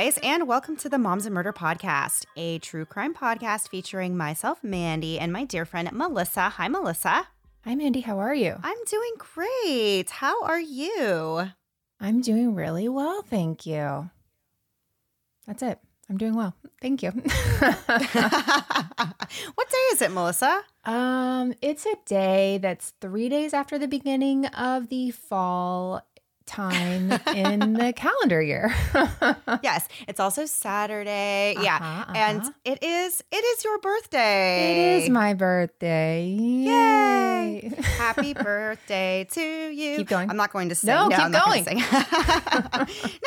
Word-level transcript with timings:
guys, 0.00 0.18
and 0.22 0.48
welcome 0.48 0.76
to 0.78 0.88
the 0.88 0.96
Moms 0.96 1.26
and 1.26 1.34
Murder 1.34 1.52
Podcast, 1.52 2.24
a 2.34 2.58
true 2.60 2.86
crime 2.86 3.12
podcast 3.12 3.68
featuring 3.68 4.16
myself, 4.16 4.64
Mandy, 4.64 5.18
and 5.18 5.30
my 5.30 5.44
dear 5.44 5.66
friend, 5.66 5.92
Melissa. 5.92 6.48
Hi, 6.48 6.68
Melissa. 6.68 7.28
Hi, 7.66 7.74
Mandy. 7.74 8.00
How 8.00 8.18
are 8.18 8.34
you? 8.34 8.56
I'm 8.62 8.82
doing 8.86 9.12
great. 9.18 10.08
How 10.08 10.42
are 10.44 10.58
you? 10.58 11.50
I'm 12.00 12.22
doing 12.22 12.54
really 12.54 12.88
well. 12.88 13.20
Thank 13.20 13.66
you. 13.66 14.08
That's 15.46 15.62
it. 15.62 15.78
I'm 16.08 16.16
doing 16.16 16.34
well. 16.34 16.54
Thank 16.80 17.02
you. 17.02 17.10
what 17.10 17.28
day 19.68 19.86
is 19.92 20.00
it, 20.00 20.12
Melissa? 20.12 20.62
um, 20.86 21.52
it's 21.60 21.84
a 21.84 21.94
day 22.06 22.58
that's 22.62 22.94
three 23.02 23.28
days 23.28 23.52
after 23.52 23.78
the 23.78 23.86
beginning 23.86 24.46
of 24.46 24.88
the 24.88 25.10
fall 25.10 26.00
time 26.50 27.12
in 27.34 27.72
the 27.74 27.92
calendar 27.94 28.42
year. 28.42 28.74
yes, 29.62 29.86
it's 30.08 30.18
also 30.18 30.46
Saturday. 30.46 31.54
yeah, 31.60 31.76
Uh-huh, 31.76 32.12
and 32.14 32.40
uh-huh. 32.42 32.50
it 32.64 32.82
is 32.82 33.22
it 33.30 33.36
is 33.44 33.64
your 33.64 33.78
birthday. 33.78 34.96
It 34.98 35.02
is 35.04 35.10
my 35.10 35.34
birthday. 35.34 36.26
Yay! 36.26 37.72
Happy 37.96 38.34
birthday 38.50 39.26
to 39.30 39.40
you. 39.70 39.96
Keep 39.98 40.08
going. 40.08 40.28
I'm 40.30 40.36
not 40.36 40.52
going 40.52 40.68
to 40.70 40.74
sing. 40.74 40.88
No, 40.88 41.08
keep 41.08 41.18
I'm 41.18 41.30
gonna 41.32 41.62
sing. 41.64 41.82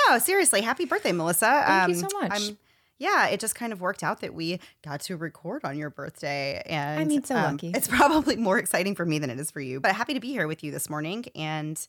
no, 0.10 0.20
seriously, 0.20 0.62
happy 0.62 0.86
birthday, 0.86 1.12
Melissa. 1.12 1.64
Thank 1.66 1.90
you 1.90 1.96
so 1.96 2.08
much. 2.22 2.42
yeah, 3.00 3.28
it 3.28 3.40
just 3.40 3.56
kind 3.56 3.72
of 3.74 3.82
worked 3.82 4.04
out 4.04 4.22
that 4.22 4.34
we 4.34 4.60
got 4.84 5.02
to 5.02 5.18
record 5.18 5.62
on 5.64 5.78
your 5.78 5.90
birthday, 5.90 6.62
and 6.66 6.98
um, 6.98 7.02
I 7.02 7.06
mean, 7.06 7.24
so 7.24 7.36
lucky. 7.36 7.72
It's 7.74 7.88
probably 7.88 8.36
more 8.36 8.58
exciting 8.60 8.96
for 8.96 9.06
me 9.06 9.20
than 9.20 9.30
it 9.30 9.40
is 9.40 9.50
for 9.52 9.62
you, 9.62 9.80
but 9.80 9.94
happy 9.94 10.14
to 10.14 10.20
be 10.20 10.30
here 10.30 10.48
with 10.48 10.64
you 10.64 10.72
this 10.72 10.90
morning 10.90 11.26
and 11.36 11.86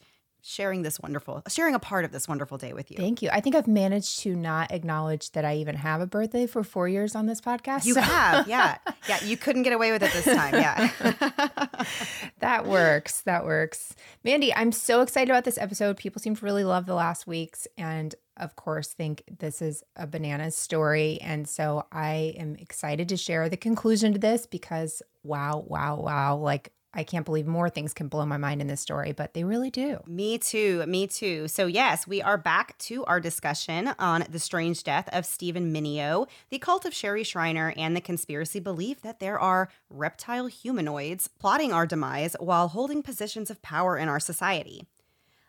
sharing 0.47 0.83
this 0.83 1.01
wonderful, 1.01 1.43
sharing 1.49 1.75
a 1.75 1.79
part 1.79 2.05
of 2.05 2.13
this 2.13 2.29
wonderful 2.29 2.59
day 2.59 2.75
with 2.75 2.91
you. 2.91 2.99
Thank 2.99 3.23
you. 3.23 3.31
I 3.33 3.41
think 3.41 3.57
I've 3.57 3.67
managed 3.67 4.21
to 4.21 4.37
not 4.37 4.71
acknowledge 4.71 5.33
that 5.33 5.45
I 5.45 5.57
even 5.57 5.75
have 5.75 6.03
a 6.03 6.07
birthday 6.07 6.47
for 6.47 6.63
four 6.63 6.87
years 6.87 7.15
on 7.15 7.25
this 7.25 7.41
podcast. 7.41 7.87
you 7.87 7.95
so 7.95 8.01
have, 8.03 8.47
yeah, 8.47 8.77
yeah. 9.09 9.25
You 9.25 9.39
couldn't 9.39 9.63
get 9.63 9.73
away 9.73 9.91
with 9.91 10.03
it 10.03 10.13
this 10.13 10.27
time, 10.27 10.55
yeah. 10.55 10.91
that 12.41 12.67
works. 12.67 13.23
That 13.23 13.47
works. 13.47 13.95
Mandy, 14.23 14.55
I'm 14.55 14.71
so 14.71 15.01
excited 15.01 15.31
about 15.31 15.45
this 15.45 15.57
episode. 15.57 15.97
People 15.97 16.21
seem 16.21 16.37
to 16.37 16.45
really 16.45 16.65
love 16.65 16.85
the 16.85 16.95
last 16.95 17.27
week's 17.27 17.67
and 17.79 18.15
of 18.37 18.57
course 18.57 18.89
think 18.89 19.23
this 19.39 19.63
is 19.63 19.83
a 19.97 20.07
bananas 20.07 20.57
story. 20.57 21.19
And 21.23 21.49
so 21.49 21.87
I 21.93 22.35
am 22.37 22.57
excited 22.57 23.09
to 23.11 23.17
share 23.17 23.49
the 23.49 23.57
conclusion 23.57 24.13
to 24.13 24.19
this 24.19 24.47
because 24.47 25.03
wow, 25.23 25.65
wow, 25.67 26.01
wow. 26.01 26.37
Like 26.37 26.73
I 26.95 27.03
can't 27.03 27.27
believe 27.27 27.47
more 27.47 27.69
things 27.69 27.93
can 27.93 28.09
blow 28.09 28.25
my 28.25 28.37
mind 28.37 28.61
in 28.61 28.69
this 28.69 28.81
story, 28.81 29.13
but 29.13 29.35
they 29.35 29.43
really 29.43 29.71
do. 29.71 29.99
Me 30.07 30.39
too. 30.39 30.85
Me 30.87 31.07
too. 31.07 31.49
So, 31.49 31.67
yes, 31.67 32.07
we 32.07 32.23
are 32.23 32.39
back 32.39 32.79
to 32.79 33.05
our 33.07 33.21
discussion 33.21 33.93
on 33.99 34.25
the 34.31 34.39
strange 34.39 34.85
death 34.85 35.09
of 35.13 35.27
Steven 35.27 35.73
Mineo, 35.73 36.29
the 36.51 36.59
cult 36.59 36.85
of 36.85 36.95
Sherry 36.95 37.25
Shriner, 37.25 37.75
and 37.77 37.97
the 37.97 38.01
conspiracy 38.01 38.61
belief 38.61 39.03
that 39.03 39.19
there 39.19 39.39
are 39.39 39.69
reptile 39.91 40.47
humanoids 40.47 41.29
plotting 41.29 41.73
our 41.73 41.87
demise 41.87 42.37
while 42.39 42.69
holding 42.69 43.03
positions 43.03 43.51
of 43.51 43.61
power 43.61 43.99
in 43.99 44.09
our 44.09 44.21
society. 44.21 44.87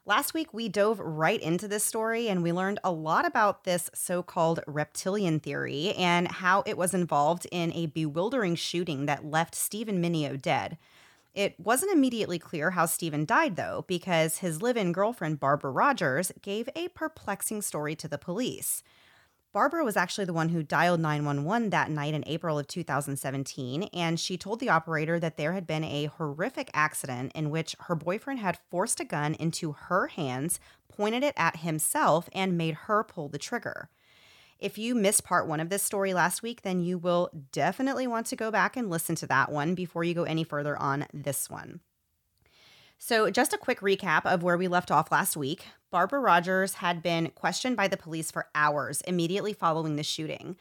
Last 0.07 0.35
week, 0.35 0.53
we 0.53 0.69
dove 0.69 0.99
right 0.99 1.41
into 1.41 1.67
this 1.67 1.83
story 1.83 2.30
and 2.30 2.43
we 2.43 2.53
learned 2.53 2.80
a 2.83 2.91
lot 2.91 3.25
about 3.25 3.63
this 3.63 3.89
so 3.95 4.21
called 4.21 4.59
reptilian 4.67 5.39
theory 5.39 5.93
and 5.93 6.27
how 6.27 6.61
it 6.67 6.77
was 6.77 6.93
involved 6.93 7.47
in 7.52 7.73
a 7.73 7.87
bewildering 7.87 8.53
shooting 8.53 9.08
that 9.08 9.25
left 9.25 9.55
Steven 9.55 9.99
Mineo 9.99 10.39
dead. 10.39 10.77
It 11.35 11.59
wasn't 11.59 11.91
immediately 11.91 12.39
clear 12.39 12.71
how 12.71 12.85
Stephen 12.85 13.25
died, 13.25 13.57
though, 13.57 13.83
because 13.89 14.37
his 14.37 14.61
live 14.61 14.77
in 14.77 14.93
girlfriend, 14.93 15.41
Barbara 15.41 15.69
Rogers, 15.69 16.31
gave 16.41 16.69
a 16.75 16.87
perplexing 16.87 17.61
story 17.61 17.93
to 17.97 18.07
the 18.07 18.17
police. 18.17 18.81
Barbara 19.51 19.83
was 19.83 19.97
actually 19.97 20.25
the 20.25 20.33
one 20.33 20.49
who 20.49 20.63
dialed 20.63 21.01
911 21.01 21.71
that 21.71 21.91
night 21.91 22.13
in 22.13 22.23
April 22.25 22.57
of 22.57 22.67
2017, 22.67 23.83
and 23.93 24.17
she 24.17 24.37
told 24.37 24.61
the 24.61 24.69
operator 24.69 25.19
that 25.19 25.35
there 25.35 25.51
had 25.51 25.67
been 25.67 25.83
a 25.83 26.05
horrific 26.05 26.69
accident 26.73 27.33
in 27.35 27.49
which 27.49 27.75
her 27.81 27.95
boyfriend 27.95 28.39
had 28.39 28.59
forced 28.71 29.02
a 29.02 29.05
gun 29.05 29.33
into 29.33 29.73
her 29.73 30.07
hands, 30.07 30.61
pointed 30.87 31.23
it 31.23 31.33
at 31.35 31.57
himself, 31.57 32.29
and 32.31 32.57
made 32.57 32.75
her 32.75 33.03
pull 33.03 33.27
the 33.27 33.37
trigger. 33.37 33.89
If 34.60 34.77
you 34.77 34.95
missed 34.95 35.23
part 35.23 35.48
one 35.48 35.60
of 35.60 35.70
this 35.70 35.83
story 35.83 36.14
last 36.14 36.42
week, 36.42 36.61
then 36.61 36.80
you 36.80 36.98
will 36.98 37.30
definitely 37.52 38.08
want 38.08 38.27
to 38.27 38.36
go 38.36 38.52
back 38.52 38.77
and 38.77 38.89
listen 38.89 39.16
to 39.16 39.27
that 39.27 39.52
one 39.52 39.76
before 39.76 40.04
you 40.04 40.14
go 40.14 40.23
any 40.23 40.43
further 40.43 40.77
on 40.77 41.05
this 41.14 41.49
one. 41.49 41.82
So, 42.98 43.30
just 43.30 43.54
a 43.54 43.58
quick 43.58 43.82
recap 43.82 44.26
of 44.26 44.42
where 44.42 44.58
we 44.58 44.70
left 44.70 44.89
off 44.89 45.11
last 45.11 45.36
week. 45.36 45.65
Barbara 45.92 46.20
Rogers 46.20 46.76
had 46.76 47.04
been 47.04 47.32
questioned 47.32 47.76
by 47.76 47.89
the 47.89 47.98
police 47.98 48.32
for 48.32 48.48
hours 48.55 49.02
immediately 49.02 49.54
following 49.54 49.98
the 49.98 50.04
shooting. 50.04 50.55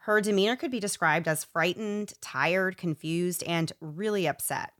Her 0.00 0.20
demeanor 0.20 0.56
could 0.56 0.70
be 0.70 0.80
described 0.80 1.28
as 1.28 1.44
frightened, 1.44 2.14
tired, 2.20 2.76
confused, 2.76 3.44
and 3.44 3.72
really 3.80 4.26
upset. 4.26 4.72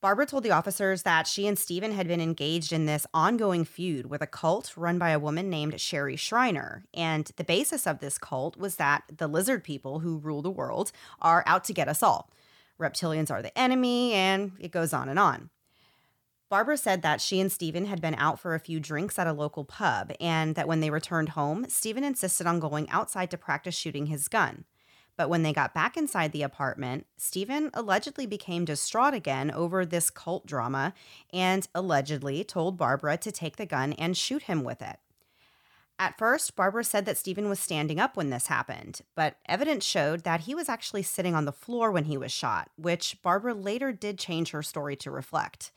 Barbara 0.00 0.24
told 0.24 0.44
the 0.44 0.50
officers 0.50 1.02
that 1.02 1.26
she 1.26 1.46
and 1.46 1.58
Stephen 1.58 1.92
had 1.92 2.08
been 2.08 2.22
engaged 2.22 2.72
in 2.72 2.86
this 2.86 3.06
ongoing 3.12 3.66
feud 3.66 4.06
with 4.06 4.22
a 4.22 4.26
cult 4.26 4.74
run 4.74 4.98
by 4.98 5.10
a 5.10 5.18
woman 5.18 5.50
named 5.50 5.78
Sherry 5.78 6.16
Shriner. 6.16 6.84
And 6.94 7.30
the 7.36 7.44
basis 7.44 7.86
of 7.86 7.98
this 7.98 8.16
cult 8.16 8.56
was 8.56 8.76
that 8.76 9.02
the 9.14 9.28
lizard 9.28 9.62
people 9.62 9.98
who 9.98 10.16
rule 10.16 10.40
the 10.40 10.50
world 10.50 10.90
are 11.20 11.44
out 11.46 11.64
to 11.64 11.74
get 11.74 11.86
us 11.86 12.02
all. 12.02 12.30
Reptilians 12.80 13.30
are 13.30 13.42
the 13.42 13.56
enemy, 13.58 14.14
and 14.14 14.52
it 14.58 14.70
goes 14.70 14.94
on 14.94 15.10
and 15.10 15.18
on. 15.18 15.50
Barbara 16.48 16.78
said 16.78 17.02
that 17.02 17.20
she 17.20 17.38
and 17.38 17.52
Stephen 17.52 17.84
had 17.84 18.00
been 18.00 18.14
out 18.14 18.40
for 18.40 18.54
a 18.54 18.60
few 18.60 18.80
drinks 18.80 19.18
at 19.18 19.26
a 19.26 19.34
local 19.34 19.66
pub, 19.66 20.12
and 20.18 20.54
that 20.54 20.66
when 20.66 20.80
they 20.80 20.88
returned 20.88 21.30
home, 21.30 21.66
Stephen 21.68 22.04
insisted 22.04 22.46
on 22.46 22.58
going 22.58 22.88
outside 22.88 23.30
to 23.32 23.36
practice 23.36 23.74
shooting 23.74 24.06
his 24.06 24.28
gun. 24.28 24.64
But 25.20 25.28
when 25.28 25.42
they 25.42 25.52
got 25.52 25.74
back 25.74 25.98
inside 25.98 26.32
the 26.32 26.42
apartment, 26.42 27.04
Stephen 27.18 27.70
allegedly 27.74 28.24
became 28.24 28.64
distraught 28.64 29.12
again 29.12 29.50
over 29.50 29.84
this 29.84 30.08
cult 30.08 30.46
drama 30.46 30.94
and 31.30 31.68
allegedly 31.74 32.42
told 32.42 32.78
Barbara 32.78 33.18
to 33.18 33.30
take 33.30 33.56
the 33.56 33.66
gun 33.66 33.92
and 33.92 34.16
shoot 34.16 34.44
him 34.44 34.64
with 34.64 34.80
it. 34.80 34.96
At 35.98 36.16
first, 36.16 36.56
Barbara 36.56 36.84
said 36.84 37.04
that 37.04 37.18
Stephen 37.18 37.50
was 37.50 37.60
standing 37.60 38.00
up 38.00 38.16
when 38.16 38.30
this 38.30 38.46
happened, 38.46 39.02
but 39.14 39.36
evidence 39.44 39.84
showed 39.84 40.24
that 40.24 40.40
he 40.40 40.54
was 40.54 40.70
actually 40.70 41.02
sitting 41.02 41.34
on 41.34 41.44
the 41.44 41.52
floor 41.52 41.92
when 41.92 42.04
he 42.04 42.16
was 42.16 42.32
shot, 42.32 42.70
which 42.76 43.20
Barbara 43.20 43.52
later 43.52 43.92
did 43.92 44.18
change 44.18 44.52
her 44.52 44.62
story 44.62 44.96
to 44.96 45.10
reflect. 45.10 45.70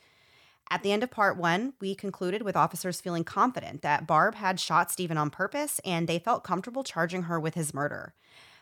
At 0.69 0.83
the 0.83 0.93
end 0.93 1.03
of 1.03 1.11
part 1.11 1.35
one, 1.35 1.73
we 1.81 1.95
concluded 1.95 2.43
with 2.43 2.55
officers 2.55 3.01
feeling 3.01 3.25
confident 3.25 3.81
that 3.81 4.07
Barb 4.07 4.35
had 4.35 4.61
shot 4.61 4.89
Stephen 4.89 5.17
on 5.17 5.29
purpose 5.29 5.81
and 5.83 6.07
they 6.07 6.17
felt 6.17 6.45
comfortable 6.45 6.85
charging 6.85 7.23
her 7.23 7.41
with 7.41 7.55
his 7.55 7.73
murder. 7.73 8.13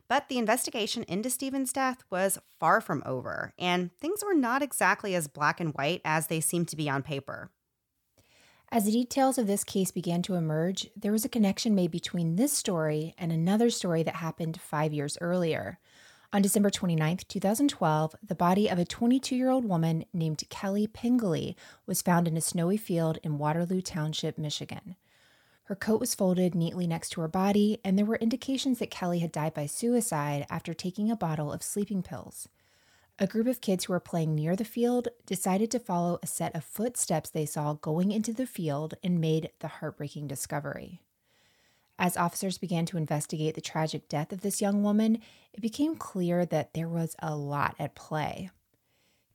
But 0.07 0.29
the 0.29 0.37
investigation 0.37 1.03
into 1.03 1.29
Stephen's 1.29 1.73
death 1.73 2.03
was 2.09 2.39
far 2.59 2.81
from 2.81 3.03
over, 3.05 3.53
and 3.57 3.91
things 3.99 4.23
were 4.25 4.33
not 4.33 4.61
exactly 4.61 5.15
as 5.15 5.27
black 5.27 5.59
and 5.59 5.73
white 5.73 6.01
as 6.03 6.27
they 6.27 6.41
seemed 6.41 6.67
to 6.69 6.75
be 6.75 6.89
on 6.89 7.03
paper. 7.03 7.49
As 8.73 8.85
the 8.85 8.91
details 8.91 9.37
of 9.37 9.47
this 9.47 9.65
case 9.65 9.91
began 9.91 10.21
to 10.21 10.35
emerge, 10.35 10.89
there 10.95 11.11
was 11.11 11.25
a 11.25 11.29
connection 11.29 11.75
made 11.75 11.91
between 11.91 12.37
this 12.37 12.53
story 12.53 13.13
and 13.17 13.31
another 13.31 13.69
story 13.69 14.01
that 14.03 14.15
happened 14.15 14.61
five 14.61 14.93
years 14.93 15.17
earlier. 15.19 15.77
On 16.31 16.41
December 16.41 16.69
29, 16.69 17.19
2012, 17.27 18.15
the 18.23 18.35
body 18.35 18.69
of 18.69 18.79
a 18.79 18.85
22 18.85 19.35
year 19.35 19.49
old 19.49 19.65
woman 19.65 20.05
named 20.13 20.43
Kelly 20.49 20.87
Pingilley 20.87 21.55
was 21.85 22.01
found 22.01 22.29
in 22.29 22.37
a 22.37 22.41
snowy 22.41 22.77
field 22.77 23.17
in 23.23 23.37
Waterloo 23.37 23.81
Township, 23.81 24.37
Michigan. 24.37 24.95
Her 25.63 25.75
coat 25.75 25.99
was 25.99 26.15
folded 26.15 26.55
neatly 26.55 26.87
next 26.87 27.11
to 27.11 27.21
her 27.21 27.27
body, 27.27 27.79
and 27.83 27.97
there 27.97 28.05
were 28.05 28.17
indications 28.17 28.79
that 28.79 28.91
Kelly 28.91 29.19
had 29.19 29.31
died 29.31 29.53
by 29.53 29.67
suicide 29.67 30.45
after 30.49 30.73
taking 30.73 31.09
a 31.09 31.15
bottle 31.15 31.51
of 31.51 31.63
sleeping 31.63 32.03
pills. 32.03 32.49
A 33.19 33.27
group 33.27 33.47
of 33.47 33.61
kids 33.61 33.85
who 33.85 33.93
were 33.93 33.99
playing 33.99 34.33
near 34.33 34.55
the 34.55 34.65
field 34.65 35.07
decided 35.25 35.69
to 35.71 35.79
follow 35.79 36.17
a 36.21 36.27
set 36.27 36.55
of 36.55 36.63
footsteps 36.63 37.29
they 37.29 37.45
saw 37.45 37.73
going 37.73 38.11
into 38.11 38.33
the 38.33 38.47
field 38.47 38.95
and 39.03 39.21
made 39.21 39.51
the 39.59 39.67
heartbreaking 39.67 40.27
discovery. 40.27 41.01
As 41.99 42.17
officers 42.17 42.57
began 42.57 42.87
to 42.87 42.97
investigate 42.97 43.53
the 43.53 43.61
tragic 43.61 44.09
death 44.09 44.33
of 44.33 44.41
this 44.41 44.59
young 44.59 44.81
woman, 44.81 45.19
it 45.53 45.61
became 45.61 45.95
clear 45.95 46.47
that 46.47 46.73
there 46.73 46.89
was 46.89 47.15
a 47.19 47.35
lot 47.35 47.75
at 47.77 47.93
play. 47.93 48.49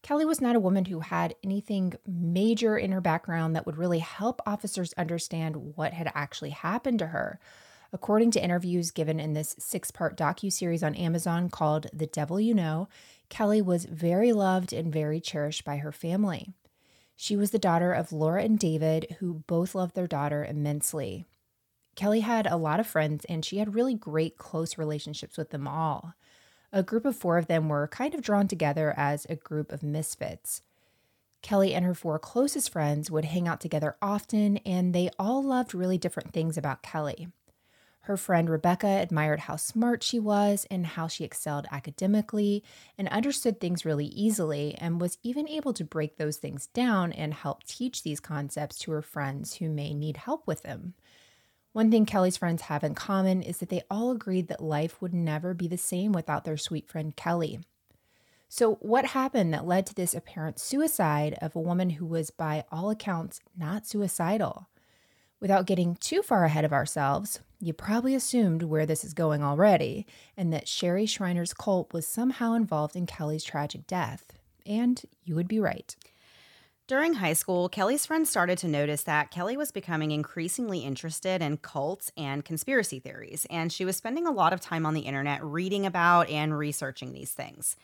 Kelly 0.07 0.25
was 0.25 0.41
not 0.41 0.55
a 0.55 0.61
woman 0.61 0.85
who 0.85 1.01
had 1.01 1.35
anything 1.43 1.93
major 2.07 2.79
in 2.79 2.93
her 2.93 3.01
background 3.01 3.57
that 3.57 3.67
would 3.67 3.77
really 3.77 3.99
help 3.99 4.41
officers 4.47 4.95
understand 4.97 5.75
what 5.75 5.93
had 5.93 6.13
actually 6.15 6.51
happened 6.51 7.01
to 7.01 7.09
her. 7.09 7.41
According 7.93 8.31
to 8.31 8.45
interviews 8.45 8.93
given 8.93 9.19
in 9.19 9.33
this 9.33 9.57
six-part 9.59 10.17
docu-series 10.17 10.85
on 10.85 10.95
Amazon 10.95 11.51
called 11.51 11.89
The 11.93 12.07
Devil 12.07 12.39
You 12.39 12.55
Know, 12.55 12.89
Kelly 13.31 13.61
was 13.61 13.85
very 13.85 14.33
loved 14.33 14.73
and 14.73 14.93
very 14.93 15.19
cherished 15.19 15.65
by 15.65 15.79
her 15.79 15.91
family. 15.91 16.53
She 17.17 17.35
was 17.35 17.51
the 17.51 17.59
daughter 17.59 17.91
of 17.93 18.13
Laura 18.13 18.45
and 18.45 18.61
David, 18.61 19.17
who 19.19 19.43
both 19.49 19.75
loved 19.75 19.97
their 19.97 20.07
daughter 20.07 20.45
immensely. 20.45 21.27
Kelly 21.97 22.21
had 22.21 22.47
a 22.47 22.57
lot 22.57 22.79
of 22.79 22.87
friends 22.87 23.25
and 23.25 23.45
she 23.45 23.59
had 23.59 23.75
really 23.75 23.95
great 23.95 24.39
close 24.39 24.79
relationships 24.79 25.37
with 25.37 25.51
them 25.51 25.67
all. 25.67 26.15
A 26.73 26.83
group 26.83 27.05
of 27.05 27.17
four 27.17 27.39
of 27.39 27.47
them 27.47 27.69
were 27.69 27.89
kind 27.89 28.15
of 28.15 28.23
drawn 28.23 28.49
together 28.49 28.93
as 28.97 29.27
a 29.27 29.37
group 29.37 29.73
of 29.73 29.83
misfits. 29.83 30.63
Kelly 31.43 31.75
and 31.75 31.85
her 31.85 31.95
four 31.95 32.19
closest 32.19 32.71
friends 32.71 33.11
would 33.11 33.27
hang 33.27 33.47
out 33.47 33.61
together 33.61 33.97
often, 34.03 34.57
and 34.59 34.95
they 34.95 35.11
all 35.19 35.43
loved 35.43 35.75
really 35.75 35.99
different 35.99 36.33
things 36.33 36.59
about 36.59 36.83
Kelly. 36.83 37.29
Her 38.07 38.17
friend 38.17 38.49
Rebecca 38.49 38.87
admired 38.87 39.41
how 39.41 39.57
smart 39.57 40.05
she 40.05 40.21
was 40.21 40.65
and 40.71 40.87
how 40.87 41.09
she 41.09 41.25
excelled 41.25 41.67
academically 41.73 42.63
and 42.97 43.09
understood 43.09 43.59
things 43.59 43.85
really 43.85 44.07
easily 44.07 44.77
and 44.79 45.01
was 45.01 45.19
even 45.25 45.49
able 45.49 45.73
to 45.73 45.85
break 45.85 46.17
those 46.17 46.37
things 46.37 46.69
down 46.69 47.13
and 47.13 47.35
help 47.35 47.65
teach 47.65 48.05
these 48.05 48.21
concepts 48.21 48.79
to 48.79 48.93
her 48.93 49.03
friends 49.03 49.57
who 49.57 49.69
may 49.69 49.93
need 49.93 50.19
help 50.19 50.47
with 50.47 50.63
them. 50.63 50.95
One 51.77 51.91
thing 51.91 52.07
Kelly's 52.07 52.39
friends 52.39 52.63
have 52.63 52.83
in 52.85 52.95
common 52.95 53.43
is 53.43 53.59
that 53.59 53.69
they 53.69 53.83
all 53.91 54.11
agreed 54.11 54.49
that 54.49 54.63
life 54.63 55.03
would 55.03 55.13
never 55.13 55.53
be 55.53 55.69
the 55.69 55.77
same 55.77 56.11
without 56.11 56.47
their 56.47 56.57
sweet 56.57 56.89
friend 56.89 57.15
Kelly. 57.15 57.61
So, 58.49 58.77
what 58.77 59.05
happened 59.05 59.53
that 59.53 59.67
led 59.67 59.85
to 59.85 59.95
this 59.95 60.15
apparent 60.15 60.59
suicide 60.59 61.37
of 61.43 61.55
a 61.55 61.61
woman 61.61 61.91
who 61.91 62.07
was, 62.07 62.31
by 62.31 62.65
all 62.73 62.89
accounts, 62.89 63.41
not 63.55 63.87
suicidal? 63.87 64.71
Without 65.39 65.67
getting 65.67 65.97
too 65.97 66.23
far 66.23 66.47
ahead 66.47 66.65
of 66.65 66.73
ourselves, 66.73 67.41
you 67.61 67.75
probably 67.75 68.15
assumed 68.15 68.63
where 68.63 68.87
this 68.87 69.05
is 69.05 69.13
going 69.13 69.45
already, 69.45 70.07
and 70.35 70.51
that 70.55 70.69
Sherry 70.69 71.05
Shriner's 71.05 71.53
cult 71.53 71.93
was 71.93 72.07
somehow 72.07 72.55
involved 72.55 72.97
in 72.97 73.05
Kelly's 73.05 73.45
tragic 73.45 73.87
death. 73.87 74.33
And 74.65 75.03
you 75.25 75.35
would 75.35 75.47
be 75.47 75.61
right. 75.61 75.95
During 76.89 77.15
high 77.15 77.33
school, 77.33 77.69
Kelly's 77.69 78.07
friends 78.07 78.31
started 78.31 78.59
to 78.59 78.69
notice 78.69 79.03
that 79.03 79.33
Kelly 79.33 79.57
was 79.57 79.73
becoming 79.73 80.13
increasingly 80.13 80.85
interested 80.85 81.43
in 81.43 81.57
cults 81.57 82.13
and 82.17 82.45
conspiracy 82.45 83.01
theories, 83.01 83.45
and 83.51 83.73
she 83.73 83.85
was 83.85 83.97
spending 83.97 84.25
a 84.25 84.31
lot 84.31 84.53
of 84.53 84.61
time 84.61 84.87
on 84.87 84.95
the 84.95 85.01
internet 85.01 85.43
reading 85.43 85.85
about 85.85 86.31
and 86.31 86.57
researching 86.57 87.13
these 87.13 87.33
things. 87.33 87.75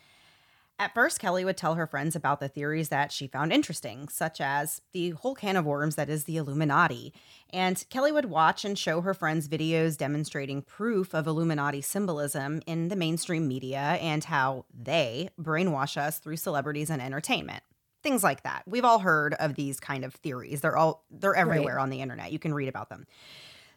At 0.78 0.94
first, 0.94 1.18
Kelly 1.18 1.44
would 1.44 1.56
tell 1.56 1.74
her 1.74 1.86
friends 1.88 2.14
about 2.14 2.38
the 2.38 2.48
theories 2.48 2.90
that 2.90 3.10
she 3.10 3.26
found 3.26 3.52
interesting, 3.52 4.08
such 4.08 4.40
as 4.40 4.80
the 4.92 5.10
whole 5.10 5.34
can 5.34 5.56
of 5.56 5.64
worms 5.64 5.96
that 5.96 6.08
is 6.08 6.22
the 6.22 6.36
Illuminati. 6.36 7.12
And 7.50 7.84
Kelly 7.90 8.12
would 8.12 8.26
watch 8.26 8.64
and 8.64 8.78
show 8.78 9.00
her 9.00 9.14
friends 9.14 9.48
videos 9.48 9.96
demonstrating 9.98 10.62
proof 10.62 11.12
of 11.12 11.26
Illuminati 11.26 11.80
symbolism 11.80 12.62
in 12.68 12.86
the 12.86 12.96
mainstream 12.96 13.48
media 13.48 13.98
and 14.00 14.22
how 14.22 14.64
they 14.72 15.30
brainwash 15.40 15.96
us 15.96 16.20
through 16.20 16.36
celebrities 16.36 16.88
and 16.88 17.02
entertainment. 17.02 17.64
Things 18.02 18.22
like 18.22 18.42
that. 18.42 18.62
We've 18.66 18.84
all 18.84 18.98
heard 18.98 19.34
of 19.34 19.54
these 19.54 19.78
kind 19.80 20.04
of 20.04 20.14
theories. 20.14 20.60
They're 20.60 20.76
all 20.76 21.04
they're 21.10 21.34
everywhere 21.34 21.76
right. 21.76 21.82
on 21.82 21.90
the 21.90 22.00
internet. 22.00 22.32
You 22.32 22.38
can 22.38 22.54
read 22.54 22.68
about 22.68 22.88
them. 22.88 23.06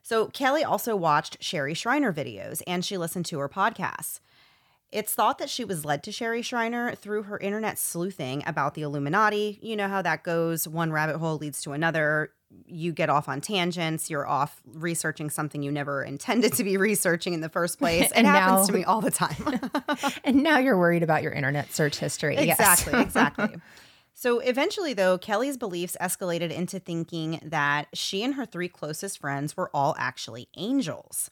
So 0.01 0.27
Kelly 0.27 0.63
also 0.63 0.95
watched 0.95 1.41
Sherry 1.41 1.73
Shriner 1.73 2.13
videos 2.13 2.61
and 2.67 2.85
she 2.85 2.97
listened 2.97 3.25
to 3.27 3.39
her 3.39 3.49
podcasts. 3.49 4.19
It's 4.91 5.13
thought 5.13 5.39
that 5.39 5.49
she 5.49 5.65
was 5.65 5.83
led 5.83 6.03
to 6.03 6.11
Sherry 6.11 6.41
Shriner 6.41 6.95
through 6.95 7.23
her 7.23 7.37
internet 7.39 7.77
sleuthing 7.77 8.43
about 8.45 8.75
the 8.75 8.81
Illuminati. 8.83 9.59
You 9.61 9.75
know 9.75 9.87
how 9.87 10.01
that 10.01 10.23
goes. 10.23 10.67
One 10.67 10.91
rabbit 10.91 11.17
hole 11.17 11.37
leads 11.37 11.61
to 11.63 11.73
another. 11.73 12.31
You 12.65 12.93
get 12.93 13.09
off 13.09 13.27
on 13.27 13.41
tangents. 13.41 14.09
You're 14.09 14.27
off 14.27 14.61
researching 14.65 15.29
something 15.29 15.61
you 15.63 15.71
never 15.71 16.03
intended 16.03 16.53
to 16.53 16.63
be 16.63 16.77
researching 16.77 17.33
in 17.33 17.41
the 17.41 17.49
first 17.49 17.77
place. 17.77 18.09
It 18.15 18.25
happens 18.25 18.61
now, 18.61 18.65
to 18.67 18.73
me 18.73 18.83
all 18.85 19.01
the 19.01 19.11
time. 19.11 19.59
and 20.23 20.43
now 20.43 20.59
you're 20.59 20.77
worried 20.77 21.03
about 21.03 21.23
your 21.23 21.33
internet 21.33 21.73
search 21.73 21.97
history. 21.97 22.37
Exactly, 22.37 22.93
yes. 22.93 23.01
exactly. 23.05 23.55
So 24.17 24.39
eventually, 24.39 24.93
though, 24.93 25.17
Kelly's 25.17 25.57
beliefs 25.57 25.97
escalated 25.99 26.49
into 26.49 26.79
thinking 26.79 27.37
that 27.43 27.89
she 27.93 28.23
and 28.23 28.35
her 28.35 28.45
three 28.45 28.69
closest 28.69 29.19
friends 29.19 29.57
were 29.57 29.69
all 29.73 29.93
actually 29.99 30.47
angels. 30.55 31.31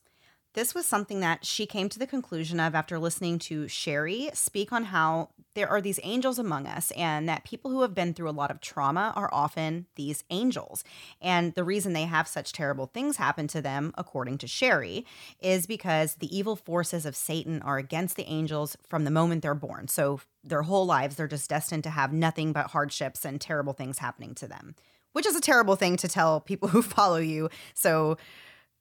This 0.54 0.76
was 0.76 0.86
something 0.86 1.20
that 1.22 1.46
she 1.46 1.66
came 1.66 1.90
to 1.90 1.98
the 1.98 2.06
conclusion 2.06 2.60
of 2.60 2.76
after 2.76 3.00
listening 3.00 3.40
to 3.40 3.68
Sherry 3.68 4.30
speak 4.34 4.72
on 4.72 4.86
how 4.86 5.30
there 5.56 5.68
are 5.68 5.82
these 5.82 6.00
angels 6.04 6.40
among 6.40 6.68
us, 6.68 6.92
and 6.92 7.28
that 7.30 7.44
people 7.44 7.72
who 7.72 7.82
have 7.82 7.94
been 7.94 8.14
through 8.14 8.30
a 8.30 8.32
lot 8.32 8.52
of 8.52 8.62
trauma 8.62 9.14
are 9.16 9.30
often 9.32 9.86
these 9.96 10.24
angels. 10.30 10.84
And 11.22 11.54
the 11.54 11.64
reason 11.64 11.94
they 11.94 12.06
have 12.06 12.28
such 12.28 12.54
terrible 12.54 12.88
things 12.88 13.18
happen 13.18 13.48
to 13.50 13.62
them, 13.62 13.94
according 13.98 14.40
to 14.40 14.48
Sherry, 14.48 15.06
is 15.40 15.66
because 15.68 16.16
the 16.16 16.36
evil 16.36 16.56
forces 16.56 17.06
of 17.06 17.16
Satan 17.16 17.62
are 17.62 17.78
against 17.78 18.16
the 18.16 18.30
angels 18.30 18.78
from 18.88 19.04
the 19.04 19.12
moment 19.12 19.42
they're 19.42 19.54
born. 19.54 19.88
So 19.88 20.22
their 20.44 20.64
whole 20.64 20.86
lives, 20.86 21.16
they're 21.16 21.28
just 21.28 21.50
destined 21.50 21.84
to 21.84 21.90
have 21.90 22.14
nothing 22.14 22.52
but 22.52 22.72
hardships 22.72 23.26
and 23.26 23.40
terrible 23.40 23.74
things 23.74 24.00
happening 24.00 24.36
to 24.36 24.48
them, 24.48 24.76
which 25.14 25.26
is 25.26 25.36
a 25.36 25.42
terrible 25.42 25.76
thing 25.76 25.98
to 25.98 26.08
tell 26.08 26.42
people 26.42 26.68
who 26.70 26.82
follow 26.82 27.18
you. 27.18 27.50
So, 27.74 28.18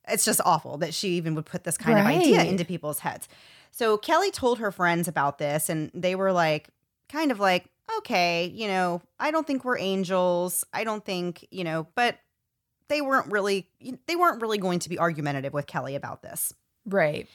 it's 0.08 0.24
just 0.24 0.40
awful 0.44 0.78
that 0.78 0.94
she 0.94 1.10
even 1.10 1.34
would 1.34 1.46
put 1.46 1.64
this 1.64 1.76
kind 1.76 1.96
right. 1.96 2.16
of 2.16 2.22
idea 2.22 2.44
into 2.44 2.64
people's 2.64 3.00
heads. 3.00 3.28
So 3.70 3.96
Kelly 3.96 4.30
told 4.30 4.58
her 4.58 4.70
friends 4.70 5.08
about 5.08 5.38
this, 5.38 5.68
and 5.68 5.90
they 5.94 6.14
were 6.14 6.32
like, 6.32 6.68
kind 7.08 7.30
of 7.30 7.40
like, 7.40 7.66
okay, 7.98 8.46
you 8.54 8.68
know, 8.68 9.02
I 9.18 9.30
don't 9.30 9.46
think 9.46 9.64
we're 9.64 9.78
angels. 9.78 10.64
I 10.72 10.84
don't 10.84 11.04
think, 11.04 11.46
you 11.50 11.64
know, 11.64 11.86
but 11.94 12.18
they 12.88 13.00
weren't 13.00 13.30
really 13.30 13.68
they 14.06 14.16
weren't 14.16 14.42
really 14.42 14.58
going 14.58 14.80
to 14.80 14.88
be 14.88 14.98
argumentative 14.98 15.52
with 15.52 15.66
Kelly 15.66 15.94
about 15.94 16.22
this. 16.22 16.52
Right. 16.84 17.28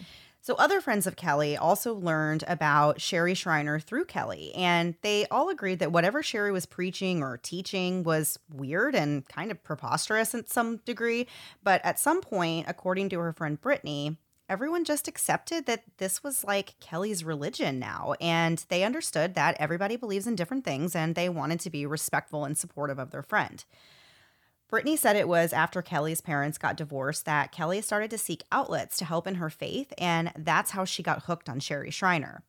So, 0.47 0.55
other 0.55 0.79
friends 0.79 1.05
of 1.05 1.17
Kelly 1.17 1.57
also 1.57 1.93
learned 1.93 2.45
about 2.47 3.01
Sherry 3.01 3.33
Shriner 3.33 3.81
through 3.81 4.05
Kelly, 4.05 4.53
and 4.55 4.95
they 5.01 5.25
all 5.25 5.49
agreed 5.49 5.79
that 5.79 5.91
whatever 5.91 6.23
Sherry 6.23 6.53
was 6.53 6.65
preaching 6.65 7.21
or 7.21 7.35
teaching 7.35 8.01
was 8.01 8.39
weird 8.49 8.95
and 8.95 9.27
kind 9.27 9.51
of 9.51 9.61
preposterous 9.61 10.33
in 10.33 10.47
some 10.47 10.77
degree. 10.85 11.27
But 11.65 11.83
at 11.83 11.99
some 11.99 12.21
point, 12.21 12.67
according 12.69 13.09
to 13.09 13.19
her 13.19 13.33
friend 13.33 13.59
Brittany, 13.59 14.15
everyone 14.47 14.85
just 14.85 15.09
accepted 15.09 15.65
that 15.65 15.83
this 15.97 16.23
was 16.23 16.45
like 16.45 16.79
Kelly's 16.79 17.25
religion 17.25 17.77
now. 17.77 18.13
And 18.21 18.63
they 18.69 18.85
understood 18.85 19.33
that 19.33 19.57
everybody 19.59 19.97
believes 19.97 20.27
in 20.27 20.37
different 20.37 20.63
things 20.63 20.95
and 20.95 21.13
they 21.13 21.27
wanted 21.27 21.59
to 21.59 21.69
be 21.69 21.85
respectful 21.85 22.45
and 22.45 22.57
supportive 22.57 22.99
of 22.99 23.11
their 23.11 23.21
friend. 23.21 23.65
Brittany 24.69 24.97
said 24.97 25.15
it 25.15 25.29
was 25.29 25.53
after 25.53 25.81
Kelly's 25.81 26.21
parents 26.21 26.57
got 26.57 26.75
divorced 26.75 27.25
that 27.25 27.51
Kelly 27.51 27.81
started 27.81 28.11
to 28.11 28.17
seek 28.17 28.43
outlets 28.51 28.97
to 28.97 29.05
help 29.05 29.25
in 29.25 29.35
her 29.35 29.49
faith, 29.49 29.93
and 29.97 30.31
that's 30.37 30.71
how 30.71 30.83
she 30.83 31.01
got 31.01 31.23
hooked 31.23 31.47
on 31.47 31.59
Sherry 31.59 31.91
Shriner. 31.91 32.43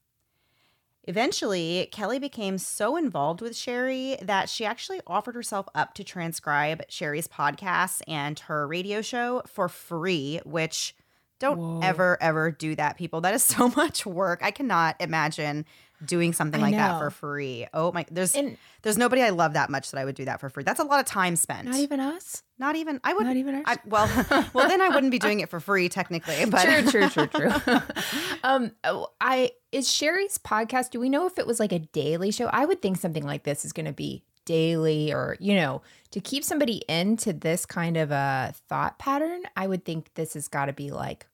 Eventually, 1.04 1.88
Kelly 1.90 2.18
became 2.18 2.58
so 2.58 2.96
involved 2.96 3.40
with 3.40 3.56
Sherry 3.56 4.18
that 4.20 4.50
she 4.50 4.66
actually 4.66 5.00
offered 5.06 5.34
herself 5.34 5.66
up 5.74 5.94
to 5.94 6.04
transcribe 6.04 6.82
Sherry's 6.88 7.28
podcasts 7.28 8.02
and 8.06 8.38
her 8.40 8.66
radio 8.66 9.00
show 9.00 9.42
for 9.46 9.70
free, 9.70 10.40
which 10.44 10.94
don't 11.38 11.58
Whoa. 11.58 11.80
ever, 11.82 12.18
ever 12.20 12.50
do 12.50 12.74
that, 12.74 12.98
people. 12.98 13.20
That 13.20 13.34
is 13.34 13.42
so 13.44 13.68
much 13.68 14.04
work. 14.04 14.40
I 14.42 14.50
cannot 14.50 14.96
imagine 15.00 15.64
doing 16.04 16.32
something 16.32 16.60
like 16.60 16.74
that 16.74 16.98
for 16.98 17.10
free. 17.10 17.66
Oh 17.74 17.92
my, 17.92 18.06
there's 18.10 18.34
and 18.34 18.56
there's 18.82 18.98
nobody 18.98 19.22
I 19.22 19.30
love 19.30 19.54
that 19.54 19.70
much 19.70 19.90
that 19.90 20.00
I 20.00 20.04
would 20.04 20.14
do 20.14 20.24
that 20.24 20.40
for 20.40 20.48
free. 20.48 20.64
That's 20.64 20.80
a 20.80 20.84
lot 20.84 21.00
of 21.00 21.06
time 21.06 21.36
spent. 21.36 21.66
Not 21.66 21.76
even 21.76 22.00
us. 22.00 22.42
Not 22.58 22.76
even 22.76 23.00
I 23.04 23.14
would. 23.14 23.26
Not 23.26 23.36
even 23.36 23.56
us. 23.56 23.62
I, 23.66 23.76
well, 23.86 24.08
well, 24.52 24.68
then 24.68 24.80
I 24.80 24.88
wouldn't 24.88 25.10
be 25.10 25.18
doing 25.18 25.40
it 25.40 25.48
for 25.48 25.60
free 25.60 25.88
technically. 25.88 26.44
But 26.46 26.64
true, 26.64 26.90
true, 26.90 27.08
true, 27.08 27.26
true. 27.26 27.50
um, 28.44 28.72
oh, 28.84 29.08
I 29.20 29.52
is 29.72 29.92
Sherry's 29.92 30.38
podcast. 30.38 30.90
Do 30.90 31.00
we 31.00 31.08
know 31.08 31.26
if 31.26 31.38
it 31.38 31.46
was 31.46 31.60
like 31.60 31.72
a 31.72 31.78
daily 31.78 32.30
show? 32.30 32.46
I 32.46 32.64
would 32.64 32.82
think 32.82 32.98
something 32.98 33.24
like 33.24 33.44
this 33.44 33.64
is 33.64 33.72
going 33.72 33.86
to 33.86 33.92
be 33.92 34.24
daily 34.44 35.12
or 35.12 35.36
you 35.40 35.54
know 35.54 35.82
to 36.10 36.20
keep 36.20 36.42
somebody 36.42 36.80
into 36.88 37.34
this 37.34 37.66
kind 37.66 37.98
of 37.98 38.10
a 38.10 38.50
thought 38.66 38.98
pattern 38.98 39.42
i 39.58 39.66
would 39.66 39.84
think 39.84 40.08
this 40.14 40.32
has 40.32 40.48
got 40.48 40.64
to 40.64 40.72
be 40.72 40.90
like 40.90 41.26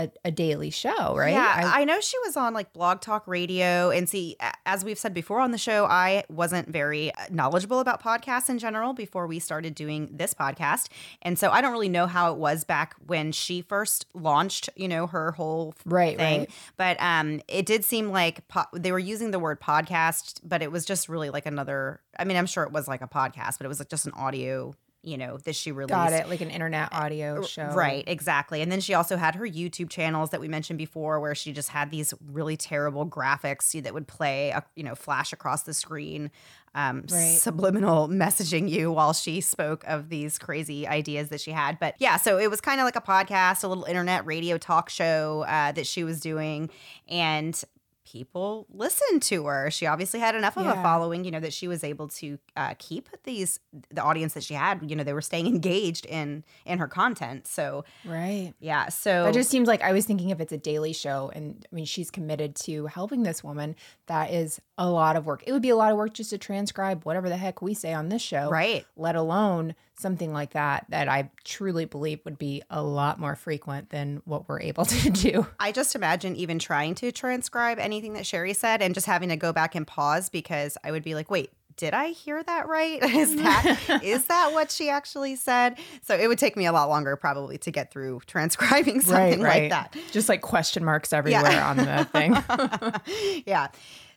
a, 0.00 0.10
a 0.24 0.30
daily 0.30 0.70
show, 0.70 1.14
right? 1.14 1.32
Yeah, 1.32 1.70
I, 1.74 1.82
I, 1.82 1.84
know 1.84 2.00
she 2.00 2.18
was 2.24 2.36
on 2.36 2.54
like 2.54 2.72
Blog 2.72 3.00
Talk 3.00 3.26
Radio. 3.28 3.90
And 3.90 4.08
see, 4.08 4.36
as 4.64 4.84
we've 4.84 4.98
said 4.98 5.12
before 5.12 5.40
on 5.40 5.50
the 5.50 5.58
show, 5.58 5.84
I 5.84 6.24
wasn't 6.30 6.68
very 6.68 7.12
uh, 7.14 7.26
knowledgeable 7.30 7.80
about 7.80 8.02
podcasts 8.02 8.48
in 8.48 8.58
general 8.58 8.94
before 8.94 9.26
we 9.26 9.38
started 9.38 9.74
doing 9.74 10.08
this 10.10 10.32
podcast. 10.32 10.88
And 11.20 11.38
so 11.38 11.50
I 11.50 11.60
don't 11.60 11.72
really 11.72 11.90
know 11.90 12.06
how 12.06 12.32
it 12.32 12.38
was 12.38 12.64
back 12.64 12.94
when 13.06 13.30
she 13.30 13.60
first 13.60 14.06
launched, 14.14 14.70
you 14.74 14.88
know, 14.88 15.06
her 15.06 15.32
whole 15.32 15.74
right, 15.84 16.16
thing. 16.16 16.40
Right. 16.40 16.50
But 16.78 16.96
um, 17.00 17.42
it 17.46 17.66
did 17.66 17.84
seem 17.84 18.10
like 18.10 18.48
po- 18.48 18.64
they 18.72 18.92
were 18.92 18.98
using 18.98 19.30
the 19.32 19.38
word 19.38 19.60
podcast, 19.60 20.40
but 20.42 20.62
it 20.62 20.72
was 20.72 20.86
just 20.86 21.08
really 21.08 21.28
like 21.28 21.44
another. 21.44 22.00
I 22.18 22.24
mean, 22.24 22.38
I'm 22.38 22.46
sure 22.46 22.64
it 22.64 22.72
was 22.72 22.88
like 22.88 23.02
a 23.02 23.08
podcast, 23.08 23.58
but 23.58 23.66
it 23.66 23.68
was 23.68 23.78
like 23.78 23.90
just 23.90 24.06
an 24.06 24.12
audio 24.12 24.74
you 25.02 25.16
know, 25.16 25.38
that 25.38 25.54
she 25.54 25.72
released. 25.72 25.90
Got 25.90 26.12
it, 26.12 26.28
like 26.28 26.40
an 26.40 26.50
internet 26.50 26.92
audio 26.92 27.42
show. 27.42 27.66
Right, 27.68 28.04
exactly. 28.06 28.60
And 28.60 28.70
then 28.70 28.80
she 28.80 28.94
also 28.94 29.16
had 29.16 29.34
her 29.34 29.46
YouTube 29.46 29.88
channels 29.88 30.30
that 30.30 30.40
we 30.40 30.48
mentioned 30.48 30.78
before 30.78 31.20
where 31.20 31.34
she 31.34 31.52
just 31.52 31.70
had 31.70 31.90
these 31.90 32.12
really 32.30 32.56
terrible 32.56 33.06
graphics 33.06 33.80
that 33.82 33.94
would 33.94 34.06
play, 34.06 34.52
uh, 34.52 34.60
you 34.76 34.82
know, 34.82 34.94
flash 34.94 35.32
across 35.32 35.62
the 35.62 35.72
screen, 35.72 36.30
um, 36.74 37.04
right. 37.10 37.38
subliminal 37.38 38.08
messaging 38.10 38.68
you 38.68 38.92
while 38.92 39.14
she 39.14 39.40
spoke 39.40 39.84
of 39.86 40.10
these 40.10 40.38
crazy 40.38 40.86
ideas 40.86 41.30
that 41.30 41.40
she 41.40 41.52
had. 41.52 41.78
But 41.78 41.94
yeah, 41.98 42.18
so 42.18 42.38
it 42.38 42.50
was 42.50 42.60
kind 42.60 42.80
of 42.80 42.84
like 42.84 42.96
a 42.96 43.00
podcast, 43.00 43.64
a 43.64 43.68
little 43.68 43.84
internet 43.84 44.26
radio 44.26 44.58
talk 44.58 44.90
show 44.90 45.44
uh, 45.48 45.72
that 45.72 45.86
she 45.86 46.04
was 46.04 46.20
doing. 46.20 46.68
And 47.08 47.62
people 48.10 48.66
listened 48.72 49.22
to 49.22 49.46
her. 49.46 49.70
She 49.70 49.86
obviously 49.86 50.20
had 50.20 50.34
enough 50.34 50.56
of 50.56 50.66
a 50.66 50.74
following, 50.82 51.24
you 51.24 51.30
know, 51.30 51.40
that 51.40 51.52
she 51.52 51.68
was 51.68 51.84
able 51.84 52.08
to 52.08 52.38
uh, 52.56 52.74
keep 52.78 53.08
these 53.24 53.60
the 53.90 54.02
audience 54.02 54.34
that 54.34 54.42
she 54.42 54.54
had. 54.54 54.88
You 54.90 54.96
know, 54.96 55.04
they 55.04 55.12
were 55.12 55.20
staying 55.20 55.46
engaged 55.54 56.06
in 56.06 56.44
in 56.66 56.78
her 56.78 56.88
content. 56.88 57.46
So 57.46 57.84
Right. 58.04 58.52
yeah, 58.60 58.88
so 58.88 59.26
it 59.26 59.34
just 59.34 59.50
seems 59.50 59.68
like 59.68 59.82
I 59.82 59.92
was 59.92 60.06
thinking 60.06 60.30
if 60.30 60.40
it's 60.40 60.52
a 60.52 60.58
daily 60.58 60.92
show 60.92 61.30
and 61.34 61.66
I 61.70 61.74
mean 61.74 61.84
she's 61.84 62.10
committed 62.10 62.56
to 62.56 62.86
helping 62.86 63.22
this 63.22 63.44
woman, 63.44 63.76
that 64.06 64.32
is 64.32 64.60
a 64.76 64.88
lot 64.88 65.16
of 65.16 65.26
work. 65.26 65.44
It 65.46 65.52
would 65.52 65.62
be 65.62 65.70
a 65.70 65.76
lot 65.76 65.92
of 65.92 65.98
work 65.98 66.14
just 66.14 66.30
to 66.30 66.38
transcribe 66.38 67.04
whatever 67.04 67.28
the 67.28 67.36
heck 67.36 67.62
we 67.62 67.74
say 67.74 67.92
on 67.92 68.08
this 68.08 68.22
show. 68.22 68.50
right. 68.50 68.84
Let 68.96 69.14
alone 69.16 69.74
something 70.00 70.32
like 70.32 70.52
that 70.52 70.86
that 70.88 71.08
I 71.08 71.30
truly 71.44 71.84
believe 71.84 72.20
would 72.24 72.38
be 72.38 72.62
a 72.70 72.82
lot 72.82 73.20
more 73.20 73.36
frequent 73.36 73.90
than 73.90 74.22
what 74.24 74.48
we're 74.48 74.60
able 74.60 74.84
to 74.86 75.10
do. 75.10 75.46
I 75.58 75.72
just 75.72 75.94
imagine 75.94 76.36
even 76.36 76.58
trying 76.58 76.94
to 76.96 77.12
transcribe 77.12 77.78
anything 77.78 78.14
that 78.14 78.26
Sherry 78.26 78.54
said 78.54 78.82
and 78.82 78.94
just 78.94 79.06
having 79.06 79.28
to 79.28 79.36
go 79.36 79.52
back 79.52 79.74
and 79.74 79.86
pause 79.86 80.28
because 80.28 80.76
I 80.82 80.90
would 80.90 81.04
be 81.04 81.14
like, 81.14 81.30
wait, 81.30 81.50
did 81.76 81.94
I 81.94 82.08
hear 82.08 82.42
that 82.42 82.68
right? 82.68 83.02
Is 83.14 83.36
that 83.36 84.00
is 84.04 84.26
that 84.26 84.52
what 84.52 84.70
she 84.70 84.90
actually 84.90 85.36
said? 85.36 85.78
So 86.02 86.14
it 86.14 86.28
would 86.28 86.38
take 86.38 86.56
me 86.56 86.66
a 86.66 86.72
lot 86.72 86.88
longer 86.90 87.16
probably 87.16 87.56
to 87.58 87.70
get 87.70 87.90
through 87.90 88.20
transcribing 88.26 89.00
something 89.00 89.40
like 89.40 89.70
that. 89.70 89.96
Just 90.12 90.28
like 90.28 90.42
question 90.42 90.84
marks 90.84 91.12
everywhere 91.12 91.62
on 91.62 91.78
the 91.78 92.04
thing. 92.12 93.42
yeah. 93.46 93.68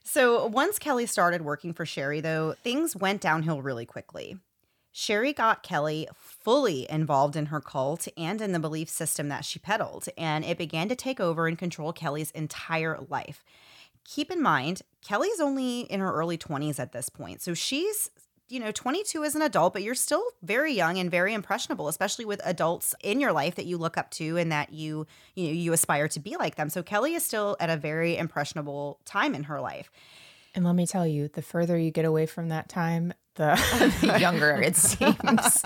So 0.03 0.47
once 0.47 0.77
Kelly 0.77 1.05
started 1.05 1.43
working 1.43 1.73
for 1.73 1.85
Sherry, 1.85 2.19
though, 2.19 2.55
things 2.63 2.95
went 2.95 3.21
downhill 3.21 3.61
really 3.61 3.85
quickly. 3.85 4.37
Sherry 4.95 5.33
got 5.33 5.63
Kelly 5.63 6.07
fully 6.15 6.87
involved 6.87 7.35
in 7.35 7.47
her 7.47 7.59
cult 7.59 8.07
and 8.15 8.39
in 8.39 8.51
the 8.51 8.59
belief 8.59 8.87
system 8.87 9.27
that 9.27 9.43
she 9.43 9.57
peddled, 9.57 10.07
and 10.15 10.45
it 10.45 10.55
began 10.55 10.87
to 10.87 10.95
take 10.95 11.19
over 11.19 11.47
and 11.47 11.57
control 11.57 11.91
Kelly's 11.91 12.29
entire 12.31 12.99
life. 13.09 13.43
Keep 14.05 14.29
in 14.29 14.39
mind, 14.39 14.83
Kelly's 15.03 15.39
only 15.39 15.81
in 15.81 15.99
her 15.99 16.13
early 16.13 16.37
20s 16.37 16.79
at 16.79 16.91
this 16.91 17.09
point. 17.09 17.41
So 17.41 17.55
she's, 17.55 18.11
you 18.49 18.59
know, 18.59 18.71
22 18.71 19.23
as 19.23 19.33
an 19.33 19.41
adult, 19.41 19.73
but 19.73 19.81
you're 19.81 19.95
still 19.95 20.23
very 20.43 20.73
young 20.73 20.99
and 20.99 21.09
very 21.09 21.33
impressionable, 21.33 21.87
especially 21.87 22.25
with 22.25 22.39
adults 22.45 22.93
in 23.01 23.19
your 23.19 23.31
life 23.31 23.55
that 23.55 23.65
you 23.65 23.79
look 23.79 23.97
up 23.97 24.11
to 24.11 24.37
and 24.37 24.51
that 24.51 24.71
you, 24.71 25.07
you 25.33 25.47
know, 25.47 25.53
you 25.53 25.73
aspire 25.73 26.07
to 26.09 26.19
be 26.19 26.35
like 26.37 26.53
them. 26.53 26.69
So 26.69 26.83
Kelly 26.83 27.15
is 27.15 27.25
still 27.25 27.57
at 27.59 27.71
a 27.71 27.77
very 27.77 28.15
impressionable 28.15 28.99
time 29.05 29.33
in 29.33 29.45
her 29.45 29.59
life. 29.59 29.89
And 30.53 30.63
let 30.63 30.75
me 30.75 30.85
tell 30.85 31.07
you, 31.07 31.29
the 31.29 31.41
further 31.41 31.79
you 31.79 31.89
get 31.89 32.05
away 32.05 32.27
from 32.27 32.49
that 32.49 32.69
time, 32.69 33.13
the, 33.35 33.93
the 34.01 34.19
younger 34.19 34.61
it 34.61 34.75
seems. 34.75 35.63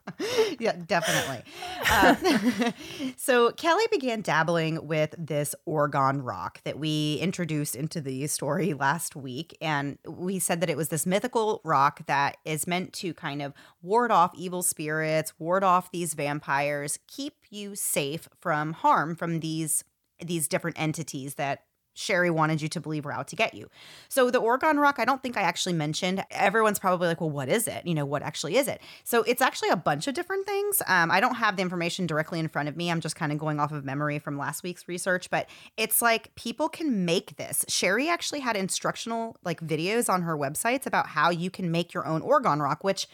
yeah, 0.58 0.76
definitely. 0.86 1.42
Uh, 1.90 2.72
so 3.16 3.52
Kelly 3.52 3.84
began 3.90 4.22
dabbling 4.22 4.86
with 4.86 5.14
this 5.18 5.54
orgone 5.68 6.20
rock 6.22 6.62
that 6.64 6.78
we 6.78 7.18
introduced 7.20 7.76
into 7.76 8.00
the 8.00 8.26
story 8.26 8.74
last 8.74 9.16
week. 9.16 9.56
And 9.60 9.98
we 10.06 10.38
said 10.38 10.60
that 10.60 10.70
it 10.70 10.76
was 10.76 10.88
this 10.88 11.06
mythical 11.06 11.60
rock 11.64 12.06
that 12.06 12.36
is 12.44 12.66
meant 12.66 12.92
to 12.94 13.14
kind 13.14 13.42
of 13.42 13.52
ward 13.82 14.10
off 14.10 14.32
evil 14.34 14.62
spirits, 14.62 15.32
ward 15.38 15.64
off 15.64 15.90
these 15.90 16.14
vampires, 16.14 16.98
keep 17.08 17.34
you 17.50 17.74
safe 17.74 18.28
from 18.40 18.72
harm 18.72 19.14
from 19.14 19.40
these 19.40 19.84
these 20.24 20.46
different 20.46 20.78
entities 20.78 21.34
that 21.34 21.64
Sherry 21.94 22.30
wanted 22.30 22.62
you 22.62 22.68
to 22.68 22.80
believe 22.80 23.04
were 23.04 23.12
out 23.12 23.28
to 23.28 23.36
get 23.36 23.54
you. 23.54 23.68
So 24.08 24.30
the 24.30 24.40
Orgone 24.40 24.78
Rock, 24.78 24.98
I 24.98 25.04
don't 25.04 25.22
think 25.22 25.36
I 25.36 25.42
actually 25.42 25.74
mentioned. 25.74 26.24
Everyone's 26.30 26.78
probably 26.78 27.08
like, 27.08 27.20
well, 27.20 27.30
what 27.30 27.48
is 27.48 27.68
it? 27.68 27.86
You 27.86 27.94
know, 27.94 28.04
what 28.04 28.22
actually 28.22 28.56
is 28.56 28.68
it? 28.68 28.80
So 29.04 29.22
it's 29.22 29.42
actually 29.42 29.70
a 29.70 29.76
bunch 29.76 30.06
of 30.06 30.14
different 30.14 30.46
things. 30.46 30.82
Um, 30.86 31.10
I 31.10 31.20
don't 31.20 31.34
have 31.34 31.56
the 31.56 31.62
information 31.62 32.06
directly 32.06 32.38
in 32.38 32.48
front 32.48 32.68
of 32.68 32.76
me. 32.76 32.90
I'm 32.90 33.00
just 33.00 33.16
kind 33.16 33.32
of 33.32 33.38
going 33.38 33.60
off 33.60 33.72
of 33.72 33.84
memory 33.84 34.18
from 34.18 34.38
last 34.38 34.62
week's 34.62 34.88
research, 34.88 35.30
but 35.30 35.48
it's 35.76 36.00
like 36.02 36.34
people 36.34 36.68
can 36.68 37.04
make 37.04 37.36
this. 37.36 37.64
Sherry 37.68 38.08
actually 38.08 38.40
had 38.40 38.56
instructional 38.56 39.36
like 39.44 39.60
videos 39.60 40.08
on 40.12 40.22
her 40.22 40.36
websites 40.36 40.86
about 40.86 41.08
how 41.08 41.30
you 41.30 41.50
can 41.50 41.70
make 41.70 41.92
your 41.92 42.06
own 42.06 42.22
Orgone 42.22 42.60
Rock, 42.60 42.84
which 42.84 43.06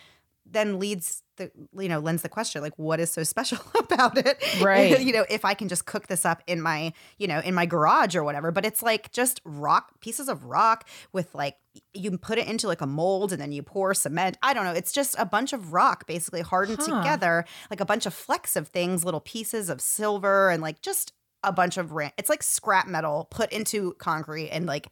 then 0.51 0.79
leads 0.79 1.23
the 1.37 1.51
you 1.79 1.89
know 1.89 1.99
lends 1.99 2.23
the 2.23 2.29
question 2.29 2.63
like 2.63 2.73
what 2.77 2.99
is 3.01 3.11
so 3.13 3.23
special 3.23 3.59
about 3.79 4.17
it 4.19 4.43
Right. 4.61 5.01
you 5.07 5.13
know 5.13 5.25
if 5.31 5.45
i 5.45 5.55
can 5.55 5.69
just 5.69 5.85
cook 5.87 6.07
this 6.09 6.25
up 6.25 6.43
in 6.47 6.61
my 6.61 6.93
you 7.19 7.27
know 7.29 7.41
in 7.41 7.55
my 7.55 7.67
garage 7.67 8.17
or 8.17 8.25
whatever 8.25 8.51
but 8.51 8.65
it's 8.67 8.83
like 8.83 9.13
just 9.13 9.41
rock 9.45 9.93
pieces 10.01 10.29
of 10.29 10.45
rock 10.45 10.89
with 11.13 11.35
like 11.35 11.57
you 11.95 12.11
can 12.11 12.19
put 12.19 12.39
it 12.39 12.47
into 12.49 12.67
like 12.67 12.81
a 12.81 12.87
mold 12.87 13.33
and 13.33 13.41
then 13.41 13.53
you 13.53 13.63
pour 13.63 13.95
cement 13.95 14.37
i 14.43 14.53
don't 14.55 14.65
know 14.65 14.73
it's 14.73 14.93
just 14.93 15.15
a 15.19 15.25
bunch 15.27 15.53
of 15.53 15.73
rock 15.73 16.07
basically 16.07 16.41
hardened 16.41 16.79
Huh. 16.81 16.99
together 17.03 17.45
like 17.71 17.81
a 17.81 17.85
bunch 17.87 18.07
of 18.07 18.15
flecks 18.15 18.57
of 18.57 18.69
things 18.69 19.05
little 19.05 19.21
pieces 19.21 19.69
of 19.69 19.81
silver 19.81 20.51
and 20.51 20.63
like 20.63 20.81
just 20.81 21.13
a 21.45 21.53
bunch 21.53 21.77
of 21.77 21.93
ran- 21.93 22.11
it's 22.19 22.29
like 22.29 22.43
scrap 22.43 22.89
metal 22.89 23.29
put 23.31 23.53
into 23.53 23.93
concrete 23.99 24.49
and 24.51 24.67
like 24.67 24.89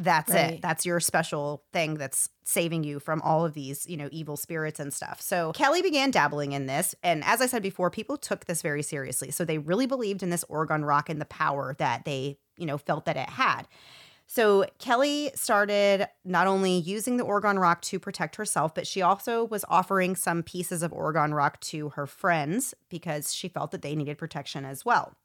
that's 0.00 0.32
Right. 0.32 0.52
it 0.54 0.62
that's 0.62 0.86
your 0.86 0.98
special 1.00 1.62
thing 1.72 1.94
that's 1.94 2.28
saving 2.44 2.84
you 2.84 2.98
from 2.98 3.20
all 3.22 3.44
of 3.44 3.54
these 3.54 3.86
you 3.88 3.96
know 3.96 4.08
evil 4.10 4.36
spirits 4.36 4.80
and 4.80 4.92
stuff 4.92 5.20
so 5.20 5.52
kelly 5.52 5.82
began 5.82 6.10
dabbling 6.10 6.52
in 6.52 6.66
this 6.66 6.94
and 7.02 7.22
as 7.24 7.40
i 7.40 7.46
said 7.46 7.62
before 7.62 7.90
people 7.90 8.16
took 8.16 8.46
this 8.46 8.62
very 8.62 8.82
seriously 8.82 9.30
so 9.30 9.44
they 9.44 9.58
really 9.58 9.86
believed 9.86 10.22
in 10.22 10.30
this 10.30 10.44
orgone 10.44 10.86
rock 10.86 11.08
and 11.08 11.20
the 11.20 11.26
power 11.26 11.74
that 11.78 12.04
they 12.04 12.38
you 12.56 12.66
know 12.66 12.78
felt 12.78 13.04
that 13.04 13.16
it 13.16 13.28
had 13.28 13.68
so 14.32 14.64
Kelly 14.78 15.32
started 15.34 16.06
not 16.24 16.46
only 16.46 16.78
using 16.78 17.16
the 17.16 17.24
Orgone 17.24 17.60
Rock 17.60 17.82
to 17.82 17.98
protect 17.98 18.36
herself, 18.36 18.76
but 18.76 18.86
she 18.86 19.02
also 19.02 19.42
was 19.44 19.64
offering 19.68 20.14
some 20.14 20.44
pieces 20.44 20.84
of 20.84 20.92
Orgone 20.92 21.34
Rock 21.34 21.58
to 21.62 21.88
her 21.88 22.06
friends 22.06 22.72
because 22.88 23.34
she 23.34 23.48
felt 23.48 23.72
that 23.72 23.82
they 23.82 23.96
needed 23.96 24.18
protection 24.18 24.64
as 24.64 24.84
well. 24.84 25.16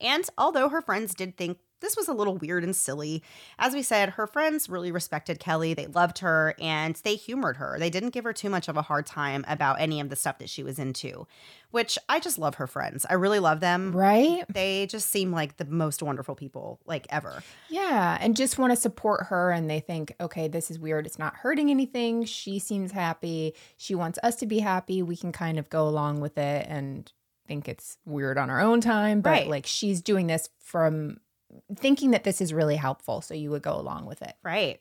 And 0.00 0.24
although 0.38 0.70
her 0.70 0.80
friends 0.80 1.14
did 1.14 1.36
think 1.36 1.58
this 1.82 1.96
was 1.96 2.08
a 2.08 2.14
little 2.14 2.36
weird 2.38 2.64
and 2.64 2.74
silly, 2.74 3.22
as 3.58 3.74
we 3.74 3.82
said, 3.82 4.10
her 4.10 4.26
friends 4.26 4.70
really 4.70 4.90
respected 4.90 5.38
Kelly. 5.38 5.74
They 5.74 5.86
loved 5.88 6.20
her 6.20 6.54
and 6.58 6.94
they 7.04 7.16
humored 7.16 7.58
her. 7.58 7.76
They 7.78 7.90
didn't 7.90 8.10
give 8.10 8.24
her 8.24 8.32
too 8.32 8.48
much 8.48 8.68
of 8.68 8.78
a 8.78 8.82
hard 8.82 9.04
time 9.04 9.44
about 9.46 9.80
any 9.80 10.00
of 10.00 10.08
the 10.08 10.16
stuff 10.16 10.38
that 10.38 10.48
she 10.48 10.62
was 10.62 10.78
into, 10.78 11.26
which 11.70 11.98
I 12.08 12.18
just 12.20 12.38
love 12.38 12.54
her 12.54 12.66
friends. 12.66 13.04
I 13.10 13.14
really 13.14 13.38
love 13.40 13.60
them. 13.60 13.94
right? 13.94 14.44
They 14.48 14.86
just 14.86 15.10
seem 15.10 15.30
like 15.32 15.58
the 15.58 15.66
most 15.66 16.02
wonderful 16.02 16.34
people, 16.34 16.80
like 16.86 17.06
ever. 17.10 17.42
Yeah. 17.68 18.16
And 18.20 18.34
just 18.36 18.58
want 18.58 18.72
to 18.72 18.76
support 18.76 19.26
her. 19.26 19.50
And 19.50 19.68
they 19.68 19.80
think, 19.80 20.14
okay, 20.20 20.48
this 20.48 20.70
is 20.70 20.78
weird. 20.78 21.04
It's 21.06 21.18
not 21.18 21.34
hurting 21.36 21.70
anything. 21.70 22.24
She 22.24 22.58
seems 22.58 22.92
happy. 22.92 23.54
She 23.76 23.94
wants 23.94 24.18
us 24.22 24.36
to 24.36 24.46
be 24.46 24.60
happy. 24.60 25.02
We 25.02 25.16
can 25.16 25.32
kind 25.32 25.58
of 25.58 25.68
go 25.68 25.88
along 25.88 26.20
with 26.20 26.38
it 26.38 26.66
and 26.68 27.12
think 27.48 27.68
it's 27.68 27.98
weird 28.06 28.38
on 28.38 28.50
our 28.50 28.60
own 28.60 28.80
time. 28.80 29.20
But 29.20 29.30
Right. 29.30 29.48
like 29.48 29.66
she's 29.66 30.00
doing 30.00 30.28
this 30.28 30.48
from 30.60 31.18
thinking 31.76 32.12
that 32.12 32.24
this 32.24 32.40
is 32.40 32.52
really 32.52 32.76
helpful. 32.76 33.20
So 33.20 33.34
you 33.34 33.50
would 33.50 33.62
go 33.62 33.74
along 33.74 34.06
with 34.06 34.22
it. 34.22 34.34
Right. 34.42 34.80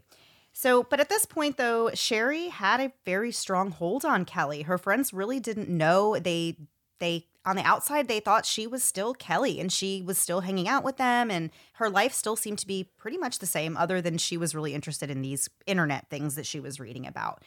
So, 0.53 0.83
but 0.83 0.99
at 0.99 1.09
this 1.09 1.25
point, 1.25 1.57
though, 1.57 1.91
Sherry 1.93 2.49
had 2.49 2.81
a 2.81 2.91
very 3.05 3.31
strong 3.31 3.71
hold 3.71 4.03
on 4.03 4.25
Kelly. 4.25 4.63
Her 4.63 4.77
friends 4.77 5.13
really 5.13 5.39
didn't 5.39 5.69
know. 5.69 6.19
They, 6.19 6.57
they, 6.99 7.27
on 7.45 7.55
the 7.55 7.63
outside, 7.63 8.07
they 8.07 8.19
thought 8.19 8.45
she 8.45 8.67
was 8.67 8.83
still 8.83 9.13
Kelly 9.13 9.59
and 9.59 9.71
she 9.71 10.01
was 10.01 10.17
still 10.17 10.41
hanging 10.41 10.67
out 10.67 10.83
with 10.83 10.97
them. 10.97 11.31
And 11.31 11.51
her 11.73 11.89
life 11.89 12.13
still 12.13 12.35
seemed 12.35 12.59
to 12.59 12.67
be 12.67 12.89
pretty 12.97 13.17
much 13.17 13.39
the 13.39 13.45
same, 13.45 13.77
other 13.77 14.01
than 14.01 14.17
she 14.17 14.35
was 14.35 14.53
really 14.53 14.73
interested 14.73 15.09
in 15.09 15.21
these 15.21 15.49
internet 15.65 16.09
things 16.09 16.35
that 16.35 16.45
she 16.45 16.59
was 16.59 16.79
reading 16.79 17.07
about. 17.07 17.43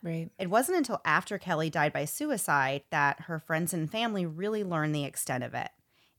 Right. 0.00 0.30
It 0.38 0.48
wasn't 0.48 0.78
until 0.78 1.00
after 1.04 1.38
Kelly 1.38 1.70
died 1.70 1.92
by 1.92 2.04
suicide 2.04 2.82
that 2.90 3.22
her 3.22 3.40
friends 3.40 3.74
and 3.74 3.90
family 3.90 4.24
really 4.24 4.62
learned 4.62 4.94
the 4.94 5.04
extent 5.04 5.42
of 5.42 5.54
it. 5.54 5.70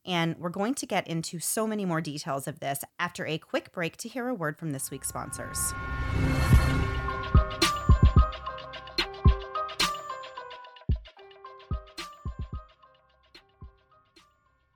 And 0.06 0.36
we're 0.38 0.50
going 0.50 0.74
to 0.74 0.86
get 0.86 1.06
into 1.06 1.38
so 1.38 1.66
many 1.66 1.84
more 1.84 2.00
details 2.00 2.48
of 2.48 2.60
this 2.60 2.80
after 2.98 3.26
a 3.26 3.38
quick 3.38 3.72
break 3.72 3.96
to 3.98 4.08
hear 4.08 4.28
a 4.28 4.34
word 4.34 4.58
from 4.58 4.70
this 4.70 4.90
week's 4.90 5.08
sponsors. 5.08 5.72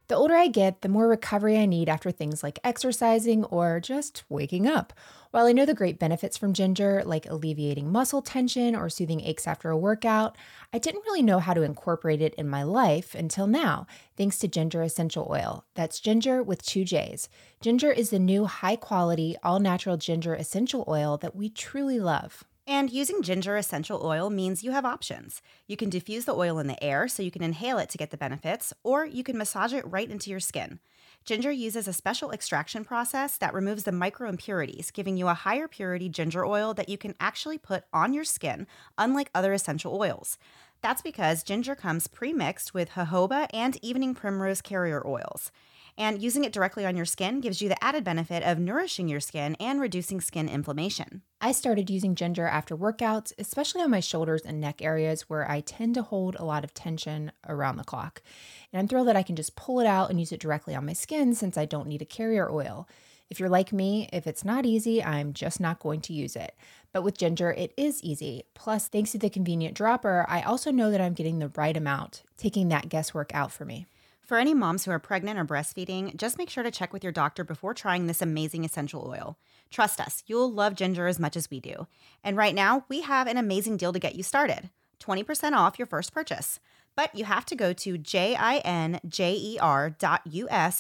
The 0.09 0.17
older 0.17 0.35
I 0.35 0.49
get, 0.49 0.83
the 0.83 0.91
more 0.91 1.09
recovery 1.09 1.57
I 1.57 1.65
need 1.65 1.89
after 1.89 2.11
things 2.11 2.43
like 2.43 2.59
exercising 2.63 3.45
or 3.45 3.81
just 3.81 4.23
waking 4.29 4.67
up. 4.67 4.93
While 5.31 5.47
I 5.47 5.53
know 5.53 5.65
the 5.65 5.73
great 5.73 5.99
benefits 5.99 6.37
from 6.37 6.53
ginger, 6.53 7.03
like 7.07 7.25
alleviating 7.25 7.91
muscle 7.91 8.21
tension 8.21 8.77
or 8.77 8.91
soothing 8.91 9.23
aches 9.23 9.47
after 9.47 9.71
a 9.71 9.79
workout, 9.79 10.37
I 10.75 10.79
didn't 10.79 11.05
really 11.07 11.23
know 11.23 11.39
how 11.39 11.55
to 11.55 11.63
incorporate 11.63 12.21
it 12.21 12.35
in 12.35 12.49
my 12.51 12.63
life 12.63 13.15
until 13.15 13.47
now, 13.47 13.87
thanks 14.17 14.39
to 14.41 14.49
Jinjer 14.49 14.85
Essential 14.85 15.27
Oil. 15.31 15.65
That's 15.75 16.01
Jinjer 16.01 16.45
with 16.45 16.63
two 16.63 16.85
J's. 16.85 17.31
Jinjer 17.63 17.97
is 17.97 18.11
the 18.11 18.19
new 18.19 18.45
high 18.45 18.77
quality, 18.77 19.37
all 19.43 19.59
natural 19.59 19.97
ginger 19.97 20.35
essential 20.35 20.85
oil 20.87 21.17
that 21.17 21.35
we 21.35 21.49
truly 21.49 21.99
love. 21.99 22.45
And 22.67 22.91
using 22.91 23.21
ginger 23.21 23.57
essential 23.57 24.01
oil 24.07 24.31
means 24.31 24.65
you 24.65 24.71
have 24.71 24.87
options. 24.87 25.43
You 25.67 25.77
can 25.77 25.91
diffuse 25.91 26.25
the 26.25 26.35
oil 26.35 26.59
in 26.59 26.67
the 26.67 26.83
air 26.83 27.09
so 27.09 27.23
you 27.23 27.31
can 27.31 27.43
inhale 27.43 27.77
it 27.77 27.91
to 27.91 27.99
get 27.99 28.11
the 28.11 28.17
benefits, 28.17 28.73
or 28.83 29.05
you 29.05 29.23
can 29.23 29.37
massage 29.37 29.75
it 29.75 29.87
right 29.87 30.11
into 30.11 30.31
your 30.31 30.41
skin. 30.41 30.81
Jinjer 31.27 31.57
uses 31.57 31.87
a 31.87 31.93
special 31.93 32.31
extraction 32.31 32.83
process 32.83 33.37
that 33.37 33.53
removes 33.53 33.85
the 33.85 33.93
micro 33.93 34.31
impurities, 34.31 34.91
giving 34.91 35.19
you 35.19 35.29
a 35.29 35.35
higher 35.35 35.69
purity 35.69 36.09
ginger 36.09 36.45
oil 36.45 36.73
that 36.75 36.89
you 36.89 36.97
can 36.97 37.15
actually 37.21 37.59
put 37.59 37.85
on 37.93 38.15
your 38.15 38.25
skin, 38.25 38.67
unlike 38.97 39.31
other 39.35 39.53
essential 39.53 39.95
oils. 40.01 40.39
That's 40.81 41.03
because 41.03 41.45
Jinjer 41.45 41.77
comes 41.77 42.09
pre 42.09 42.33
mixed 42.33 42.73
with 42.73 42.91
jojoba 42.91 43.47
and 43.53 43.79
evening 43.83 44.15
primrose 44.15 44.61
carrier 44.61 45.07
oils. 45.07 45.51
And 45.97 46.21
using 46.21 46.43
it 46.45 46.53
directly 46.53 46.85
on 46.85 46.97
your 46.97 47.05
skin 47.05 47.41
gives 47.41 47.63
you 47.63 47.69
the 47.69 47.83
added 47.83 48.03
benefit 48.03 48.43
of 48.43 48.59
nourishing 48.59 49.07
your 49.07 49.21
skin 49.21 49.55
and 49.61 49.81
reducing 49.81 50.21
skin 50.21 50.49
inflammation. 50.49 51.23
I 51.41 51.53
started 51.53 51.89
using 51.89 52.17
Jinjer 52.17 52.51
after 52.51 52.77
workouts, 52.77 53.33
especially 53.39 53.83
on 53.83 53.93
my 53.93 54.01
shoulders 54.01 54.43
and 54.43 54.61
neck 54.61 54.83
areas 54.83 55.23
where 55.29 55.49
I 55.49 55.61
tend 55.61 55.95
to 55.95 56.03
hold 56.03 56.35
a 56.35 56.45
lot 56.45 56.65
of 56.65 56.75
tension 56.75 57.31
around 57.49 57.77
the 57.77 57.85
clock. 57.85 58.23
And 58.73 58.81
I'm 58.81 58.89
thrilled 58.89 59.07
that 59.07 59.17
I 59.17 59.23
can 59.23 59.37
just 59.37 59.55
pull 59.55 59.79
it 59.79 59.87
out 59.87 60.11
and 60.11 60.19
use 60.19 60.33
it 60.33 60.41
directly 60.41 60.75
on 60.75 60.87
my 60.87 60.95
skin 60.95 61.33
since 61.33 61.57
I 61.57 61.65
don't 61.65 61.87
need 61.87 62.03
a 62.03 62.07
carrier 62.07 62.51
oil. 62.51 62.89
If 63.31 63.39
you're 63.39 63.49
like 63.49 63.73
me, 63.73 64.09
if 64.13 64.27
it's 64.27 64.45
not 64.45 64.67
easy, 64.67 65.03
I'm 65.03 65.33
just 65.33 65.61
not 65.61 65.79
going 65.79 66.01
to 66.03 66.13
use 66.13 66.35
it. 66.35 66.57
But 66.93 67.03
with 67.03 67.19
Jinjer, 67.19 67.57
it 67.57 67.73
is 67.77 68.03
easy. 68.03 68.45
Plus, 68.55 68.89
thanks 68.89 69.13
to 69.13 69.19
the 69.19 69.31
convenient 69.31 69.77
dropper, 69.77 70.27
I 70.29 70.43
also 70.43 70.71
know 70.71 70.91
that 70.91 71.01
I'm 71.01 71.15
getting 71.15 71.39
the 71.39 71.53
right 71.57 71.77
amount, 71.77 72.25
taking 72.37 72.69
that 72.69 72.89
guesswork 72.89 73.35
out 73.35 73.53
for 73.53 73.65
me. 73.65 73.87
For 74.25 74.39
any 74.39 74.55
moms 74.55 74.85
who 74.85 74.91
are 74.91 74.99
pregnant 74.99 75.39
or 75.39 75.45
breastfeeding, 75.45 76.17
just 76.17 76.39
make 76.39 76.49
sure 76.49 76.65
to 76.65 76.71
check 76.71 76.95
with 76.95 77.03
your 77.03 77.13
doctor 77.13 77.45
before 77.45 77.75
trying 77.75 78.07
this 78.07 78.23
amazing 78.23 78.65
essential 78.65 79.07
oil. 79.07 79.37
Trust 79.71 80.01
us, 80.01 80.23
you'll 80.27 80.51
love 80.51 80.75
Jinjer 80.75 81.11
as 81.11 81.21
much 81.21 81.37
as 81.37 81.51
we 81.51 81.61
do. 81.61 81.87
And 82.23 82.35
right 82.35 82.55
now, 82.55 82.87
we 82.89 83.03
have 83.03 83.27
an 83.27 83.37
amazing 83.37 83.77
deal 83.77 83.93
to 83.93 83.99
get 83.99 84.15
you 84.15 84.23
started 84.23 84.71
20% 84.99 85.53
off 85.53 85.79
your 85.79 85.87
first 85.87 86.15
purchase. 86.15 86.59
But 86.97 87.15
you 87.15 87.27
have 87.27 87.45
to 87.47 87.55
go 87.55 87.75
to 87.75 87.99
jinjer.us 87.99 89.03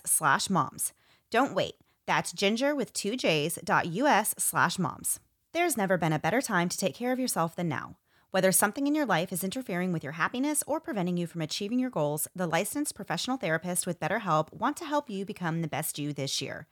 slash 0.06 0.50
moms. 0.50 0.92
Don't 1.30 1.54
wait. 1.54 1.74
That's 2.06 2.32
Jinjer 2.32 2.74
with 2.76 2.92
two 2.92 3.16
J's 3.16 3.58
dot 3.64 3.86
US 3.86 4.34
slash 4.38 4.78
moms. 4.78 5.20
There's 5.52 5.76
never 5.76 5.98
been 5.98 6.12
a 6.12 6.18
better 6.18 6.40
time 6.40 6.68
to 6.70 6.78
take 6.78 6.94
care 6.94 7.12
of 7.12 7.18
yourself 7.18 7.56
than 7.56 7.68
now. 7.68 7.96
Whether 8.34 8.50
something 8.50 8.88
in 8.88 8.96
your 8.96 9.06
life 9.06 9.32
is 9.32 9.44
interfering 9.44 9.92
with 9.92 10.02
your 10.02 10.14
happiness 10.14 10.64
or 10.66 10.80
preventing 10.80 11.16
you 11.16 11.28
from 11.28 11.40
achieving 11.40 11.78
your 11.78 11.88
goals, 11.88 12.26
the 12.34 12.48
licensed 12.48 12.96
professional 12.96 13.36
therapist 13.36 13.86
with 13.86 14.00
BetterHelp 14.00 14.52
want 14.52 14.76
to 14.78 14.84
help 14.84 15.08
you 15.08 15.24
become 15.24 15.62
the 15.62 15.68
best 15.68 16.00
you 16.00 16.12
this 16.12 16.42
year. 16.42 16.66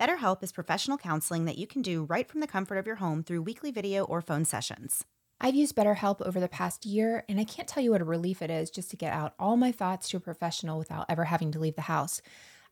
BetterHelp 0.00 0.44
is 0.44 0.52
professional 0.52 0.96
counseling 0.96 1.44
that 1.46 1.58
you 1.58 1.66
can 1.66 1.82
do 1.82 2.04
right 2.04 2.28
from 2.28 2.38
the 2.38 2.46
comfort 2.46 2.78
of 2.78 2.86
your 2.86 2.94
home 3.02 3.24
through 3.24 3.42
weekly 3.42 3.72
video 3.72 4.04
or 4.04 4.22
phone 4.22 4.44
sessions. 4.44 5.04
I've 5.40 5.56
used 5.56 5.74
BetterHelp 5.74 6.24
over 6.24 6.38
the 6.38 6.46
past 6.46 6.86
year, 6.86 7.24
and 7.28 7.40
I 7.40 7.44
can't 7.44 7.66
tell 7.66 7.82
you 7.82 7.90
what 7.90 8.00
a 8.00 8.04
relief 8.04 8.40
it 8.40 8.48
is 8.48 8.70
just 8.70 8.88
to 8.90 8.96
get 8.96 9.12
out 9.12 9.34
all 9.40 9.56
my 9.56 9.72
thoughts 9.72 10.08
to 10.10 10.18
a 10.18 10.20
professional 10.20 10.78
without 10.78 11.06
ever 11.08 11.24
having 11.24 11.50
to 11.50 11.58
leave 11.58 11.74
the 11.74 11.82
house. 11.82 12.22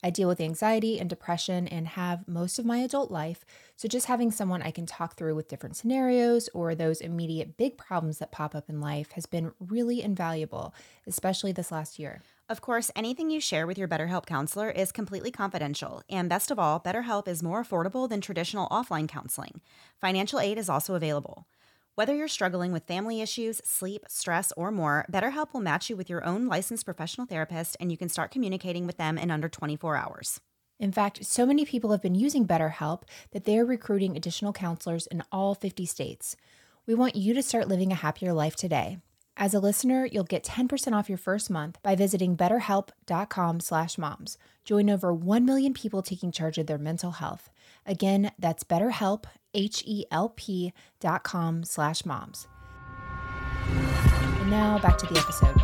I 0.02 0.10
deal 0.10 0.28
with 0.28 0.40
anxiety 0.40 1.00
and 1.00 1.08
depression 1.08 1.66
and 1.66 1.88
have 1.88 2.28
most 2.28 2.58
of 2.58 2.66
my 2.66 2.78
adult 2.78 3.10
life, 3.10 3.44
so 3.76 3.88
just 3.88 4.06
having 4.06 4.30
someone 4.30 4.62
I 4.62 4.70
can 4.70 4.86
talk 4.86 5.16
through 5.16 5.34
with 5.34 5.48
different 5.48 5.76
scenarios 5.76 6.48
or 6.54 6.74
those 6.74 7.00
immediate 7.00 7.56
big 7.56 7.76
problems 7.76 8.18
that 8.18 8.32
pop 8.32 8.54
up 8.54 8.68
in 8.68 8.80
life 8.80 9.12
has 9.12 9.26
been 9.26 9.52
really 9.58 10.02
invaluable, 10.02 10.74
especially 11.06 11.52
this 11.52 11.72
last 11.72 11.98
year. 11.98 12.22
Of 12.48 12.60
course, 12.60 12.92
anything 12.94 13.30
you 13.30 13.40
share 13.40 13.66
with 13.66 13.76
your 13.76 13.88
BetterHelp 13.88 14.26
counselor 14.26 14.70
is 14.70 14.92
completely 14.92 15.32
confidential. 15.32 16.02
And 16.08 16.28
best 16.28 16.52
of 16.52 16.58
all, 16.60 16.78
BetterHelp 16.78 17.26
is 17.26 17.42
more 17.42 17.64
affordable 17.64 18.08
than 18.08 18.20
traditional 18.20 18.68
offline 18.68 19.08
counseling. 19.08 19.60
Financial 20.00 20.38
aid 20.38 20.56
is 20.56 20.68
also 20.68 20.94
available. 20.94 21.48
Whether 21.96 22.14
you're 22.14 22.28
struggling 22.28 22.70
with 22.72 22.84
family 22.84 23.22
issues, 23.22 23.62
sleep, 23.64 24.04
stress, 24.06 24.52
or 24.54 24.70
more, 24.70 25.06
BetterHelp 25.10 25.54
will 25.54 25.62
match 25.62 25.88
you 25.88 25.96
with 25.96 26.10
your 26.10 26.22
own 26.26 26.46
licensed 26.46 26.84
professional 26.84 27.26
therapist 27.26 27.74
and 27.80 27.90
you 27.90 27.96
can 27.96 28.10
start 28.10 28.30
communicating 28.30 28.86
with 28.86 28.98
them 28.98 29.16
in 29.16 29.30
under 29.30 29.48
24 29.48 29.96
hours. 29.96 30.38
In 30.78 30.92
fact, 30.92 31.24
so 31.24 31.46
many 31.46 31.64
people 31.64 31.92
have 31.92 32.02
been 32.02 32.14
using 32.14 32.46
BetterHelp 32.46 33.04
that 33.30 33.46
they 33.46 33.58
are 33.58 33.64
recruiting 33.64 34.14
additional 34.14 34.52
counselors 34.52 35.06
in 35.06 35.22
all 35.32 35.54
50 35.54 35.86
states. 35.86 36.36
We 36.84 36.94
want 36.94 37.16
you 37.16 37.32
to 37.32 37.42
start 37.42 37.66
living 37.66 37.92
a 37.92 37.94
happier 37.94 38.34
life 38.34 38.56
today. 38.56 38.98
As 39.38 39.54
a 39.54 39.58
listener, 39.58 40.04
you'll 40.04 40.24
get 40.24 40.44
10% 40.44 40.92
off 40.92 41.08
your 41.08 41.16
first 41.16 41.48
month 41.48 41.78
by 41.82 41.94
visiting 41.94 42.36
betterhelp.com/moms. 42.36 44.38
Join 44.66 44.90
over 44.90 45.14
1 45.14 45.46
million 45.46 45.72
people 45.72 46.02
taking 46.02 46.30
charge 46.30 46.58
of 46.58 46.66
their 46.66 46.76
mental 46.76 47.12
health. 47.12 47.48
Again, 47.86 48.32
that's 48.38 48.64
BetterHelp, 48.64 49.24
H-E-L-P 49.54 50.72
dot 51.00 51.22
com 51.22 51.64
slash 51.64 52.04
moms. 52.04 52.46
And 53.68 54.50
now 54.50 54.78
back 54.78 54.98
to 54.98 55.06
the 55.06 55.18
episode. 55.18 55.56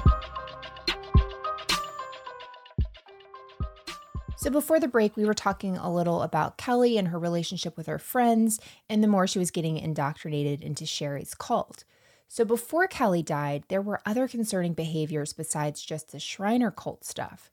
So 4.36 4.50
before 4.50 4.80
the 4.80 4.88
break, 4.88 5.16
we 5.16 5.24
were 5.24 5.34
talking 5.34 5.76
a 5.76 5.92
little 5.92 6.22
about 6.22 6.58
Kelly 6.58 6.98
and 6.98 7.08
her 7.08 7.18
relationship 7.18 7.76
with 7.76 7.86
her 7.86 8.00
friends, 8.00 8.58
and 8.88 9.02
the 9.02 9.08
more 9.08 9.28
she 9.28 9.38
was 9.38 9.52
getting 9.52 9.76
indoctrinated 9.76 10.62
into 10.62 10.84
Sherry's 10.84 11.34
cult. 11.34 11.84
So 12.26 12.44
before 12.44 12.88
Kelly 12.88 13.22
died, 13.22 13.62
there 13.68 13.82
were 13.82 14.00
other 14.04 14.26
concerning 14.26 14.72
behaviors 14.74 15.32
besides 15.32 15.80
just 15.82 16.10
the 16.10 16.18
Shriner 16.18 16.72
cult 16.72 17.04
stuff. 17.04 17.52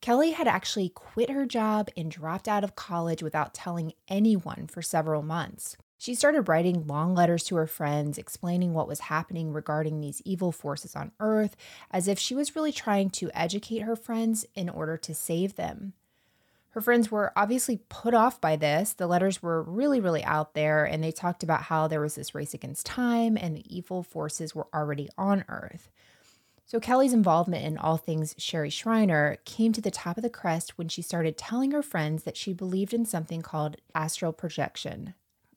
Kelly 0.00 0.30
had 0.30 0.48
actually 0.48 0.88
quit 0.88 1.28
her 1.30 1.44
job 1.44 1.88
and 1.96 2.10
dropped 2.10 2.48
out 2.48 2.64
of 2.64 2.74
college 2.74 3.22
without 3.22 3.52
telling 3.52 3.92
anyone 4.08 4.66
for 4.66 4.80
several 4.80 5.22
months. 5.22 5.76
She 5.98 6.14
started 6.14 6.48
writing 6.48 6.86
long 6.86 7.14
letters 7.14 7.44
to 7.44 7.56
her 7.56 7.66
friends 7.66 8.16
explaining 8.16 8.72
what 8.72 8.88
was 8.88 9.00
happening 9.00 9.52
regarding 9.52 10.00
these 10.00 10.22
evil 10.24 10.52
forces 10.52 10.96
on 10.96 11.12
Earth, 11.20 11.54
as 11.90 12.08
if 12.08 12.18
she 12.18 12.34
was 12.34 12.56
really 12.56 12.72
trying 12.72 13.10
to 13.10 13.30
educate 13.34 13.80
her 13.80 13.96
friends 13.96 14.46
in 14.54 14.70
order 14.70 14.96
to 14.96 15.14
save 15.14 15.56
them. 15.56 15.92
Her 16.70 16.80
friends 16.80 17.10
were 17.10 17.32
obviously 17.36 17.80
put 17.90 18.14
off 18.14 18.40
by 18.40 18.56
this. 18.56 18.94
The 18.94 19.06
letters 19.06 19.42
were 19.42 19.62
really, 19.62 20.00
really 20.00 20.24
out 20.24 20.54
there, 20.54 20.86
and 20.86 21.04
they 21.04 21.12
talked 21.12 21.42
about 21.42 21.64
how 21.64 21.86
there 21.86 22.00
was 22.00 22.14
this 22.14 22.34
race 22.34 22.54
against 22.54 22.86
time 22.86 23.36
and 23.36 23.54
the 23.54 23.76
evil 23.76 24.02
forces 24.02 24.54
were 24.54 24.68
already 24.72 25.10
on 25.18 25.44
Earth. 25.48 25.90
So, 26.70 26.78
Kelly's 26.78 27.12
involvement 27.12 27.64
in 27.64 27.76
all 27.78 27.96
things 27.96 28.36
Sherry 28.38 28.70
Shriner 28.70 29.38
came 29.44 29.72
to 29.72 29.80
the 29.80 29.90
top 29.90 30.16
of 30.16 30.22
the 30.22 30.30
crest 30.30 30.78
when 30.78 30.86
she 30.86 31.02
started 31.02 31.36
telling 31.36 31.72
her 31.72 31.82
friends 31.82 32.22
that 32.22 32.36
she 32.36 32.52
believed 32.52 32.94
in 32.94 33.04
something 33.04 33.42
called 33.42 33.78
astral 33.92 34.32
projection. 34.32 35.14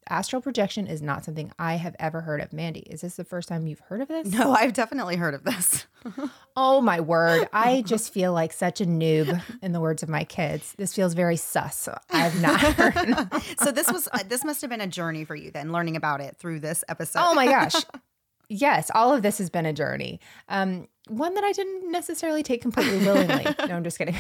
Astral 0.10 0.42
projection 0.42 0.88
is 0.88 1.04
not 1.04 1.24
something 1.24 1.52
I 1.60 1.76
have 1.76 1.96
ever 2.00 2.22
heard 2.22 2.42
of. 2.42 2.52
Mandy, 2.52 2.80
is 2.80 3.02
this 3.02 3.16
the 3.16 3.24
first 3.24 3.48
time 3.48 3.68
you've 3.68 3.82
heard 3.82 4.02
of 4.02 4.08
this? 4.08 4.28
No, 4.32 4.54
I've 4.54 4.74
definitely 4.74 5.16
heard 5.16 5.36
of 5.36 5.44
this. 5.44 5.86
oh 6.56 6.82
my 6.82 7.00
word. 7.00 7.48
I 7.54 7.84
just 7.84 8.12
feel 8.12 8.34
like 8.34 8.52
such 8.52 8.82
a 8.82 8.86
noob 8.86 9.40
in 9.62 9.72
the 9.72 9.80
words 9.80 10.02
of 10.02 10.10
my 10.10 10.24
kids. 10.24 10.74
This 10.80 10.96
feels 10.96 11.14
very 11.14 11.38
sus. 11.38 11.90
I've 12.10 12.42
not 12.42 12.60
heard. 12.60 13.44
so 13.60 13.72
this 13.72 13.92
was 13.92 14.10
uh, 14.12 14.24
this 14.28 14.44
must 14.44 14.62
have 14.62 14.72
been 14.72 14.82
a 14.82 14.88
journey 14.88 15.26
for 15.26 15.36
you 15.36 15.52
then 15.52 15.72
learning 15.72 15.96
about 15.96 16.22
it 16.22 16.38
through 16.38 16.62
this 16.62 16.84
episode. 16.90 17.20
Oh 17.22 17.36
my 17.36 17.46
gosh. 17.46 17.76
Yes, 18.54 18.92
all 18.94 19.12
of 19.12 19.24
this 19.24 19.40
has 19.40 19.50
been 19.50 19.66
a 19.66 19.74
journey. 19.74 20.20
Um, 20.48 20.88
one 21.08 21.34
that 21.34 21.44
I 21.44 21.54
didn't 21.54 21.92
necessarily 21.92 22.44
take 22.44 22.62
completely 22.62 23.00
willingly. 23.00 23.44
no, 23.68 23.76
I'm 23.76 23.84
just 23.84 23.98
kidding. 23.98 24.16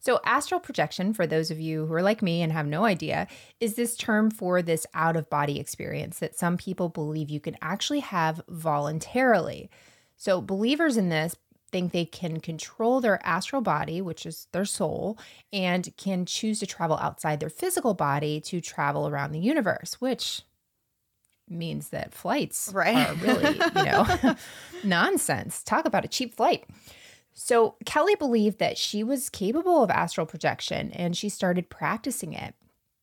So, 0.00 0.20
astral 0.24 0.58
projection, 0.58 1.14
for 1.14 1.24
those 1.24 1.52
of 1.52 1.60
you 1.60 1.86
who 1.86 1.94
are 1.94 2.02
like 2.02 2.20
me 2.20 2.42
and 2.42 2.52
have 2.52 2.66
no 2.66 2.84
idea, 2.84 3.28
is 3.60 3.74
this 3.74 3.96
term 3.96 4.30
for 4.30 4.60
this 4.60 4.86
out 4.92 5.16
of 5.16 5.30
body 5.30 5.60
experience 5.60 6.18
that 6.18 6.36
some 6.36 6.56
people 6.56 6.88
believe 6.88 7.30
you 7.30 7.38
can 7.38 7.56
actually 7.62 8.00
have 8.00 8.42
voluntarily. 8.48 9.70
So, 10.16 10.40
believers 10.40 10.96
in 10.96 11.08
this 11.08 11.36
think 11.70 11.92
they 11.92 12.04
can 12.04 12.40
control 12.40 13.00
their 13.00 13.24
astral 13.24 13.62
body, 13.62 14.02
which 14.02 14.26
is 14.26 14.48
their 14.50 14.64
soul, 14.64 15.16
and 15.52 15.96
can 15.96 16.26
choose 16.26 16.58
to 16.58 16.66
travel 16.66 16.98
outside 16.98 17.38
their 17.38 17.48
physical 17.50 17.94
body 17.94 18.40
to 18.40 18.60
travel 18.60 19.06
around 19.06 19.30
the 19.30 19.38
universe, 19.38 20.00
which 20.00 20.42
means 21.48 21.90
that 21.90 22.14
flights 22.14 22.70
right. 22.74 23.08
are 23.08 23.14
really, 23.14 23.54
you 23.54 23.84
know, 23.84 24.34
nonsense. 24.84 25.62
Talk 25.62 25.84
about 25.84 26.04
a 26.04 26.08
cheap 26.08 26.34
flight. 26.34 26.64
So 27.32 27.74
Kelly 27.84 28.14
believed 28.14 28.58
that 28.58 28.78
she 28.78 29.02
was 29.02 29.28
capable 29.28 29.82
of 29.82 29.90
astral 29.90 30.26
projection 30.26 30.92
and 30.92 31.16
she 31.16 31.28
started 31.28 31.68
practicing 31.68 32.32
it. 32.32 32.54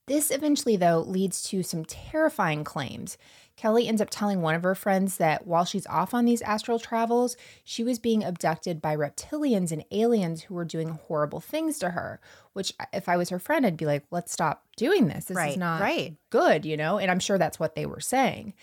This 0.08 0.32
eventually, 0.32 0.75
though, 0.75 0.99
leads 0.99 1.43
to 1.43 1.63
some 1.63 1.86
terrifying 1.86 2.63
claims. 2.63 3.17
Kelly 3.62 3.88
ends 3.88 4.02
up 4.02 4.08
telling 4.10 4.41
one 4.41 4.56
of 4.56 4.63
her 4.63 4.74
friends 4.74 5.17
that 5.17 5.45
while 5.45 5.65
she's 5.65 5.86
off 5.86 6.15
on 6.15 6.26
these 6.26 6.41
astral 6.41 6.80
travels, 6.80 7.38
she 7.63 7.84
was 7.84 8.00
being 8.00 8.24
abducted 8.24 8.82
by 8.82 8.95
reptilians 8.95 9.71
and 9.71 9.86
aliens 9.91 10.41
who 10.41 10.56
were 10.56 10.65
doing 10.65 10.97
horrible 11.06 11.39
things 11.39 11.78
to 11.78 11.91
her. 11.91 12.19
Which, 12.54 12.74
uh, 12.80 12.86
if 12.91 13.08
I 13.08 13.17
was 13.17 13.30
her 13.30 13.38
friend, 13.38 13.63
I'd 13.63 13.78
be 13.78 13.86
like, 13.86 14.04
let's 14.10 14.32
stop 14.32 14.65
doing 14.78 15.10
this. 15.10 15.26
This 15.26 15.38
right, 15.38 15.52
is 15.52 15.58
not 15.58 15.80
right. 15.80 16.15
good, 16.32 16.65
you 16.65 16.76
know? 16.76 16.97
And 16.97 17.12
I'm 17.12 17.19
sure 17.19 17.38
that's 17.38 17.60
what 17.60 17.76
they 17.76 17.86
were 17.86 18.00
saying. 18.00 18.56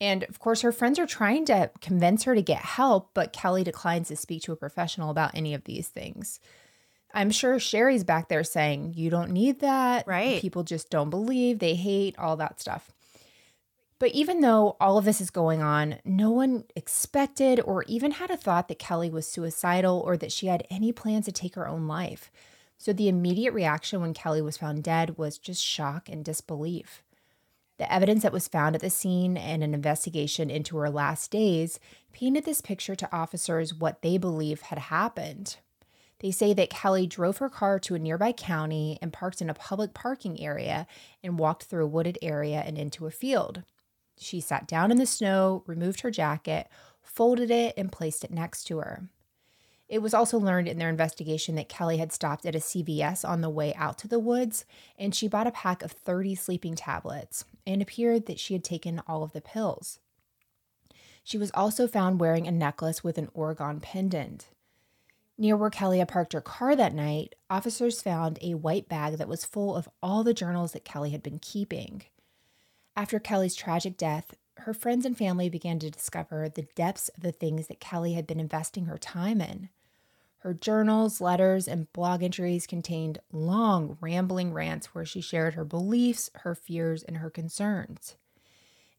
And 0.00 0.24
of 0.24 0.38
course, 0.38 0.62
her 0.62 0.72
friends 0.72 0.98
are 0.98 1.06
trying 1.06 1.44
to 1.44 1.70
convince 1.82 2.22
her 2.22 2.34
to 2.34 2.40
get 2.40 2.62
help, 2.62 3.10
but 3.12 3.34
Kelly 3.34 3.64
declines 3.64 4.08
to 4.08 4.16
speak 4.16 4.44
to 4.44 4.52
a 4.52 4.56
professional 4.56 5.10
about 5.10 5.34
any 5.34 5.52
of 5.52 5.64
these 5.64 5.88
things. 5.88 6.40
I'm 7.12 7.30
sure 7.30 7.58
Sherry's 7.58 8.02
back 8.02 8.30
there 8.30 8.44
saying, 8.44 8.94
You 8.96 9.10
don't 9.10 9.32
need 9.32 9.60
that. 9.60 10.06
Right. 10.06 10.40
People 10.40 10.62
just 10.62 10.88
don't 10.88 11.10
believe, 11.10 11.58
they 11.58 11.74
hate, 11.74 12.18
all 12.18 12.38
that 12.38 12.60
stuff. 12.60 12.94
But 13.98 14.12
even 14.12 14.40
though 14.40 14.76
all 14.80 14.96
of 14.96 15.04
this 15.04 15.20
is 15.20 15.30
going 15.30 15.60
on, 15.60 15.96
no 16.04 16.30
one 16.30 16.64
expected 16.76 17.60
or 17.60 17.82
even 17.88 18.12
had 18.12 18.30
a 18.30 18.36
thought 18.36 18.68
that 18.68 18.78
Kelly 18.78 19.10
was 19.10 19.26
suicidal 19.26 20.00
or 20.04 20.16
that 20.16 20.30
she 20.30 20.46
had 20.46 20.66
any 20.70 20.92
plans 20.92 21.24
to 21.26 21.32
take 21.32 21.56
her 21.56 21.66
own 21.66 21.88
life. 21.88 22.30
So 22.76 22.92
the 22.92 23.08
immediate 23.08 23.52
reaction 23.52 24.00
when 24.00 24.14
Kelly 24.14 24.40
was 24.40 24.56
found 24.56 24.84
dead 24.84 25.18
was 25.18 25.36
just 25.36 25.64
shock 25.64 26.08
and 26.08 26.24
disbelief. 26.24 27.02
The 27.78 27.92
evidence 27.92 28.22
that 28.22 28.32
was 28.32 28.46
found 28.46 28.76
at 28.76 28.82
the 28.82 28.90
scene 28.90 29.36
and 29.36 29.64
an 29.64 29.74
investigation 29.74 30.48
into 30.48 30.76
her 30.78 30.90
last 30.90 31.32
days 31.32 31.80
painted 32.12 32.44
this 32.44 32.60
picture 32.60 32.94
to 32.94 33.12
officers 33.12 33.74
what 33.74 34.02
they 34.02 34.16
believe 34.16 34.62
had 34.62 34.78
happened. 34.78 35.56
They 36.20 36.30
say 36.30 36.52
that 36.54 36.70
Kelly 36.70 37.06
drove 37.06 37.38
her 37.38 37.48
car 37.48 37.78
to 37.80 37.94
a 37.94 37.98
nearby 37.98 38.32
county 38.32 38.98
and 39.00 39.12
parked 39.12 39.40
in 39.40 39.50
a 39.50 39.54
public 39.54 39.94
parking 39.94 40.40
area 40.40 40.86
and 41.22 41.38
walked 41.38 41.64
through 41.64 41.84
a 41.84 41.88
wooded 41.88 42.18
area 42.22 42.62
and 42.64 42.76
into 42.76 43.06
a 43.06 43.12
field. 43.12 43.62
She 44.18 44.40
sat 44.40 44.66
down 44.66 44.90
in 44.90 44.98
the 44.98 45.06
snow, 45.06 45.62
removed 45.66 46.00
her 46.00 46.10
jacket, 46.10 46.68
folded 47.02 47.50
it, 47.50 47.74
and 47.76 47.92
placed 47.92 48.24
it 48.24 48.30
next 48.30 48.64
to 48.64 48.78
her. 48.78 49.08
It 49.88 50.02
was 50.02 50.12
also 50.12 50.38
learned 50.38 50.68
in 50.68 50.78
their 50.78 50.90
investigation 50.90 51.54
that 51.54 51.70
Kelly 51.70 51.96
had 51.96 52.12
stopped 52.12 52.44
at 52.44 52.54
a 52.54 52.58
CVS 52.58 53.26
on 53.26 53.40
the 53.40 53.48
way 53.48 53.74
out 53.74 53.96
to 53.98 54.08
the 54.08 54.18
woods 54.18 54.66
and 54.98 55.14
she 55.14 55.28
bought 55.28 55.46
a 55.46 55.52
pack 55.52 55.82
of 55.82 55.92
30 55.92 56.34
sleeping 56.34 56.74
tablets 56.74 57.46
and 57.66 57.80
appeared 57.80 58.26
that 58.26 58.38
she 58.38 58.52
had 58.52 58.64
taken 58.64 59.00
all 59.06 59.22
of 59.22 59.32
the 59.32 59.40
pills. 59.40 59.98
She 61.24 61.38
was 61.38 61.50
also 61.54 61.86
found 61.86 62.20
wearing 62.20 62.46
a 62.46 62.52
necklace 62.52 63.02
with 63.02 63.16
an 63.16 63.28
orgone 63.34 63.80
pendant. 63.80 64.48
Near 65.38 65.56
where 65.56 65.70
Kelly 65.70 66.00
had 66.00 66.08
parked 66.08 66.32
her 66.32 66.40
car 66.40 66.74
that 66.76 66.94
night, 66.94 67.34
officers 67.48 68.02
found 68.02 68.38
a 68.42 68.54
white 68.54 68.88
bag 68.88 69.16
that 69.18 69.28
was 69.28 69.44
full 69.44 69.74
of 69.76 69.88
all 70.02 70.24
the 70.24 70.34
journals 70.34 70.72
that 70.72 70.84
Kelly 70.84 71.10
had 71.10 71.22
been 71.22 71.38
keeping. 71.38 72.02
After 72.98 73.20
Kelly's 73.20 73.54
tragic 73.54 73.96
death, 73.96 74.34
her 74.56 74.74
friends 74.74 75.06
and 75.06 75.16
family 75.16 75.48
began 75.48 75.78
to 75.78 75.88
discover 75.88 76.48
the 76.48 76.66
depths 76.74 77.08
of 77.10 77.22
the 77.22 77.30
things 77.30 77.68
that 77.68 77.78
Kelly 77.78 78.14
had 78.14 78.26
been 78.26 78.40
investing 78.40 78.86
her 78.86 78.98
time 78.98 79.40
in. 79.40 79.68
Her 80.38 80.52
journals, 80.52 81.20
letters, 81.20 81.68
and 81.68 81.92
blog 81.92 82.24
entries 82.24 82.66
contained 82.66 83.20
long, 83.30 83.98
rambling 84.00 84.52
rants 84.52 84.96
where 84.96 85.04
she 85.04 85.20
shared 85.20 85.54
her 85.54 85.64
beliefs, 85.64 86.28
her 86.38 86.56
fears, 86.56 87.04
and 87.04 87.18
her 87.18 87.30
concerns. 87.30 88.16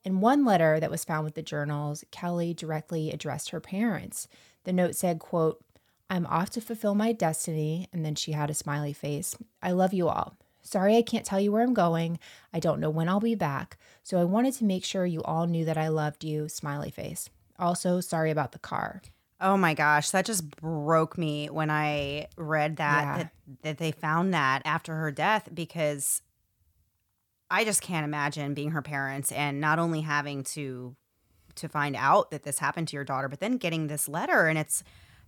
In 0.05 0.21
one 0.21 0.45
letter 0.45 0.79
that 0.79 0.89
was 0.89 1.03
found 1.03 1.25
with 1.25 1.35
the 1.35 1.41
journals, 1.41 2.05
Kelly 2.09 2.53
directly 2.53 3.11
addressed 3.11 3.49
her 3.49 3.59
parents. 3.59 4.29
The 4.63 4.71
note 4.71 4.95
said, 4.95 5.19
quote, 5.19 5.61
I'm 6.09 6.25
off 6.27 6.51
to 6.51 6.61
fulfill 6.61 6.95
my 6.95 7.11
destiny, 7.11 7.89
and 7.91 8.05
then 8.05 8.15
she 8.15 8.31
had 8.31 8.49
a 8.49 8.53
smiley 8.53 8.93
face. 8.93 9.35
I 9.61 9.71
love 9.71 9.93
you 9.93 10.07
all. 10.07 10.37
Sorry 10.69 10.95
I 10.97 11.01
can't 11.01 11.25
tell 11.25 11.39
you 11.39 11.51
where 11.51 11.63
I'm 11.63 11.73
going. 11.73 12.19
I 12.53 12.59
don't 12.59 12.79
know 12.79 12.91
when 12.91 13.09
I'll 13.09 13.19
be 13.19 13.33
back, 13.33 13.77
so 14.03 14.19
I 14.19 14.23
wanted 14.23 14.53
to 14.55 14.65
make 14.65 14.85
sure 14.85 15.03
you 15.05 15.23
all 15.23 15.47
knew 15.47 15.65
that 15.65 15.77
I 15.79 15.87
loved 15.87 16.23
you, 16.23 16.47
smiley 16.47 16.91
face. 16.91 17.27
Also, 17.57 18.01
sorry 18.01 18.29
about 18.29 18.51
the 18.51 18.59
car. 18.59 19.01
Oh 19.41 19.57
my 19.57 19.73
gosh, 19.73 20.11
that 20.11 20.25
just 20.25 20.47
broke 20.57 21.17
me 21.17 21.47
when 21.47 21.71
I 21.71 22.27
read 22.37 22.75
that, 22.77 23.03
Yeah. 23.03 23.17
that 23.17 23.31
that 23.63 23.77
they 23.79 23.91
found 23.91 24.33
that 24.35 24.61
after 24.63 24.93
her 24.95 25.11
death 25.11 25.49
because 25.53 26.21
I 27.49 27.63
just 27.65 27.81
can't 27.81 28.03
imagine 28.05 28.53
being 28.53 28.71
her 28.71 28.81
parents 28.83 29.31
and 29.31 29.59
not 29.59 29.79
only 29.79 30.01
having 30.01 30.43
to 30.55 30.95
to 31.55 31.67
find 31.67 31.95
out 31.95 32.29
that 32.31 32.43
this 32.43 32.59
happened 32.59 32.87
to 32.89 32.95
your 32.95 33.03
daughter, 33.03 33.27
but 33.27 33.39
then 33.39 33.57
getting 33.57 33.87
this 33.87 34.07
letter 34.07 34.45
and 34.47 34.59
it's 34.59 34.83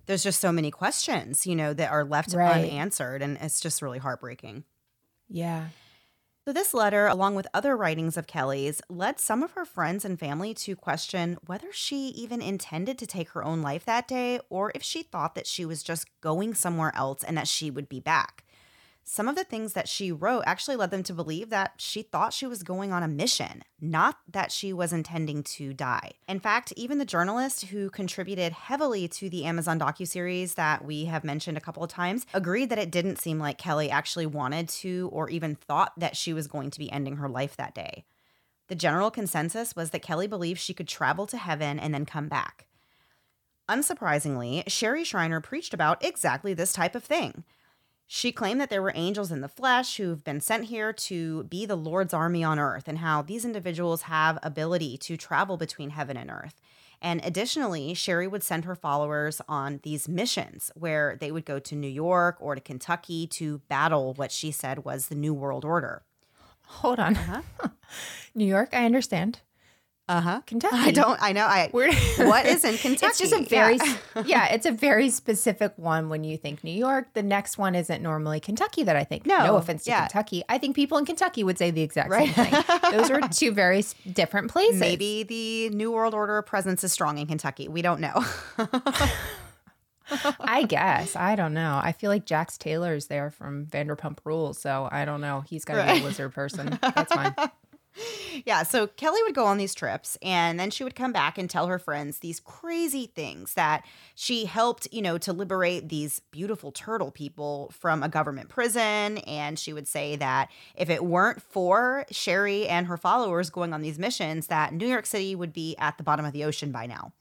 there's 0.06 0.24
just 0.24 0.40
so 0.40 0.52
many 0.52 0.72
questions, 0.72 1.46
you 1.48 1.56
know, 1.56 1.74
that 1.74 1.92
are 1.92 2.04
left 2.06 2.34
Right. 2.34 2.66
unanswered 2.66 3.22
and 3.22 3.38
it's 3.42 3.60
just 3.60 3.82
really 3.82 4.00
heartbreaking. 4.00 4.64
Yeah. 5.32 5.68
So, 6.46 6.52
this 6.54 6.74
letter, 6.74 7.06
along 7.06 7.36
with 7.36 7.48
other 7.54 7.78
writings 7.78 8.18
of 8.18 8.26
Kelly's, 8.26 8.82
led 8.90 9.20
some 9.20 9.44
of 9.44 9.52
her 9.52 9.64
friends 9.64 10.04
and 10.04 10.20
family 10.20 10.56
to 10.56 10.76
question 10.76 11.38
whether 11.46 11.72
she 11.72 12.08
even 12.10 12.42
intended 12.42 12.98
to 12.98 13.06
take 13.08 13.30
her 13.30 13.44
own 13.44 13.62
life 13.62 13.86
that 13.86 14.08
day 14.08 14.40
or 14.50 14.72
if 14.74 14.82
she 14.82 15.04
thought 15.04 15.36
that 15.36 15.46
she 15.46 15.66
was 15.66 15.84
just 15.84 16.08
going 16.20 16.56
somewhere 16.56 16.92
else 16.96 17.24
and 17.24 17.38
that 17.38 17.48
she 17.48 17.70
would 17.70 17.88
be 17.88 18.00
back. 18.00 18.44
Some 19.04 19.28
of 19.28 19.36
the 19.36 19.44
things 19.44 19.74
that 19.74 19.90
she 19.90 20.12
wrote 20.12 20.44
actually 20.46 20.76
led 20.76 20.92
them 20.92 21.04
to 21.04 21.14
believe 21.14 21.50
that 21.50 21.74
she 21.78 22.02
thought 22.02 22.34
she 22.34 22.46
was 22.46 22.64
going 22.64 22.94
on 22.94 23.04
a 23.04 23.08
mission, 23.08 23.64
not 23.82 24.20
that 24.32 24.52
she 24.52 24.72
was 24.72 24.94
intending 24.94 25.44
to 25.44 25.74
die. 25.74 26.12
In 26.28 26.40
fact, 26.40 26.72
even 26.78 26.98
the 26.98 27.06
journalist 27.06 27.66
who 27.66 27.90
contributed 27.90 28.54
heavily 28.54 29.08
to 29.10 29.30
the 29.30 29.44
Amazon 29.46 29.80
docuseries 29.80 30.54
that 30.54 30.86
we 30.86 31.06
have 31.06 31.24
mentioned 31.24 31.58
a 31.58 31.62
couple 31.62 31.84
of 31.84 31.90
times 31.90 32.26
agreed 32.34 32.70
that 32.70 32.80
it 32.80 32.92
didn't 32.92 33.20
seem 33.20 33.40
like 33.40 33.58
Kelly 33.58 33.90
actually 33.90 34.28
wanted 34.28 34.70
to 34.70 35.10
or 35.12 35.30
even 35.30 35.56
thought 35.56 35.94
that 35.98 36.16
she 36.16 36.32
was 36.32 36.48
going 36.48 36.70
to 36.70 36.80
be 36.80 36.92
ending 36.92 37.18
her 37.18 37.28
life 37.28 37.58
that 37.58 37.76
day. 37.76 38.06
The 38.68 38.76
general 38.76 39.12
consensus 39.12 39.76
was 39.76 39.90
that 39.90 40.02
Kelly 40.02 40.28
believed 40.28 40.62
she 40.62 40.74
could 40.74 40.88
travel 40.88 41.28
to 41.28 41.38
heaven 41.38 41.80
and 41.80 41.94
then 41.94 42.06
come 42.06 42.30
back. 42.30 42.68
Unsurprisingly, 43.68 44.64
Sherry 44.70 45.04
Shriner 45.04 45.42
preached 45.42 45.74
about 45.74 46.04
exactly 46.06 46.54
this 46.54 46.72
type 46.72 46.96
of 46.96 47.04
thing. 47.04 47.44
She 48.14 48.34
claimed 48.34 48.60
that 48.60 48.70
there 48.70 48.82
were 48.82 48.92
angels 48.94 49.32
in 49.32 49.40
the 49.40 49.48
flesh 49.48 49.96
who've 49.96 50.22
been 50.22 50.42
sent 50.42 50.66
here 50.66 50.92
to 50.92 51.46
be 51.46 51.66
the 51.66 51.78
Lord's 51.78 52.14
army 52.14 52.44
on 52.44 52.60
earth, 52.60 52.90
and 52.90 52.98
how 52.98 53.22
these 53.22 53.46
individuals 53.46 54.02
have 54.02 54.38
ability 54.44 54.98
to 54.98 55.16
travel 55.16 55.56
between 55.56 55.92
heaven 55.92 56.18
and 56.18 56.30
earth. 56.30 56.60
And 57.02 57.24
additionally, 57.24 57.94
Sherry 57.94 58.28
would 58.28 58.44
send 58.44 58.66
her 58.66 58.76
followers 58.76 59.40
on 59.48 59.80
these 59.84 60.10
missions 60.10 60.72
where 60.76 61.16
they 61.22 61.32
would 61.32 61.46
go 61.46 61.58
to 61.60 61.74
New 61.74 61.88
York 61.88 62.36
or 62.42 62.54
to 62.54 62.60
Kentucky 62.60 63.28
to 63.28 63.60
battle 63.70 64.14
what 64.16 64.34
she 64.34 64.52
said 64.52 64.84
was 64.84 65.08
the 65.08 65.16
New 65.16 65.34
World 65.34 65.64
Order. 65.64 66.04
Hold 66.66 67.00
on. 67.00 67.16
Uh-huh. 67.16 67.70
New 68.36 68.46
York, 68.46 68.72
I 68.74 68.84
understand. 68.84 69.40
Uh 70.12 70.20
huh. 70.20 70.42
Kentucky. 70.46 70.76
I 70.76 70.92
don't. 70.92 71.18
I 71.22 71.32
know. 71.32 71.46
I. 71.46 71.70
What 72.18 72.46
is 72.46 72.66
in 72.66 72.78
Kentucky? 72.78 73.06
It's 73.06 73.18
just 73.20 73.32
a 73.34 73.44
very 73.44 73.78
Yeah. 73.78 74.24
yeah. 74.26 74.54
it's 74.54 74.66
a 74.66 74.72
very 74.72 75.10
specific 75.10 75.72
one 75.78 76.10
when 76.10 76.26
you 76.26 76.36
think 76.38 76.64
New 76.66 76.74
York. 76.74 77.14
The 77.14 77.24
next 77.24 77.58
one 77.58 77.76
isn't 77.76 78.02
normally 78.04 78.42
Kentucky 78.42 78.84
that 78.84 78.96
I 78.98 79.06
think. 79.06 79.26
No, 79.26 79.46
no 79.46 79.56
offense 79.56 79.86
to 79.86 79.92
yeah. 79.92 80.02
Kentucky. 80.08 80.44
I 80.50 80.58
think 80.58 80.76
people 80.76 80.98
in 80.98 81.06
Kentucky 81.06 81.44
would 81.46 81.58
say 81.58 81.72
the 81.72 81.82
exact 81.82 82.10
Right. 82.10 82.30
same 82.36 82.46
thing. 82.46 82.92
Those 82.92 83.10
are 83.10 83.22
two 83.32 83.52
very 83.54 83.86
different 84.12 84.52
places. 84.52 84.80
Maybe 84.82 85.24
the 85.24 85.70
New 85.76 85.92
World 85.94 86.14
Order 86.14 86.42
presence 86.42 86.84
is 86.84 86.92
strong 86.92 87.18
in 87.18 87.28
Kentucky. 87.28 87.70
We 87.70 87.82
don't 87.82 88.02
know. 88.02 88.24
I 90.42 90.64
guess. 90.68 91.16
I 91.16 91.36
don't 91.38 91.54
know. 91.54 91.80
I 91.82 91.94
feel 91.94 92.10
like 92.10 92.26
Jax 92.26 92.58
Taylor's 92.58 93.08
there 93.08 93.32
from 93.32 93.66
Vanderpump 93.68 94.18
Rules, 94.26 94.60
so 94.60 94.90
I 94.92 95.06
don't 95.06 95.22
know. 95.22 95.42
He's 95.48 95.64
got 95.64 95.86
to 95.86 95.94
be 95.94 96.02
a 96.02 96.04
lizard 96.04 96.34
person. 96.34 96.78
That's 96.82 97.14
fine. 97.14 97.34
Yeah, 98.46 98.64
so 98.64 98.88
Kelly 98.88 99.22
would 99.24 99.36
go 99.36 99.46
on 99.46 99.58
these 99.58 99.76
trips 99.76 100.18
and 100.22 100.60
then 100.60 100.72
she 100.72 100.84
would 100.84 100.96
come 100.96 101.12
back 101.12 101.38
and 101.38 101.50
tell 101.50 101.68
her 101.68 101.80
friends 101.80 102.20
these 102.20 102.40
crazy 102.40 103.06
things 103.06 103.54
that 103.56 103.86
she 104.16 104.46
helped, 104.46 104.88
you 104.92 105.02
know, 105.02 105.18
to 105.18 105.34
liberate 105.34 105.90
these 105.90 106.22
beautiful 106.32 106.72
turtle 106.72 107.12
people 107.12 107.72
from 107.78 108.02
a 108.02 108.10
government 108.10 108.50
prison. 108.50 109.18
And 109.20 109.60
she 109.60 109.74
would 109.74 109.88
say 109.88 110.16
that 110.16 110.50
if 110.76 110.90
it 110.90 111.04
weren't 111.04 111.42
for 111.42 112.06
Sherry 112.12 112.68
and 112.68 112.88
her 112.88 112.98
followers 112.98 113.50
going 113.50 113.74
on 113.74 113.82
these 113.82 114.00
missions, 114.00 114.48
that 114.48 114.74
New 114.74 114.88
York 114.88 115.06
City 115.06 115.36
would 115.36 115.54
be 115.54 115.76
at 115.78 115.98
the 115.98 116.04
bottom 116.04 116.26
of 116.26 116.34
the 116.34 116.46
ocean 116.46 116.72
by 116.72 116.86
now. 116.86 117.12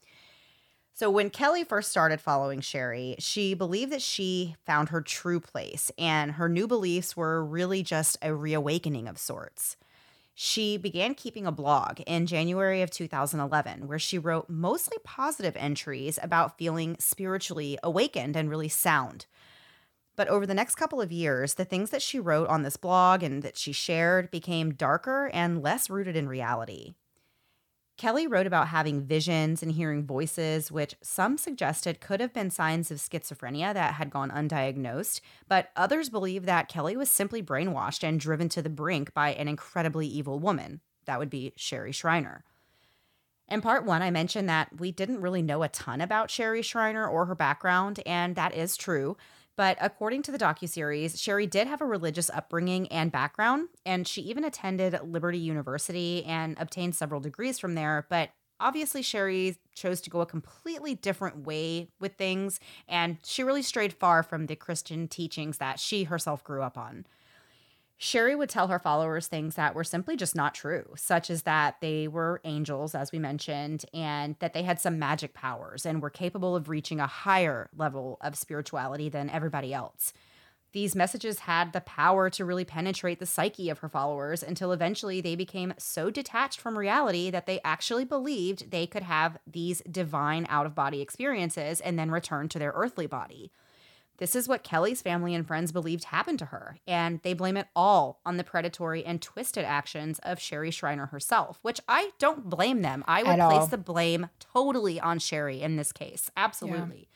So 0.93 1.09
when 1.09 1.29
Kelly 1.29 1.63
first 1.63 1.89
started 1.89 2.21
following 2.21 2.61
Sherry, 2.61 3.15
she 3.17 3.53
believed 3.55 3.91
that 3.91 4.01
she 4.01 4.55
found 4.65 4.89
her 4.89 5.01
true 5.01 5.39
place 5.39 5.91
and 5.97 6.33
her 6.33 6.47
new 6.47 6.67
beliefs 6.67 7.17
were 7.17 7.43
really 7.43 7.81
just 7.81 8.17
a 8.21 8.33
reawakening 8.33 9.07
of 9.07 9.17
sorts. 9.17 9.77
She 10.33 10.77
began 10.77 11.13
keeping 11.13 11.45
a 11.45 11.51
blog 11.51 11.99
in 12.07 12.25
January 12.25 12.81
of 12.81 12.89
2011 12.89 13.87
where 13.87 13.99
she 13.99 14.17
wrote 14.17 14.49
mostly 14.49 14.97
positive 15.03 15.55
entries 15.57 16.17
about 16.21 16.57
feeling 16.57 16.95
spiritually 16.99 17.77
awakened 17.83 18.35
and 18.35 18.49
really 18.49 18.69
sound. 18.69 19.25
But 20.15 20.27
over 20.27 20.45
the 20.45 20.53
next 20.53 20.75
couple 20.75 21.01
of 21.01 21.11
years, 21.11 21.55
the 21.55 21.65
things 21.65 21.89
that 21.89 22.01
she 22.01 22.19
wrote 22.19 22.47
on 22.47 22.63
this 22.63 22.77
blog 22.77 23.23
and 23.23 23.43
that 23.43 23.57
she 23.57 23.71
shared 23.71 24.31
became 24.31 24.73
darker 24.73 25.29
and 25.33 25.61
less 25.61 25.89
rooted 25.89 26.15
in 26.15 26.27
reality. 26.27 26.93
Kelly 28.01 28.25
wrote 28.25 28.47
about 28.47 28.69
having 28.69 29.05
visions 29.05 29.61
and 29.61 29.73
hearing 29.73 30.07
voices, 30.07 30.71
which 30.71 30.95
some 31.03 31.37
suggested 31.37 32.01
could 32.01 32.19
have 32.19 32.33
been 32.33 32.49
signs 32.49 32.89
of 32.89 32.97
schizophrenia 32.97 33.75
that 33.75 33.93
had 33.93 34.09
gone 34.09 34.31
undiagnosed, 34.31 35.21
but 35.47 35.69
others 35.75 36.09
believe 36.09 36.47
that 36.47 36.67
Kelly 36.67 36.97
was 36.97 37.11
simply 37.11 37.43
brainwashed 37.43 38.01
and 38.03 38.19
driven 38.19 38.49
to 38.49 38.63
the 38.63 38.71
brink 38.71 39.13
by 39.13 39.33
an 39.33 39.47
incredibly 39.47 40.07
evil 40.07 40.39
woman. 40.39 40.81
That 41.05 41.19
would 41.19 41.29
be 41.29 41.53
Sherry 41.55 41.91
Shriner. 41.91 42.43
In 43.47 43.61
part 43.61 43.85
one, 43.85 44.01
I 44.01 44.09
mentioned 44.09 44.49
that 44.49 44.79
we 44.79 44.91
didn't 44.91 45.21
really 45.21 45.43
know 45.43 45.61
a 45.61 45.69
ton 45.69 46.01
about 46.01 46.31
Sherry 46.31 46.63
Shriner 46.63 47.07
or 47.07 47.27
her 47.27 47.35
background, 47.35 47.99
and 48.07 48.35
that 48.35 48.55
is 48.55 48.77
true. 48.77 49.15
But 49.57 49.77
according 49.81 50.23
to 50.23 50.31
the 50.31 50.37
docuseries, 50.37 51.21
Sherry 51.21 51.45
did 51.45 51.67
have 51.67 51.81
a 51.81 51.85
religious 51.85 52.29
upbringing 52.29 52.87
and 52.87 53.11
background, 53.11 53.69
and 53.85 54.07
she 54.07 54.21
even 54.21 54.43
attended 54.43 54.99
Liberty 55.03 55.37
University 55.37 56.23
and 56.25 56.57
obtained 56.59 56.95
several 56.95 57.19
degrees 57.19 57.59
from 57.59 57.75
there. 57.75 58.07
But 58.09 58.29
obviously, 58.59 59.01
Sherry 59.01 59.57
chose 59.75 60.01
to 60.01 60.09
go 60.09 60.21
a 60.21 60.25
completely 60.25 60.95
different 60.95 61.45
way 61.45 61.89
with 61.99 62.13
things, 62.13 62.59
and 62.87 63.17
she 63.25 63.43
really 63.43 63.61
strayed 63.61 63.93
far 63.93 64.23
from 64.23 64.45
the 64.45 64.55
Christian 64.55 65.07
teachings 65.07 65.57
that 65.57 65.79
she 65.79 66.05
herself 66.05 66.43
grew 66.43 66.61
up 66.61 66.77
on. 66.77 67.05
Sherry 68.03 68.35
would 68.35 68.49
tell 68.49 68.69
her 68.69 68.79
followers 68.79 69.27
things 69.27 69.53
that 69.53 69.75
were 69.75 69.83
simply 69.83 70.15
just 70.15 70.35
not 70.35 70.55
true, 70.55 70.87
such 70.95 71.29
as 71.29 71.43
that 71.43 71.75
they 71.81 72.07
were 72.07 72.41
angels, 72.43 72.95
as 72.95 73.11
we 73.11 73.19
mentioned, 73.19 73.85
and 73.93 74.35
that 74.39 74.55
they 74.55 74.63
had 74.63 74.79
some 74.79 74.97
magic 74.97 75.35
powers 75.35 75.85
and 75.85 76.01
were 76.01 76.09
capable 76.09 76.55
of 76.55 76.67
reaching 76.67 76.99
a 76.99 77.05
higher 77.05 77.69
level 77.77 78.17
of 78.21 78.35
spirituality 78.35 79.07
than 79.07 79.29
everybody 79.29 79.71
else. 79.71 80.13
These 80.71 80.95
messages 80.95 81.41
had 81.41 81.73
the 81.73 81.81
power 81.81 82.31
to 82.31 82.43
really 82.43 82.65
penetrate 82.65 83.19
the 83.19 83.27
psyche 83.27 83.69
of 83.69 83.77
her 83.79 83.89
followers 83.89 84.41
until 84.41 84.71
eventually 84.71 85.21
they 85.21 85.35
became 85.35 85.75
so 85.77 86.09
detached 86.09 86.59
from 86.59 86.79
reality 86.79 87.29
that 87.29 87.45
they 87.45 87.59
actually 87.63 88.05
believed 88.05 88.71
they 88.71 88.87
could 88.87 89.03
have 89.03 89.37
these 89.45 89.83
divine 89.91 90.47
out 90.49 90.65
of 90.65 90.73
body 90.73 91.01
experiences 91.01 91.79
and 91.79 91.99
then 91.99 92.09
return 92.09 92.49
to 92.49 92.57
their 92.57 92.71
earthly 92.73 93.05
body. 93.05 93.51
This 94.21 94.35
is 94.35 94.47
what 94.47 94.61
Kelly's 94.61 95.01
family 95.01 95.33
and 95.33 95.47
friends 95.47 95.71
believed 95.71 96.03
happened 96.03 96.37
to 96.37 96.45
her, 96.45 96.77
and 96.85 97.19
they 97.23 97.33
blame 97.33 97.57
it 97.57 97.65
all 97.75 98.21
on 98.23 98.37
the 98.37 98.43
predatory 98.43 99.03
and 99.03 99.19
twisted 99.19 99.65
actions 99.65 100.19
of 100.21 100.39
Sherry 100.39 100.69
Shriner 100.69 101.07
herself, 101.07 101.57
which 101.63 101.81
I 101.87 102.11
don't 102.19 102.47
blame 102.47 102.83
them. 102.83 103.03
I 103.07 103.23
would 103.23 103.39
At 103.39 103.49
place 103.49 103.61
all. 103.61 103.65
the 103.67 103.79
blame 103.79 104.29
totally 104.39 104.99
on 104.99 105.17
Sherry 105.17 105.63
in 105.63 105.75
this 105.75 105.91
case. 105.91 106.29
Absolutely. 106.37 107.09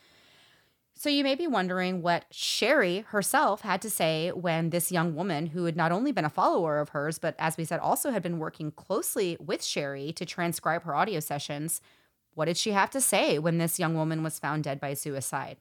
So 0.95 1.07
you 1.07 1.23
may 1.23 1.35
be 1.35 1.45
wondering 1.45 2.01
what 2.01 2.25
Sherry 2.31 3.05
herself 3.09 3.61
had 3.61 3.83
to 3.83 3.89
say 3.91 4.31
when 4.31 4.71
this 4.71 4.91
young 4.91 5.13
woman, 5.13 5.45
who 5.45 5.65
had 5.65 5.75
not 5.75 5.91
only 5.91 6.11
been 6.11 6.25
a 6.25 6.29
follower 6.29 6.79
of 6.79 6.89
hers, 6.89 7.19
but 7.19 7.35
as 7.37 7.55
we 7.55 7.65
said, 7.65 7.79
also 7.79 8.09
had 8.09 8.23
been 8.23 8.39
working 8.39 8.71
closely 8.71 9.37
with 9.39 9.63
Sherry 9.63 10.11
to 10.13 10.25
transcribe 10.25 10.81
her 10.81 10.95
audio 10.95 11.19
sessions, 11.19 11.81
what 12.33 12.45
did 12.45 12.57
she 12.57 12.71
have 12.71 12.89
to 12.89 12.99
say 12.99 13.37
when 13.37 13.59
this 13.59 13.77
young 13.77 13.93
woman 13.93 14.23
was 14.23 14.39
found 14.39 14.63
dead 14.63 14.79
by 14.79 14.95
suicide? 14.95 15.57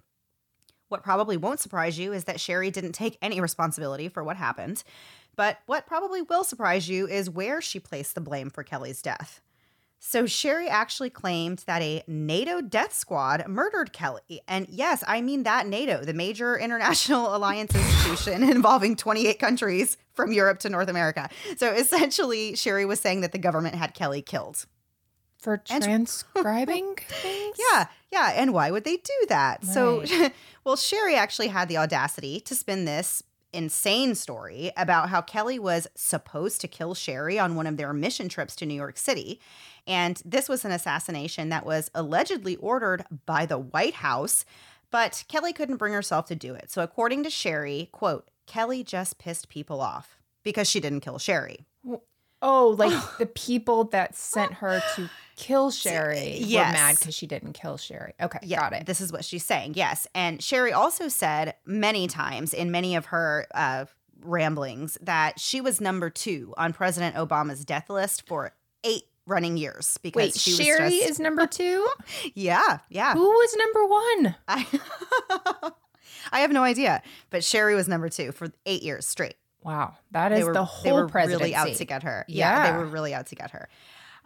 What 0.94 1.02
probably 1.02 1.36
won't 1.36 1.58
surprise 1.58 1.98
you 1.98 2.12
is 2.12 2.22
that 2.26 2.38
Sherry 2.38 2.70
didn't 2.70 2.92
take 2.92 3.18
any 3.20 3.40
responsibility 3.40 4.08
for 4.08 4.22
what 4.22 4.36
happened. 4.36 4.84
But 5.34 5.58
what 5.66 5.88
probably 5.88 6.22
will 6.22 6.44
surprise 6.44 6.88
you 6.88 7.08
is 7.08 7.28
where 7.28 7.60
she 7.60 7.80
placed 7.80 8.14
the 8.14 8.20
blame 8.20 8.48
for 8.48 8.62
Kelly's 8.62 9.02
death. 9.02 9.40
So, 9.98 10.24
Sherry 10.24 10.68
actually 10.68 11.10
claimed 11.10 11.64
that 11.66 11.82
a 11.82 12.04
NATO 12.06 12.60
death 12.60 12.94
squad 12.94 13.44
murdered 13.48 13.92
Kelly. 13.92 14.40
And 14.46 14.68
yes, 14.68 15.02
I 15.08 15.20
mean 15.20 15.42
that 15.42 15.66
NATO, 15.66 16.04
the 16.04 16.14
major 16.14 16.56
international 16.60 17.34
alliance 17.34 17.74
institution 17.74 18.42
involving 18.48 18.94
28 18.94 19.40
countries 19.40 19.96
from 20.12 20.30
Europe 20.30 20.60
to 20.60 20.70
North 20.70 20.88
America. 20.88 21.28
So, 21.56 21.72
essentially, 21.72 22.54
Sherry 22.54 22.86
was 22.86 23.00
saying 23.00 23.22
that 23.22 23.32
the 23.32 23.38
government 23.38 23.74
had 23.74 23.94
Kelly 23.94 24.22
killed. 24.22 24.66
For 25.44 25.58
transcribing 25.58 26.96
things? 27.08 27.58
Yeah, 27.70 27.88
yeah. 28.10 28.32
And 28.34 28.54
why 28.54 28.70
would 28.70 28.84
they 28.84 28.96
do 28.96 29.26
that? 29.28 29.62
So, 29.62 30.02
well, 30.64 30.76
Sherry 30.76 31.16
actually 31.16 31.48
had 31.48 31.68
the 31.68 31.76
audacity 31.76 32.40
to 32.40 32.54
spin 32.54 32.86
this 32.86 33.22
insane 33.52 34.14
story 34.14 34.72
about 34.74 35.10
how 35.10 35.20
Kelly 35.20 35.58
was 35.58 35.86
supposed 35.94 36.62
to 36.62 36.66
kill 36.66 36.94
Sherry 36.94 37.38
on 37.38 37.56
one 37.56 37.66
of 37.66 37.76
their 37.76 37.92
mission 37.92 38.30
trips 38.30 38.56
to 38.56 38.64
New 38.64 38.72
York 38.72 38.96
City. 38.96 39.38
And 39.86 40.22
this 40.24 40.48
was 40.48 40.64
an 40.64 40.72
assassination 40.72 41.50
that 41.50 41.66
was 41.66 41.90
allegedly 41.94 42.56
ordered 42.56 43.04
by 43.26 43.44
the 43.44 43.58
White 43.58 43.96
House, 43.96 44.46
but 44.90 45.24
Kelly 45.28 45.52
couldn't 45.52 45.76
bring 45.76 45.92
herself 45.92 46.24
to 46.28 46.34
do 46.34 46.54
it. 46.54 46.70
So, 46.70 46.82
according 46.82 47.22
to 47.24 47.30
Sherry, 47.30 47.90
quote, 47.92 48.30
Kelly 48.46 48.82
just 48.82 49.18
pissed 49.18 49.50
people 49.50 49.82
off 49.82 50.16
because 50.42 50.70
she 50.70 50.80
didn't 50.80 51.00
kill 51.00 51.18
Sherry. 51.18 51.66
Oh, 52.40 52.68
like 52.78 52.92
the 53.18 53.26
people 53.26 53.84
that 53.84 54.16
sent 54.16 54.54
her 54.54 54.82
to 54.96 55.10
kill 55.36 55.70
Sherry 55.70 56.38
Yes. 56.38 56.68
were 56.68 56.72
mad 56.72 56.96
because 56.98 57.14
she 57.14 57.26
didn't 57.26 57.52
kill 57.54 57.76
Sherry. 57.76 58.14
Okay, 58.20 58.38
Yeah, 58.42 58.60
got 58.60 58.72
it. 58.72 58.86
This 58.86 59.00
is 59.00 59.12
what 59.12 59.24
she's 59.24 59.44
saying. 59.44 59.74
Yes. 59.76 60.06
And 60.14 60.42
Sherry 60.42 60.72
also 60.72 61.08
said 61.08 61.54
many 61.66 62.06
times 62.06 62.52
in 62.54 62.70
many 62.70 62.96
of 62.96 63.06
her 63.06 63.46
uh, 63.54 63.86
ramblings 64.22 64.96
that 65.02 65.38
she 65.38 65.60
was 65.60 65.80
number 65.80 66.10
two 66.10 66.54
on 66.56 66.72
President 66.72 67.14
Obama's 67.16 67.64
death 67.64 67.90
list 67.90 68.26
for 68.26 68.52
eight 68.84 69.04
running 69.26 69.56
years 69.56 69.98
because 70.02 70.20
Wait, 70.20 70.34
she 70.34 70.52
Sherry 70.52 70.84
was 70.84 70.92
just, 70.92 71.10
is 71.10 71.20
number 71.20 71.46
two? 71.46 71.86
yeah, 72.34 72.78
yeah. 72.88 73.14
Who 73.14 73.24
was 73.28 73.56
number 73.56 73.86
one? 73.86 74.34
I, 74.48 75.70
I 76.32 76.40
have 76.40 76.52
no 76.52 76.62
idea, 76.62 77.02
but 77.30 77.44
Sherry 77.44 77.74
was 77.74 77.88
number 77.88 78.08
two 78.08 78.32
for 78.32 78.48
eight 78.66 78.82
years 78.82 79.06
straight. 79.06 79.36
Wow, 79.62 79.94
that 80.10 80.30
is 80.32 80.40
they 80.40 80.44
were, 80.44 80.52
the 80.52 80.60
they 80.60 80.90
whole 80.90 80.94
were 80.94 81.08
presidency. 81.08 81.42
really 81.42 81.54
out 81.54 81.74
to 81.76 81.84
get 81.86 82.02
her. 82.02 82.26
Yeah. 82.28 82.70
they 82.70 82.76
were 82.76 82.84
really 82.84 83.14
out 83.14 83.26
to 83.28 83.34
get 83.34 83.52
her. 83.52 83.68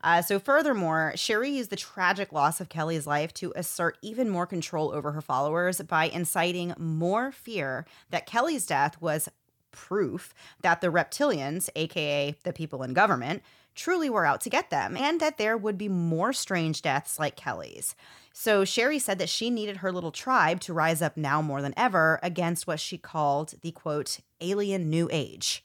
Uh, 0.03 0.23
so, 0.23 0.39
furthermore, 0.39 1.13
Sherry 1.17 1.51
used 1.51 1.71
the 1.71 1.77
tragic 1.77 2.33
loss 2.33 2.61
of 2.61 2.69
Kelly's 2.69 3.07
life 3.07 3.35
to 3.35 3.53
assert 3.57 3.99
even 4.01 4.31
more 4.31 4.47
control 4.47 4.93
over 4.93 5.13
her 5.13 5.21
followers 5.21 5.81
by 5.83 6.05
inciting 6.05 6.73
more 6.79 7.33
fear 7.33 7.85
that 8.11 8.27
Kelly's 8.27 8.67
death 8.67 9.01
was 9.01 9.29
proof 9.71 10.35
that 10.63 10.81
the 10.81 10.89
reptilians, 10.89 11.69
aka 11.77 12.35
the 12.43 12.53
people 12.53 12.83
in 12.83 12.95
government, 12.95 13.43
truly 13.75 14.11
were 14.11 14.27
out 14.27 14.41
to 14.41 14.51
get 14.51 14.71
them 14.71 14.97
and 14.97 15.21
that 15.21 15.39
there 15.39 15.57
would 15.57 15.79
be 15.79 15.89
more 15.89 16.33
strange 16.33 16.83
deaths 16.83 17.19
like 17.19 17.37
Kelly's. 17.37 17.95
So 18.33 18.65
Sherry 18.65 18.99
said 18.99 19.19
that 19.19 19.29
she 19.29 19.51
needed 19.51 19.79
her 19.79 19.93
little 19.93 20.11
tribe 20.11 20.61
to 20.61 20.73
rise 20.73 21.01
up 21.01 21.17
now 21.17 21.41
more 21.41 21.63
than 21.63 21.75
ever 21.77 22.19
against 22.23 22.67
what 22.67 22.81
she 22.81 22.99
called 22.99 23.55
the 23.63 23.71
quote, 23.71 24.19
alien 24.41 24.91
new 24.91 25.09
age. 25.13 25.65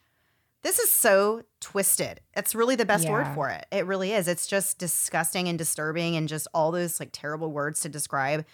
This 0.64 0.80
is 0.80 0.90
so 0.90 1.44
twisted. 1.60 2.22
It's 2.36 2.56
really 2.56 2.76
the 2.76 2.86
best 2.86 3.08
word 3.10 3.28
for 3.36 3.50
it. 3.50 3.66
It 3.70 3.86
really 3.86 4.14
is. 4.14 4.30
It's 4.30 4.48
just 4.48 4.80
disgusting 4.80 5.50
and 5.50 5.58
disturbing 5.58 6.16
and 6.16 6.28
just 6.28 6.48
all 6.54 6.72
those 6.72 7.02
like 7.02 7.10
terrible 7.12 7.52
words 7.52 7.82
to 7.82 7.90
describe 7.90 8.46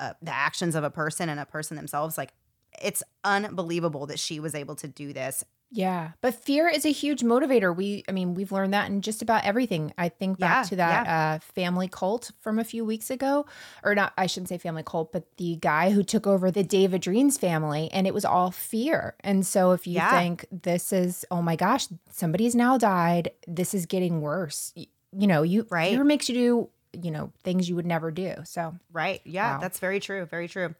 uh, 0.00 0.14
the 0.22 0.34
actions 0.34 0.74
of 0.74 0.82
a 0.82 0.90
person 0.90 1.28
and 1.28 1.38
a 1.38 1.44
person 1.44 1.76
themselves. 1.76 2.16
Like, 2.16 2.32
it's 2.80 3.02
unbelievable 3.22 4.06
that 4.06 4.18
she 4.18 4.40
was 4.40 4.54
able 4.54 4.76
to 4.76 4.88
do 4.88 5.12
this. 5.12 5.44
Yeah, 5.70 6.12
but 6.22 6.34
fear 6.34 6.66
is 6.66 6.86
a 6.86 6.92
huge 6.92 7.20
motivator. 7.20 7.76
We, 7.76 8.02
I 8.08 8.12
mean, 8.12 8.32
we've 8.32 8.52
learned 8.52 8.72
that 8.72 8.88
in 8.88 9.02
just 9.02 9.20
about 9.20 9.44
everything. 9.44 9.92
I 9.98 10.08
think 10.08 10.38
back 10.38 10.62
Yeah, 10.62 10.62
to 10.62 10.76
that 10.76 11.06
uh, 11.06 11.38
family 11.40 11.88
cult 11.88 12.30
from 12.40 12.58
a 12.58 12.64
few 12.64 12.86
weeks 12.86 13.10
ago, 13.10 13.44
or 13.84 13.94
not. 13.94 14.14
I 14.16 14.26
shouldn't 14.26 14.48
say 14.48 14.56
family 14.56 14.82
cult, 14.82 15.12
but 15.12 15.24
the 15.36 15.56
guy 15.56 15.90
who 15.90 16.02
took 16.02 16.26
over 16.26 16.50
the 16.50 16.62
David 16.64 17.02
Dreams 17.02 17.36
family, 17.36 17.90
and 17.92 18.06
it 18.06 18.14
was 18.14 18.24
all 18.24 18.50
fear. 18.50 19.14
And 19.20 19.46
so, 19.46 19.72
if 19.72 19.86
you 19.86 19.96
Yeah. 19.96 20.10
think 20.10 20.46
this 20.50 20.90
is, 20.90 21.26
oh 21.30 21.42
my 21.42 21.54
gosh, 21.54 21.86
somebody's 22.10 22.54
now 22.54 22.78
died, 22.78 23.30
this 23.46 23.74
is 23.74 23.84
getting 23.84 24.22
worse. 24.22 24.72
y- 24.74 24.86
You 25.12 25.26
know, 25.26 25.42
you 25.42 25.66
Right. 25.70 25.90
fear 25.90 26.04
makes 26.04 26.28
you 26.30 26.34
do, 26.34 26.70
you 27.02 27.10
know, 27.10 27.32
things 27.44 27.68
you 27.68 27.76
would 27.76 27.86
never 27.86 28.10
do. 28.10 28.34
So 28.44 28.74
Right. 28.92 29.20
Yeah, 29.24 29.52
Wow. 29.52 29.60
that's 29.60 29.78
very 29.78 30.00
true. 30.00 30.24
Very 30.26 30.48
true. 30.48 30.74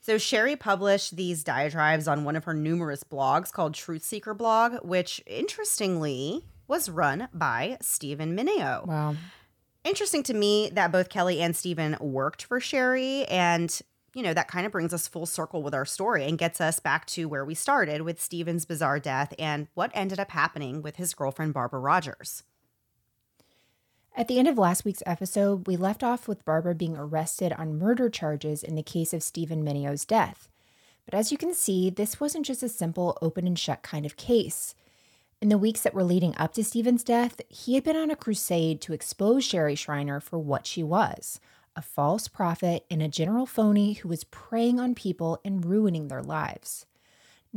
So 0.00 0.16
Sherry 0.16 0.56
published 0.56 1.16
these 1.16 1.44
diatribes 1.44 2.08
on 2.08 2.24
one 2.24 2.36
of 2.36 2.44
her 2.44 2.54
numerous 2.54 3.04
blogs 3.04 3.52
called 3.52 3.74
Truth 3.74 4.02
Seeker 4.04 4.32
blog, 4.34 4.84
which 4.84 5.22
interestingly 5.26 6.44
was 6.66 6.88
run 6.88 7.28
by 7.32 7.78
Steven 7.80 8.36
Mineo. 8.36 8.86
wow, 8.86 9.16
Interesting 9.84 10.22
to 10.24 10.34
me 10.34 10.70
that 10.72 10.92
both 10.92 11.08
Kelly 11.08 11.40
and 11.40 11.56
Stephen 11.56 11.96
worked 12.00 12.44
for 12.44 12.60
Sherry 12.60 13.24
and 13.26 13.80
you 14.14 14.22
know, 14.22 14.34
that 14.34 14.48
kind 14.48 14.66
of 14.66 14.72
brings 14.72 14.92
us 14.92 15.06
full 15.06 15.26
circle 15.26 15.62
with 15.62 15.74
our 15.74 15.84
story 15.84 16.24
and 16.24 16.38
gets 16.38 16.60
us 16.60 16.80
back 16.80 17.06
to 17.06 17.26
where 17.28 17.44
we 17.44 17.54
started 17.54 18.02
with 18.02 18.20
Stephen's 18.20 18.64
bizarre 18.64 18.98
death 18.98 19.32
and 19.38 19.68
what 19.74 19.92
ended 19.94 20.18
up 20.18 20.30
happening 20.30 20.82
with 20.82 20.96
his 20.96 21.14
girlfriend 21.14 21.54
Barbara 21.54 21.78
Rogers. 21.78 22.42
At 24.18 24.26
the 24.26 24.40
end 24.40 24.48
of 24.48 24.58
last 24.58 24.84
week's 24.84 25.04
episode, 25.06 25.68
we 25.68 25.76
left 25.76 26.02
off 26.02 26.26
with 26.26 26.44
Barbara 26.44 26.74
being 26.74 26.96
arrested 26.96 27.52
on 27.52 27.78
murder 27.78 28.10
charges 28.10 28.64
in 28.64 28.74
the 28.74 28.82
case 28.82 29.14
of 29.14 29.22
Steven 29.22 29.62
Mineo's 29.62 30.04
death. 30.04 30.48
But 31.04 31.14
as 31.14 31.30
you 31.30 31.38
can 31.38 31.54
see, 31.54 31.88
this 31.88 32.18
wasn't 32.18 32.44
just 32.44 32.64
a 32.64 32.68
simple 32.68 33.16
open 33.22 33.46
and 33.46 33.56
shut 33.56 33.84
kind 33.84 34.04
of 34.04 34.16
case. 34.16 34.74
In 35.40 35.50
the 35.50 35.56
weeks 35.56 35.82
that 35.82 35.94
were 35.94 36.02
leading 36.02 36.36
up 36.36 36.52
to 36.54 36.64
Stephen's 36.64 37.04
death, 37.04 37.40
he 37.48 37.76
had 37.76 37.84
been 37.84 37.94
on 37.94 38.10
a 38.10 38.16
crusade 38.16 38.80
to 38.80 38.92
expose 38.92 39.44
Sherry 39.44 39.76
Shriner 39.76 40.18
for 40.18 40.40
what 40.40 40.66
she 40.66 40.82
was 40.82 41.38
a 41.76 41.80
false 41.80 42.26
prophet 42.26 42.84
and 42.90 43.00
a 43.00 43.06
general 43.06 43.46
phony 43.46 43.92
who 43.92 44.08
was 44.08 44.24
preying 44.24 44.80
on 44.80 44.96
people 44.96 45.38
and 45.44 45.64
ruining 45.64 46.08
their 46.08 46.24
lives. 46.24 46.86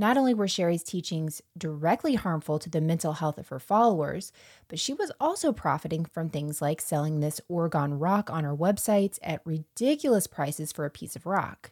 Not 0.01 0.17
only 0.17 0.33
were 0.33 0.47
Sherry's 0.47 0.81
teachings 0.81 1.43
directly 1.55 2.15
harmful 2.15 2.57
to 2.57 2.71
the 2.71 2.81
mental 2.81 3.13
health 3.13 3.37
of 3.37 3.49
her 3.49 3.59
followers, 3.59 4.31
but 4.67 4.79
she 4.79 4.95
was 4.95 5.11
also 5.19 5.53
profiting 5.53 6.05
from 6.05 6.27
things 6.27 6.59
like 6.59 6.81
selling 6.81 7.19
this 7.19 7.39
orgone 7.47 8.01
rock 8.01 8.27
on 8.31 8.43
her 8.43 8.55
websites 8.55 9.19
at 9.21 9.45
ridiculous 9.45 10.25
prices 10.25 10.71
for 10.71 10.85
a 10.85 10.89
piece 10.89 11.15
of 11.15 11.27
rock. 11.27 11.69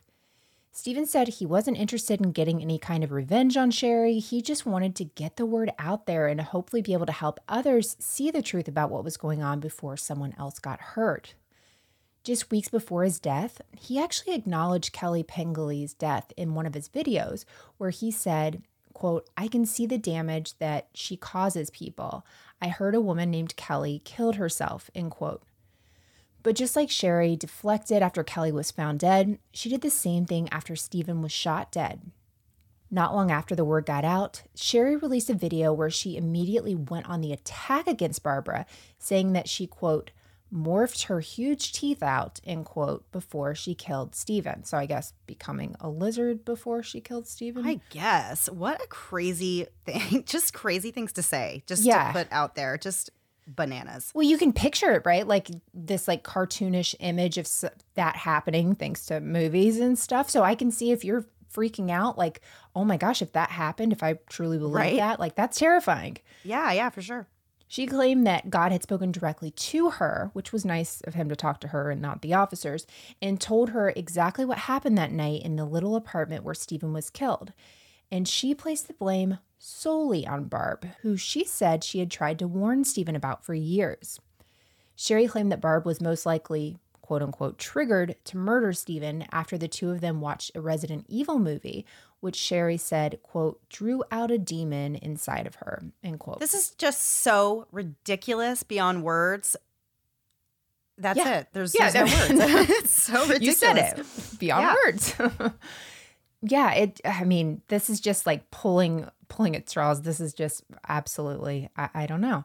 Stephen 0.71 1.07
said 1.07 1.27
he 1.27 1.45
wasn't 1.47 1.79
interested 1.79 2.21
in 2.21 2.31
getting 2.31 2.61
any 2.61 2.77
kind 2.77 3.03
of 3.03 3.11
revenge 3.11 3.57
on 3.57 3.71
Sherry. 3.71 4.19
He 4.19 4.43
just 4.43 4.63
wanted 4.63 4.95
to 4.97 5.05
get 5.05 5.37
the 5.37 5.45
word 5.47 5.71
out 5.79 6.05
there 6.05 6.27
and 6.27 6.39
hopefully 6.39 6.83
be 6.83 6.93
able 6.93 7.07
to 7.07 7.11
help 7.11 7.39
others 7.47 7.97
see 7.99 8.29
the 8.29 8.43
truth 8.43 8.67
about 8.67 8.91
what 8.91 9.03
was 9.03 9.17
going 9.17 9.41
on 9.41 9.59
before 9.59 9.97
someone 9.97 10.35
else 10.37 10.59
got 10.59 10.79
hurt. 10.79 11.33
Just 12.29 12.51
weeks 12.51 12.69
before 12.69 13.03
his 13.05 13.19
death, 13.19 13.59
he 13.75 13.99
actually 13.99 14.35
acknowledged 14.35 14.93
Kelly 14.93 15.23
Pingilley's 15.23 15.95
death 15.95 16.31
in 16.37 16.53
one 16.53 16.67
of 16.67 16.75
his 16.75 16.87
videos 16.87 17.43
where 17.79 17.89
he 17.89 18.11
said, 18.11 18.61
quote, 18.93 19.27
I 19.35 19.47
can 19.47 19.65
see 19.65 19.87
the 19.87 19.97
damage 19.97 20.55
that 20.59 20.89
she 20.93 21.17
causes 21.17 21.71
people. 21.71 22.23
I 22.61 22.67
heard 22.67 22.93
a 22.93 23.01
woman 23.01 23.31
named 23.31 23.55
Kelly 23.55 24.03
killed 24.05 24.35
herself, 24.35 24.91
end 24.93 25.09
quote. 25.09 25.41
But 26.43 26.55
just 26.55 26.75
like 26.75 26.91
Sherry 26.91 27.35
deflected 27.35 28.03
after 28.03 28.23
Kelly 28.23 28.51
was 28.51 28.69
found 28.69 28.99
dead, 28.99 29.39
she 29.51 29.67
did 29.67 29.81
the 29.81 29.89
same 29.89 30.27
thing 30.27 30.49
after 30.51 30.75
Stephen 30.75 31.23
was 31.23 31.31
shot 31.31 31.71
dead. 31.71 32.11
Not 32.91 33.15
long 33.15 33.31
after 33.31 33.55
the 33.55 33.65
word 33.65 33.87
got 33.87 34.05
out, 34.05 34.43
Sherry 34.53 34.95
released 34.95 35.31
a 35.31 35.33
video 35.33 35.73
where 35.73 35.89
she 35.89 36.15
immediately 36.15 36.75
went 36.75 37.09
on 37.09 37.21
the 37.21 37.33
attack 37.33 37.87
against 37.87 38.21
Barbara, 38.21 38.67
saying 38.99 39.33
that 39.33 39.49
she, 39.49 39.65
quote, 39.65 40.11
morphed 40.53 41.05
her 41.05 41.19
huge 41.19 41.71
teeth 41.73 42.01
out, 42.01 42.39
end 42.43 42.65
quote, 42.65 43.09
before 43.11 43.53
she 43.53 43.75
killed 43.75 44.15
Stephen. 44.15 44.63
So 44.63 44.77
I 44.77 44.85
guess 44.85 45.13
becoming 45.27 45.75
a 45.79 45.89
lizard 45.89 46.43
before 46.45 46.81
she 46.83 47.01
killed 47.01 47.27
Stephen. 47.27 47.65
I 47.67 47.81
guess. 47.91 48.49
What 48.49 48.81
a 48.83 48.87
crazy 48.87 49.67
thing. 49.85 50.23
Just 50.25 50.53
crazy 50.53 50.91
things 50.91 51.13
to 51.13 51.21
say, 51.23 51.63
just 51.67 51.83
Yeah. 51.83 52.07
to 52.07 52.13
put 52.13 52.27
out 52.31 52.55
there. 52.55 52.77
Just 52.77 53.11
bananas. 53.47 54.11
Well, 54.13 54.25
you 54.27 54.37
can 54.37 54.53
picture 54.53 54.91
it, 54.93 55.03
right? 55.05 55.27
Like 55.27 55.49
this 55.73 56.07
like 56.07 56.23
cartoonish 56.23 56.95
image 56.99 57.37
of 57.37 57.45
s- 57.45 57.65
that 57.95 58.15
happening 58.15 58.75
thanks 58.75 59.05
to 59.07 59.19
movies 59.19 59.79
and 59.79 59.97
stuff. 59.97 60.29
So 60.29 60.43
I 60.43 60.55
can 60.55 60.71
see 60.71 60.91
if 60.91 61.03
you're 61.03 61.25
freaking 61.51 61.89
out 61.89 62.15
like, 62.17 62.41
oh 62.75 62.85
my 62.85 62.95
gosh, 62.97 63.21
if 63.23 63.31
that 63.33 63.49
happened, 63.49 63.91
if 63.91 64.03
I 64.03 64.19
truly 64.29 64.59
believe 64.59 64.75
Right. 64.75 64.97
that, 64.97 65.19
like 65.19 65.33
that's 65.35 65.57
terrifying. 65.57 66.17
Yeah, 66.43 66.71
yeah, 66.73 66.89
for 66.91 67.01
sure. 67.01 67.27
She 67.71 67.85
claimed 67.85 68.25
that 68.25 68.49
God 68.49 68.71
had 68.71 68.81
spoken 68.81 69.11
directly 69.11 69.51
to 69.51 69.91
her, 69.91 70.31
which 70.33 70.51
was 70.51 70.65
nice 70.65 71.01
of 71.01 71.13
him 71.13 71.29
to 71.29 71.35
talk 71.35 71.59
to 71.61 71.67
her 71.67 71.91
and 71.91 72.01
not 72.01 72.23
the 72.23 72.33
officers, 72.33 72.87
and 73.21 73.39
told 73.39 73.69
her 73.69 73.93
exactly 73.95 74.43
what 74.43 74.57
happened 74.57 74.97
that 74.97 75.11
night 75.11 75.43
in 75.43 75.55
the 75.55 75.65
little 75.65 75.95
apartment 75.95 76.43
where 76.43 76.55
Stephen 76.55 76.93
was 76.93 77.11
killed. 77.11 77.53
And 78.11 78.27
she 78.27 78.55
placed 78.55 78.87
the 78.87 78.95
blame 78.95 79.37
solely 79.59 80.25
on 80.25 80.45
Barb, 80.45 80.87
who 81.03 81.15
she 81.15 81.45
said 81.45 81.83
she 81.83 81.99
had 81.99 82.09
tried 82.09 82.39
to 82.39 82.47
warn 82.47 82.85
Stephen 82.85 83.15
about 83.15 83.45
for 83.45 83.53
years. 83.53 84.19
Sherry 84.95 85.27
claimed 85.27 85.51
that 85.51 85.61
Barb 85.61 85.85
was 85.85 86.01
most 86.01 86.25
likely, 86.25 86.79
quote 87.01 87.21
unquote, 87.21 87.59
triggered 87.59 88.15
to 88.25 88.37
murder 88.37 88.73
Stephen 88.73 89.25
after 89.31 89.59
the 89.59 89.67
two 89.67 89.91
of 89.91 90.01
them 90.01 90.21
watched 90.21 90.55
a 90.55 90.61
Resident 90.61 91.05
Evil 91.07 91.37
movie, 91.37 91.85
which 92.19 92.35
Sherry 92.35 92.77
said, 92.77 93.19
quote, 93.23 93.59
drew 93.69 94.03
out 94.11 94.29
a 94.31 94.37
demon 94.37 94.95
inside 94.95 95.47
of 95.47 95.55
her, 95.55 95.81
end 96.03 96.19
quote. 96.19 96.39
This 96.39 96.53
is 96.53 96.71
just 96.71 97.01
so 97.01 97.67
ridiculous 97.71 98.63
beyond 98.63 99.03
words. 99.03 99.55
That's 100.97 101.17
Yeah. 101.17 101.39
it. 101.39 101.47
There's, 101.53 101.73
Yeah, 101.77 101.89
there's 101.91 102.29
no 102.29 102.45
no- 102.45 102.53
words. 102.55 102.69
it's 102.73 102.91
so 103.03 103.13
ridiculous. 103.27 103.41
You 103.41 103.53
said 103.53 103.77
it 103.77 104.05
beyond 104.39 104.63
Yeah. 104.63 104.75
words. 104.85 105.15
yeah, 106.41 106.71
it. 106.73 106.99
I 107.05 107.23
mean, 107.23 107.61
this 107.69 107.89
is 107.89 107.99
just 107.99 108.25
like 108.25 108.51
pulling 108.51 109.07
pulling 109.29 109.55
at 109.55 109.69
straws. 109.69 110.01
This 110.01 110.19
is 110.19 110.33
just 110.33 110.63
absolutely. 110.87 111.69
I, 111.77 111.89
I 111.93 112.05
don't 112.05 112.21
know. 112.21 112.43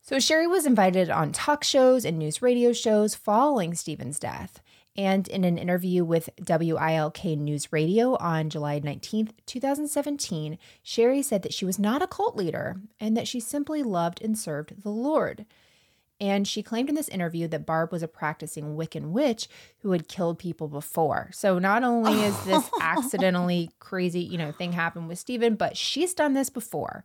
So 0.00 0.18
Sherry 0.18 0.46
was 0.46 0.64
invited 0.66 1.10
on 1.10 1.32
talk 1.32 1.62
shows 1.62 2.04
and 2.04 2.18
news 2.18 2.40
radio 2.40 2.72
shows 2.72 3.14
following 3.14 3.74
Steven's 3.74 4.18
death. 4.18 4.60
And 4.98 5.28
in 5.28 5.44
an 5.44 5.58
interview 5.58 6.04
with 6.04 6.28
WILK 6.44 7.24
News 7.24 7.72
Radio 7.72 8.16
on 8.16 8.50
July 8.50 8.80
19th, 8.80 9.30
2017, 9.46 10.58
Sherry 10.82 11.22
said 11.22 11.42
that 11.44 11.54
she 11.54 11.64
was 11.64 11.78
not 11.78 12.02
a 12.02 12.08
cult 12.08 12.34
leader 12.34 12.80
and 12.98 13.16
that 13.16 13.28
she 13.28 13.38
simply 13.38 13.84
loved 13.84 14.20
and 14.20 14.36
served 14.36 14.82
the 14.82 14.90
Lord. 14.90 15.46
And 16.20 16.48
she 16.48 16.64
claimed 16.64 16.88
in 16.88 16.96
this 16.96 17.08
interview 17.08 17.46
that 17.46 17.64
Barb 17.64 17.92
was 17.92 18.02
a 18.02 18.08
practicing 18.08 18.76
Wiccan 18.76 19.12
witch 19.12 19.46
who 19.82 19.92
had 19.92 20.08
killed 20.08 20.40
people 20.40 20.66
before. 20.66 21.30
So 21.32 21.60
not 21.60 21.84
only 21.84 22.24
is 22.24 22.44
this 22.44 22.68
accidentally 22.80 23.70
crazy, 23.78 24.22
you 24.22 24.36
know, 24.36 24.50
thing 24.50 24.72
happened 24.72 25.06
with 25.06 25.20
Steven, 25.20 25.54
but 25.54 25.76
she's 25.76 26.12
done 26.12 26.32
this 26.32 26.50
before. 26.50 27.04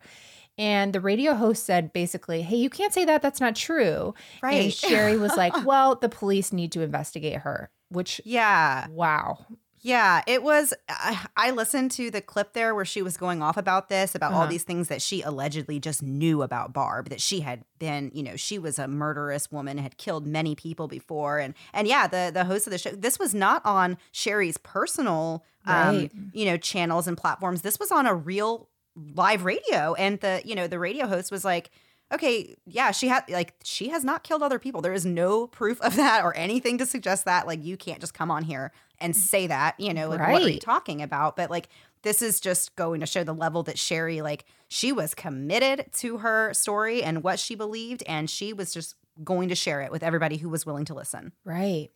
And 0.58 0.94
the 0.94 1.02
radio 1.02 1.34
host 1.34 1.64
said 1.64 1.94
basically, 1.94 2.44
"Hey, 2.44 2.58
you 2.58 2.70
can't 2.70 2.94
say 2.94 3.06
that. 3.06 3.22
That's 3.22 3.42
not 3.42 3.56
true." 3.56 4.14
And 4.36 4.44
Right. 4.44 4.74
Sherry 4.74 5.18
was 5.18 5.36
like, 5.36 5.54
"Well, 5.66 5.96
the 5.96 6.10
police 6.10 6.54
need 6.54 6.72
to 6.74 6.82
investigate 6.82 7.40
her." 7.40 7.72
Which, 7.94 8.20
Yeah. 8.26 8.88
wow, 8.90 9.46
Yeah, 9.86 10.22
it 10.28 10.42
was. 10.44 10.74
I, 10.88 11.26
I 11.36 11.52
listened 11.52 11.92
to 11.92 12.10
the 12.10 12.22
clip 12.22 12.54
there 12.54 12.74
where 12.74 12.86
she 12.86 13.02
was 13.02 13.18
going 13.18 13.42
off 13.42 13.58
about 13.58 13.90
this, 13.90 14.16
about 14.16 14.32
all 14.32 14.44
Uh-huh. 14.44 14.50
these 14.52 14.64
things 14.64 14.88
that 14.88 15.02
she 15.02 15.22
allegedly 15.22 15.78
just 15.78 16.02
knew 16.02 16.42
about 16.42 16.72
Barb, 16.72 17.10
that 17.10 17.20
she 17.20 17.42
had 17.42 17.66
been, 17.80 18.10
you 18.14 18.24
know, 18.24 18.38
she 18.38 18.58
was 18.58 18.80
a 18.80 18.88
murderous 18.88 19.52
woman, 19.52 19.78
had 19.78 19.98
killed 19.98 20.26
many 20.26 20.56
people 20.56 20.88
before, 20.88 21.38
and 21.40 21.54
and 21.74 21.86
yeah, 21.88 22.08
the 22.08 22.32
the 22.34 22.46
host 22.46 22.66
of 22.66 22.72
the 22.72 22.78
show. 22.78 22.92
This 22.92 23.20
was 23.20 23.34
not 23.36 23.62
on 23.66 23.98
Sherry's 24.14 24.58
personal, 24.58 25.44
um, 25.66 25.98
Right. 25.98 26.12
you 26.32 26.46
know, 26.46 26.56
channels 26.56 27.06
and 27.08 27.18
platforms. 27.18 27.62
This 27.62 27.78
was 27.78 27.92
on 27.92 28.06
a 28.08 28.16
real 28.16 28.70
live 28.96 29.44
radio, 29.44 29.96
and 29.96 30.18
the 30.22 30.42
you 30.46 30.56
know 30.56 30.68
the 30.68 30.80
radio 30.80 31.08
host 31.08 31.30
was 31.32 31.44
like. 31.44 31.70
Okay, 32.14 32.56
yeah, 32.66 32.92
she 32.92 33.08
had 33.08 33.24
like 33.30 33.56
she 33.64 33.90
has 33.90 34.04
not 34.04 34.24
killed 34.24 34.44
other 34.44 34.60
people. 34.60 34.82
There 34.82 34.94
is 34.94 35.06
no 35.06 35.48
proof 35.48 35.82
of 35.82 35.96
that 35.96 36.24
or 36.24 36.36
anything 36.38 36.78
to 36.78 36.86
suggest 36.86 37.26
that. 37.26 37.48
Like 37.48 37.64
you 37.64 37.76
can't 37.76 38.00
just 38.00 38.14
come 38.14 38.30
on 38.30 38.44
here 38.44 38.72
and 39.00 39.14
mm. 39.14 39.18
say 39.18 39.48
that, 39.48 39.80
you 39.80 39.94
know, 39.94 40.10
like 40.10 40.20
what 40.20 40.42
are 40.42 40.50
you 40.50 40.60
talking 40.60 41.02
about? 41.02 41.36
But 41.36 41.50
like 41.50 41.70
this 42.04 42.22
is 42.22 42.40
just 42.40 42.76
going 42.76 43.00
to 43.00 43.06
show 43.06 43.24
the 43.24 43.34
level 43.34 43.64
that 43.64 43.80
Sherry 43.80 44.22
like 44.22 44.46
she 44.68 44.92
was 44.92 45.16
committed 45.16 45.86
to 45.94 46.20
her 46.20 46.54
story 46.54 47.02
and 47.02 47.24
what 47.24 47.40
she 47.40 47.56
believed 47.56 48.04
and 48.08 48.30
she 48.30 48.54
was 48.54 48.74
just 48.74 48.96
going 49.24 49.50
to 49.50 49.56
share 49.56 49.82
it 49.82 49.92
with 49.92 50.04
everybody 50.04 50.38
who 50.38 50.50
was 50.50 50.66
willing 50.66 50.86
to 50.86 50.94
listen. 50.94 51.32
right. 51.44 51.90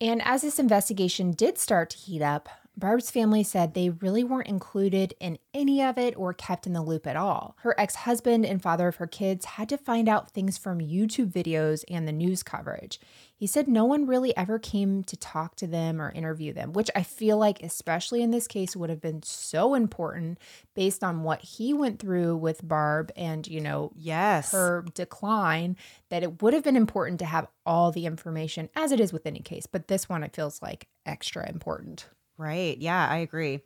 And 0.00 0.20
as 0.24 0.42
this 0.42 0.58
investigation 0.58 1.30
did 1.30 1.58
start 1.58 1.90
to 1.90 1.96
heat 1.96 2.22
up, 2.22 2.48
Barb's 2.76 3.10
family 3.10 3.42
said 3.42 3.74
they 3.74 3.90
really 3.90 4.24
weren't 4.24 4.48
included 4.48 5.14
in 5.20 5.38
any 5.52 5.82
of 5.82 5.98
it 5.98 6.16
or 6.16 6.32
kept 6.32 6.66
in 6.66 6.72
the 6.72 6.82
loop 6.82 7.06
at 7.06 7.16
all. 7.16 7.54
Her 7.60 7.78
ex 7.78 7.94
husband 7.94 8.46
and 8.46 8.62
father 8.62 8.88
of 8.88 8.96
her 8.96 9.06
kids 9.06 9.44
had 9.44 9.68
to 9.68 9.76
find 9.76 10.08
out 10.08 10.30
things 10.30 10.56
from 10.56 10.78
YouTube 10.80 11.30
videos 11.32 11.84
and 11.88 12.08
the 12.08 12.12
news 12.12 12.42
coverage. 12.42 12.98
He 13.36 13.46
said 13.46 13.68
no 13.68 13.84
one 13.84 14.06
really 14.06 14.34
ever 14.36 14.58
came 14.58 15.04
to 15.04 15.16
talk 15.16 15.54
to 15.56 15.66
them 15.66 16.00
or 16.00 16.10
interview 16.12 16.52
them, 16.52 16.72
which 16.72 16.90
I 16.94 17.02
feel 17.02 17.36
like, 17.36 17.62
especially 17.62 18.22
in 18.22 18.30
this 18.30 18.46
case, 18.46 18.74
would 18.74 18.88
have 18.88 19.00
been 19.00 19.22
so 19.22 19.74
important 19.74 20.38
based 20.74 21.04
on 21.04 21.24
what 21.24 21.42
he 21.42 21.74
went 21.74 21.98
through 21.98 22.36
with 22.36 22.66
Barb 22.66 23.12
and, 23.16 23.46
you 23.46 23.60
know, 23.60 23.90
Yes. 23.96 24.52
her 24.52 24.84
decline 24.94 25.76
that 26.08 26.22
it 26.22 26.40
would 26.40 26.54
have 26.54 26.64
been 26.64 26.76
important 26.76 27.18
to 27.18 27.26
have 27.26 27.48
all 27.66 27.92
the 27.92 28.06
information 28.06 28.70
as 28.74 28.92
it 28.92 29.00
is 29.00 29.12
with 29.12 29.26
any 29.26 29.38
case 29.40 29.66
but 29.66 29.86
this 29.88 30.08
one 30.08 30.22
it 30.22 30.34
feels 30.34 30.60
like 30.62 30.88
extra 31.06 31.48
important 31.48 32.08
Right. 32.38 32.76
Yeah, 32.78 33.08
I 33.08 33.18
agree. 33.18 33.60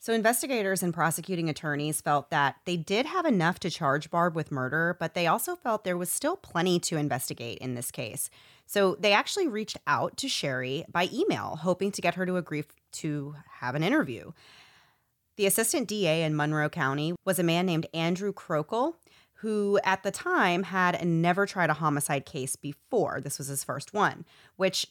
So, 0.00 0.12
investigators 0.12 0.84
and 0.84 0.94
prosecuting 0.94 1.48
attorneys 1.48 2.00
felt 2.00 2.30
that 2.30 2.56
they 2.66 2.76
did 2.76 3.04
have 3.04 3.26
enough 3.26 3.58
to 3.60 3.70
charge 3.70 4.10
Barb 4.10 4.36
with 4.36 4.52
murder, 4.52 4.96
but 5.00 5.14
they 5.14 5.26
also 5.26 5.56
felt 5.56 5.82
there 5.82 5.96
was 5.96 6.08
still 6.08 6.36
plenty 6.36 6.78
to 6.80 6.96
investigate 6.96 7.58
in 7.58 7.74
this 7.74 7.90
case. 7.90 8.30
So, 8.64 8.94
they 8.94 9.12
actually 9.12 9.48
reached 9.48 9.76
out 9.88 10.16
to 10.18 10.28
Sherry 10.28 10.84
by 10.88 11.08
email, 11.12 11.56
hoping 11.56 11.90
to 11.90 12.00
get 12.00 12.14
her 12.14 12.24
to 12.26 12.36
agree 12.36 12.62
to 12.92 13.34
have 13.58 13.74
an 13.74 13.82
interview. 13.82 14.30
The 15.36 15.46
assistant 15.46 15.88
DA 15.88 16.22
in 16.22 16.36
Monroe 16.36 16.68
County 16.68 17.14
was 17.24 17.40
a 17.40 17.44
man 17.44 17.66
named 17.66 17.86
Andrew 17.92 18.32
Crokel, 18.32 18.94
who 19.34 19.78
at 19.84 20.02
the 20.02 20.10
time 20.10 20.64
had 20.64 21.04
never 21.04 21.46
tried 21.46 21.70
a 21.70 21.74
homicide 21.74 22.26
case 22.26 22.56
before. 22.56 23.20
This 23.20 23.38
was 23.38 23.46
his 23.48 23.62
first 23.62 23.92
one, 23.92 24.24
which 24.56 24.86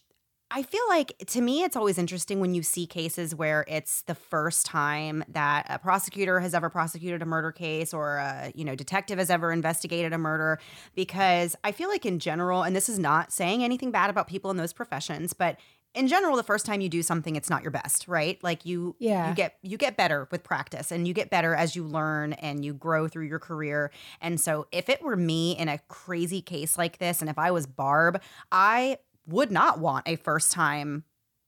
I 0.49 0.63
feel 0.63 0.81
like 0.87 1.17
to 1.27 1.41
me, 1.41 1.63
it's 1.63 1.75
always 1.75 1.97
interesting 1.97 2.39
when 2.39 2.53
you 2.55 2.63
see 2.63 2.87
cases 2.87 3.35
where 3.35 3.65
it's 3.67 4.03
the 4.03 4.15
first 4.15 4.65
time 4.65 5.23
that 5.27 5.65
a 5.69 5.77
prosecutor 5.77 6.39
has 6.39 6.53
ever 6.53 6.69
prosecuted 6.69 7.21
a 7.21 7.25
murder 7.25 7.51
case 7.51 7.93
or 7.93 8.17
a 8.17 8.51
you 8.55 8.63
know 8.63 8.73
detective 8.75 9.17
has 9.19 9.29
ever 9.29 9.51
investigated 9.51 10.13
a 10.13 10.17
murder, 10.17 10.59
because 10.95 11.55
I 11.65 11.73
feel 11.73 11.89
like 11.89 12.05
in 12.05 12.19
general, 12.19 12.63
and 12.63 12.73
this 12.75 12.87
is 12.87 12.97
not 12.97 13.33
saying 13.33 13.61
anything 13.63 13.91
bad 13.91 14.09
about 14.09 14.27
people 14.27 14.49
in 14.49 14.55
those 14.57 14.71
professions, 14.71 15.33
but 15.33 15.57
in 15.93 16.07
general, 16.07 16.35
the 16.37 16.43
first 16.43 16.65
time 16.65 16.79
you 16.79 16.89
do 16.89 17.01
something, 17.01 17.35
it's 17.35 17.49
not 17.49 17.63
your 17.63 17.71
best, 17.71 18.07
right? 18.07 18.41
Like 18.43 18.65
you, 18.65 18.95
Yeah. 18.99 19.29
you 19.29 19.35
get 19.35 19.57
you 19.63 19.77
get 19.77 19.97
better 19.97 20.27
with 20.31 20.43
practice, 20.43 20.91
and 20.91 21.07
you 21.07 21.13
get 21.13 21.29
better 21.29 21.55
as 21.55 21.75
you 21.75 21.83
learn 21.83 22.33
and 22.33 22.63
you 22.63 22.73
grow 22.73 23.07
through 23.09 23.25
your 23.25 23.39
career. 23.39 23.91
And 24.21 24.39
so, 24.39 24.67
if 24.71 24.87
it 24.87 25.01
were 25.01 25.17
me 25.17 25.57
in 25.57 25.67
a 25.67 25.79
crazy 25.89 26.41
case 26.41 26.77
like 26.77 26.99
this, 26.99 27.19
and 27.19 27.29
if 27.29 27.37
I 27.37 27.51
was 27.51 27.65
Barb, 27.67 28.21
I 28.51 28.99
would 29.27 29.51
not 29.51 29.79
want 29.79 30.07
a 30.07 30.15
first 30.15 30.51
time 30.51 31.03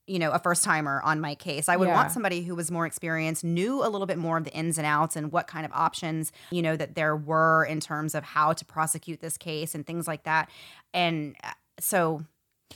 you 0.07 0.17
know 0.19 0.31
a 0.31 0.39
first 0.39 0.63
timer 0.63 1.01
on 1.03 1.19
my 1.21 1.35
case 1.35 1.69
i 1.69 1.75
would 1.77 1.87
Yeah. 1.87 1.93
want 1.95 2.11
somebody 2.11 2.41
who 2.43 2.55
was 2.55 2.71
more 2.71 2.85
experienced 2.87 3.43
knew 3.43 3.85
a 3.85 3.89
little 3.89 4.07
bit 4.07 4.17
more 4.17 4.37
of 4.37 4.43
the 4.43 4.51
ins 4.53 4.77
and 4.79 4.87
outs 4.87 5.15
and 5.15 5.31
what 5.31 5.45
kind 5.47 5.65
of 5.65 5.71
options 5.71 6.31
you 6.51 6.61
know 6.63 6.75
that 6.75 6.95
there 6.95 7.15
were 7.15 7.63
in 7.65 7.79
terms 7.79 8.15
of 8.15 8.23
how 8.23 8.53
to 8.53 8.65
prosecute 8.65 9.19
this 9.21 9.37
case 9.37 9.75
and 9.75 9.85
things 9.85 10.07
like 10.07 10.23
that 10.23 10.49
and 10.93 11.35
uh, 11.43 11.51
so 11.79 12.23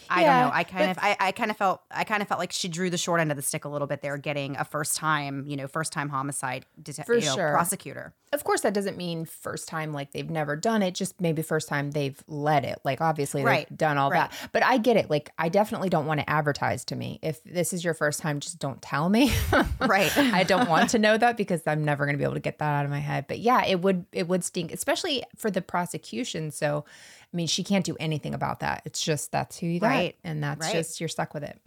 I 0.09 0.21
Yeah, 0.21 0.39
don't 0.41 0.49
know. 0.49 0.55
I 0.55 0.63
kind 0.63 0.85
but- 0.85 0.89
of, 0.91 1.03
I, 1.03 1.27
I 1.27 1.31
kind 1.31 1.51
of 1.51 1.57
felt, 1.57 1.81
I 1.91 2.03
kind 2.03 2.21
of 2.21 2.27
felt 2.27 2.39
like 2.39 2.51
she 2.51 2.67
drew 2.67 2.89
the 2.89 2.97
short 2.97 3.19
end 3.21 3.31
of 3.31 3.37
the 3.37 3.43
stick 3.43 3.65
a 3.65 3.69
little 3.69 3.87
bit 3.87 4.01
there, 4.01 4.17
getting 4.17 4.55
a 4.57 4.65
first 4.65 4.95
time, 4.97 5.45
you 5.47 5.55
know, 5.55 5.67
first 5.67 5.93
time 5.93 6.09
homicide 6.09 6.65
detective, 6.81 7.05
For 7.05 7.15
you 7.19 7.25
know, 7.25 7.35
sure. 7.35 7.51
prosecutor. 7.51 8.13
of 8.33 8.43
course 8.43 8.61
that 8.61 8.73
doesn't 8.73 8.97
mean 8.97 9.25
first 9.25 9.67
time 9.67 9.93
like 9.93 10.11
they've 10.11 10.29
never 10.29 10.55
done 10.55 10.81
it 10.81 10.95
just 10.95 11.21
maybe 11.21 11.41
first 11.43 11.67
time 11.69 11.91
they've 11.91 12.21
led 12.27 12.65
it 12.65 12.79
like 12.83 12.99
obviously 12.99 13.43
Right, 13.43 13.69
they've 13.69 13.77
done 13.77 13.99
all 13.99 14.09
right. 14.09 14.31
that 14.31 14.49
but 14.51 14.63
i 14.63 14.79
get 14.79 14.97
it 14.97 15.07
like 15.11 15.29
i 15.37 15.49
definitely 15.49 15.89
don't 15.89 16.07
want 16.07 16.19
to 16.19 16.27
advertise 16.27 16.83
to 16.85 16.95
me 16.95 17.19
if 17.21 17.43
this 17.43 17.73
is 17.73 17.83
your 17.85 17.93
first 17.93 18.19
time 18.21 18.39
just 18.39 18.57
don't 18.57 18.81
tell 18.81 19.07
me 19.07 19.31
Right. 19.79 20.11
i 20.17 20.43
don't 20.43 20.67
want 20.67 20.89
to 20.91 20.99
know 20.99 21.15
that 21.15 21.37
because 21.37 21.61
i'm 21.67 21.85
never 21.85 22.05
going 22.05 22.15
to 22.15 22.17
be 22.17 22.23
able 22.23 22.33
to 22.33 22.39
get 22.39 22.57
that 22.57 22.73
out 22.73 22.85
of 22.85 22.89
my 22.91 22.99
head 22.99 23.25
but 23.27 23.37
yeah 23.37 23.63
it 23.65 23.81
would 23.81 24.05
it 24.11 24.27
would 24.27 24.43
stink 24.43 24.71
especially 24.73 25.21
for 25.37 25.51
the 25.51 25.61
prosecution 25.61 26.49
so 26.49 26.85
i 27.33 27.35
mean 27.35 27.47
she 27.47 27.63
can't 27.63 27.85
do 27.85 27.95
anything 27.99 28.33
about 28.33 28.59
that 28.59 28.81
it's 28.85 29.03
just 29.03 29.31
that's 29.31 29.57
who 29.57 29.67
you 29.67 29.79
got 29.79 29.87
Right, 29.87 30.15
and 30.23 30.43
that's 30.43 30.61
right. 30.65 30.73
just 30.73 30.99
you're 30.99 31.09
stuck 31.09 31.33
with 31.33 31.43
it 31.43 31.59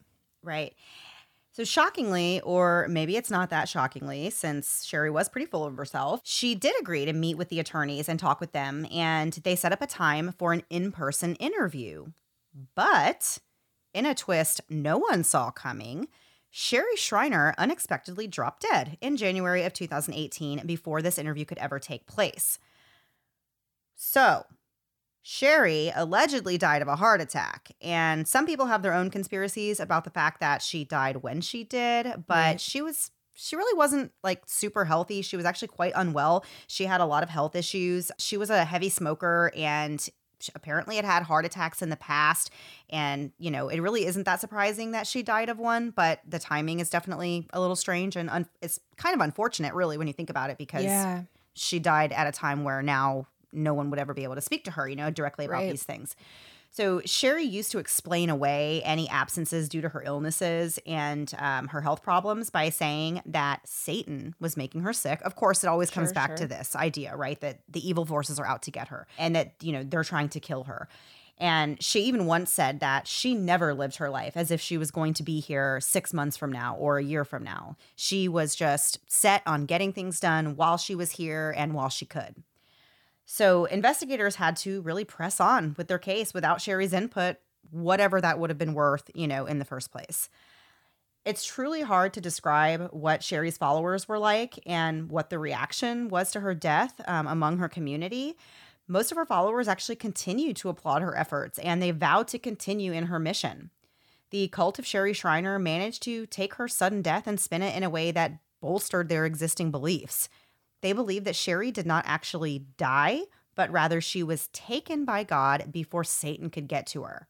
Right. 0.43 0.75
So, 1.51 1.64
shockingly, 1.64 2.41
or 2.43 2.87
maybe 2.89 3.17
it's 3.17 3.31
not 3.31 3.51
that 3.51 3.69
shockingly, 3.69 4.31
since 4.31 4.85
Sherry 4.85 5.11
was 5.11 5.29
pretty 5.29 5.47
full 5.47 5.64
of 5.64 5.77
herself, 5.77 6.21
she 6.23 6.55
did 6.55 6.79
agree 6.79 7.05
to 7.07 7.12
meet 7.12 7.37
with 7.37 7.49
the 7.49 7.59
attorneys 7.59 8.09
and 8.09 8.21
talk 8.21 8.41
with 8.41 8.53
them, 8.53 8.87
and 8.93 9.33
they 9.33 9.57
set 9.57 9.73
up 9.73 9.81
a 9.83 9.87
time 9.87 10.33
for 10.39 10.53
an 10.53 10.62
in 10.71 10.93
person 10.93 11.35
interview. 11.37 12.09
But 12.75 13.39
in 13.93 14.05
a 14.07 14.14
twist 14.14 14.61
no 14.69 14.99
one 14.99 15.25
saw 15.25 15.51
coming, 15.51 16.09
Sherry 16.51 16.95
Shriner 16.95 17.55
unexpectedly 17.59 18.27
dropped 18.29 18.62
dead 18.71 18.99
in 19.01 19.17
January 19.17 19.64
of 19.64 19.73
2018 19.73 20.67
before 20.67 21.01
this 21.03 21.19
interview 21.19 21.45
could 21.47 21.59
ever 21.59 21.79
take 21.79 22.07
place. 22.07 22.59
So, 23.95 24.45
Sherry 25.29 25.91
allegedly 25.97 26.57
died 26.57 26.83
of 26.83 26.87
a 26.89 26.95
heart 26.95 27.20
attack, 27.20 27.72
and 27.83 28.29
some 28.29 28.47
people 28.47 28.66
have 28.66 28.83
their 28.83 28.93
own 28.93 29.11
conspiracies 29.11 29.81
about 29.81 30.05
the 30.05 30.11
fact 30.11 30.39
that 30.39 30.62
she 30.62 30.85
died 30.85 31.16
when 31.16 31.41
she 31.41 31.64
did, 31.64 32.07
but 32.29 32.35
Right. 32.37 32.61
she 32.61 32.81
was 32.81 33.11
she 33.35 33.57
really 33.57 33.77
wasn't 33.77 34.12
like 34.22 34.45
super 34.47 34.85
healthy. 34.85 35.22
She 35.22 35.37
was 35.37 35.45
actually 35.45 35.66
quite 35.68 35.93
unwell. 35.97 36.45
She 36.68 36.85
had 36.87 37.01
a 37.01 37.05
lot 37.07 37.24
of 37.24 37.29
health 37.29 37.57
issues. 37.57 38.12
She 38.18 38.37
was 38.37 38.51
a 38.51 38.64
heavy 38.64 38.89
smoker 38.89 39.51
and 39.57 40.09
apparently 40.55 40.95
had 40.95 41.05
had 41.05 41.24
heart 41.24 41.45
attacks 41.45 41.83
in 41.83 41.91
the 41.91 41.97
past 41.97 42.51
and 42.89 43.33
you 43.39 43.51
know 43.51 43.68
it 43.68 43.81
really 43.81 44.07
isn't 44.07 44.24
that 44.24 44.39
surprising 44.41 44.93
that 44.93 45.07
she 45.09 45.22
died 45.22 45.49
of 45.49 45.59
one 45.59 45.91
but 45.91 46.20
the 46.29 46.39
timing 46.39 46.79
is 46.79 46.89
definitely 46.91 47.47
a 47.55 47.61
little 47.61 47.74
strange 47.74 48.16
and 48.16 48.29
un- 48.31 48.47
it's 48.61 48.79
kind 48.99 49.14
of 49.14 49.20
unfortunate 49.22 49.72
really 49.74 49.97
when 49.99 50.07
you 50.07 50.12
think 50.12 50.29
about 50.31 50.51
it 50.51 50.59
because 50.59 50.85
Yeah. 50.85 51.22
she 51.55 51.79
died 51.79 52.12
at 52.12 52.27
a 52.27 52.33
time 52.33 52.64
where 52.64 52.83
now 52.83 53.27
no 53.57 53.75
one 53.75 53.91
would 53.91 53.99
ever 53.99 54.15
be 54.15 54.23
able 54.25 54.35
to 54.37 54.41
speak 54.41 54.65
to 54.65 54.71
her, 54.73 54.89
you 54.89 54.97
know, 54.97 55.11
directly 55.11 55.45
about 55.47 55.63
Right. 55.63 55.71
these 55.71 55.83
things. 55.83 56.15
So 56.71 57.01
Sherry 57.07 57.45
used 57.45 57.71
to 57.73 57.79
explain 57.79 58.29
away 58.29 58.83
any 58.85 59.09
absences 59.09 59.69
due 59.69 59.81
to 59.81 59.89
her 59.89 60.03
illnesses 60.05 60.79
and 60.87 61.33
um, 61.39 61.69
her 61.69 61.81
health 61.81 62.03
problems 62.03 62.51
by 62.51 62.69
saying 62.69 63.23
that 63.25 63.67
Satan 63.67 64.35
was 64.41 64.59
making 64.59 64.83
her 64.83 64.93
sick. 64.93 65.23
Of 65.23 65.37
course, 65.37 65.65
it 65.65 65.69
always 65.69 65.91
comes 65.91 66.09
Sure, 66.09 66.15
back 66.15 66.31
sure. 66.31 66.37
to 66.39 66.47
this 66.49 66.77
idea, 66.77 67.17
right? 67.17 67.41
That 67.41 67.61
the 67.69 67.87
evil 67.89 68.05
forces 68.05 68.39
are 68.39 68.45
out 68.47 68.63
to 68.63 68.71
get 68.71 68.89
her 68.89 69.07
and 69.19 69.35
that, 69.37 69.55
you 69.63 69.73
know, 69.73 69.85
they're 69.85 70.05
trying 70.05 70.29
to 70.31 70.41
kill 70.41 70.65
her. 70.65 70.87
And 71.39 71.83
she 71.83 72.01
even 72.05 72.27
once 72.27 72.53
said 72.53 72.81
that 72.81 73.07
she 73.07 73.35
never 73.35 73.73
lived 73.73 73.97
her 73.97 74.09
life 74.11 74.37
as 74.37 74.51
if 74.51 74.61
she 74.61 74.77
was 74.79 74.91
going 74.91 75.15
to 75.15 75.23
be 75.23 75.41
here 75.41 75.81
six 75.81 76.13
months 76.15 76.37
from 76.37 76.51
now 76.51 76.77
or 76.77 76.99
a 76.99 77.05
year 77.05 77.25
from 77.25 77.43
now. 77.45 77.77
She 77.95 78.27
was 78.27 78.55
just 78.55 78.99
set 79.07 79.43
on 79.47 79.67
getting 79.67 79.93
things 79.93 80.19
done 80.19 80.57
while 80.57 80.77
she 80.79 80.95
was 80.95 81.13
here 81.13 81.55
and 81.57 81.75
while 81.75 81.91
she 81.91 82.05
could. 82.07 82.37
So 83.27 83.64
investigators 83.66 84.37
had 84.37 84.57
to 84.59 84.81
really 84.83 85.05
press 85.05 85.41
on 85.41 85.74
with 85.77 85.89
their 85.89 85.99
case 85.99 86.33
without 86.33 86.61
Sherry's 86.61 86.93
input, 86.93 87.37
whatever 87.70 88.20
that 88.20 88.39
would 88.39 88.51
have 88.51 88.59
been 88.59 88.72
worth, 88.72 89.11
you 89.14 89.27
know, 89.27 89.47
in 89.47 89.59
the 89.59 89.64
first 89.64 89.91
place. 89.91 90.31
It's 91.24 91.45
truly 91.45 91.83
hard 91.83 92.14
to 92.14 92.20
describe 92.20 92.89
what 92.93 93.24
Sherry's 93.24 93.59
followers 93.59 94.07
were 94.07 94.20
like 94.20 94.61
and 94.64 95.11
what 95.11 95.29
the 95.29 95.41
reaction 95.41 96.09
was 96.09 96.31
to 96.31 96.41
her 96.41 96.55
death 96.55 97.01
um, 97.09 97.27
among 97.27 97.59
her 97.59 97.68
community. 97.68 98.37
Most 98.87 99.11
of 99.11 99.16
her 99.16 99.27
followers 99.27 99.66
actually 99.66 99.97
continued 99.97 100.55
to 100.59 100.68
applaud 100.68 101.03
her 101.03 101.18
efforts 101.18 101.59
and 101.59 101.83
they 101.83 101.91
vowed 101.91 102.29
to 102.29 102.39
continue 102.39 102.93
in 102.93 103.07
her 103.07 103.18
mission. 103.18 103.70
The 104.31 104.47
cult 104.49 104.79
of 104.79 104.87
Sherry 104.87 105.12
Shriner 105.12 105.59
managed 105.59 106.05
to 106.05 106.27
take 106.27 106.55
her 106.55 106.68
sudden 106.68 107.03
death 107.03 107.27
and 107.27 107.41
spin 107.41 107.62
it 107.62 107.77
in 107.77 107.83
a 107.83 107.91
way 107.91 108.12
that 108.12 108.39
bolstered 108.61 109.09
their 109.09 109.24
existing 109.24 109.72
beliefs. 109.72 110.29
They 110.83 110.93
believe 110.93 111.24
that 111.24 111.37
Sherry 111.37 111.70
did 111.70 111.87
not 111.87 112.05
actually 112.07 112.66
die, 112.77 113.22
but 113.55 113.70
rather 113.70 114.01
she 114.01 114.22
was 114.22 114.49
taken 114.49 115.05
by 115.05 115.24
God 115.24 115.72
before 115.72 116.05
Satan 116.05 116.51
could 116.51 116.68
get 116.68 116.87
to 116.89 117.05
her. 117.05 117.29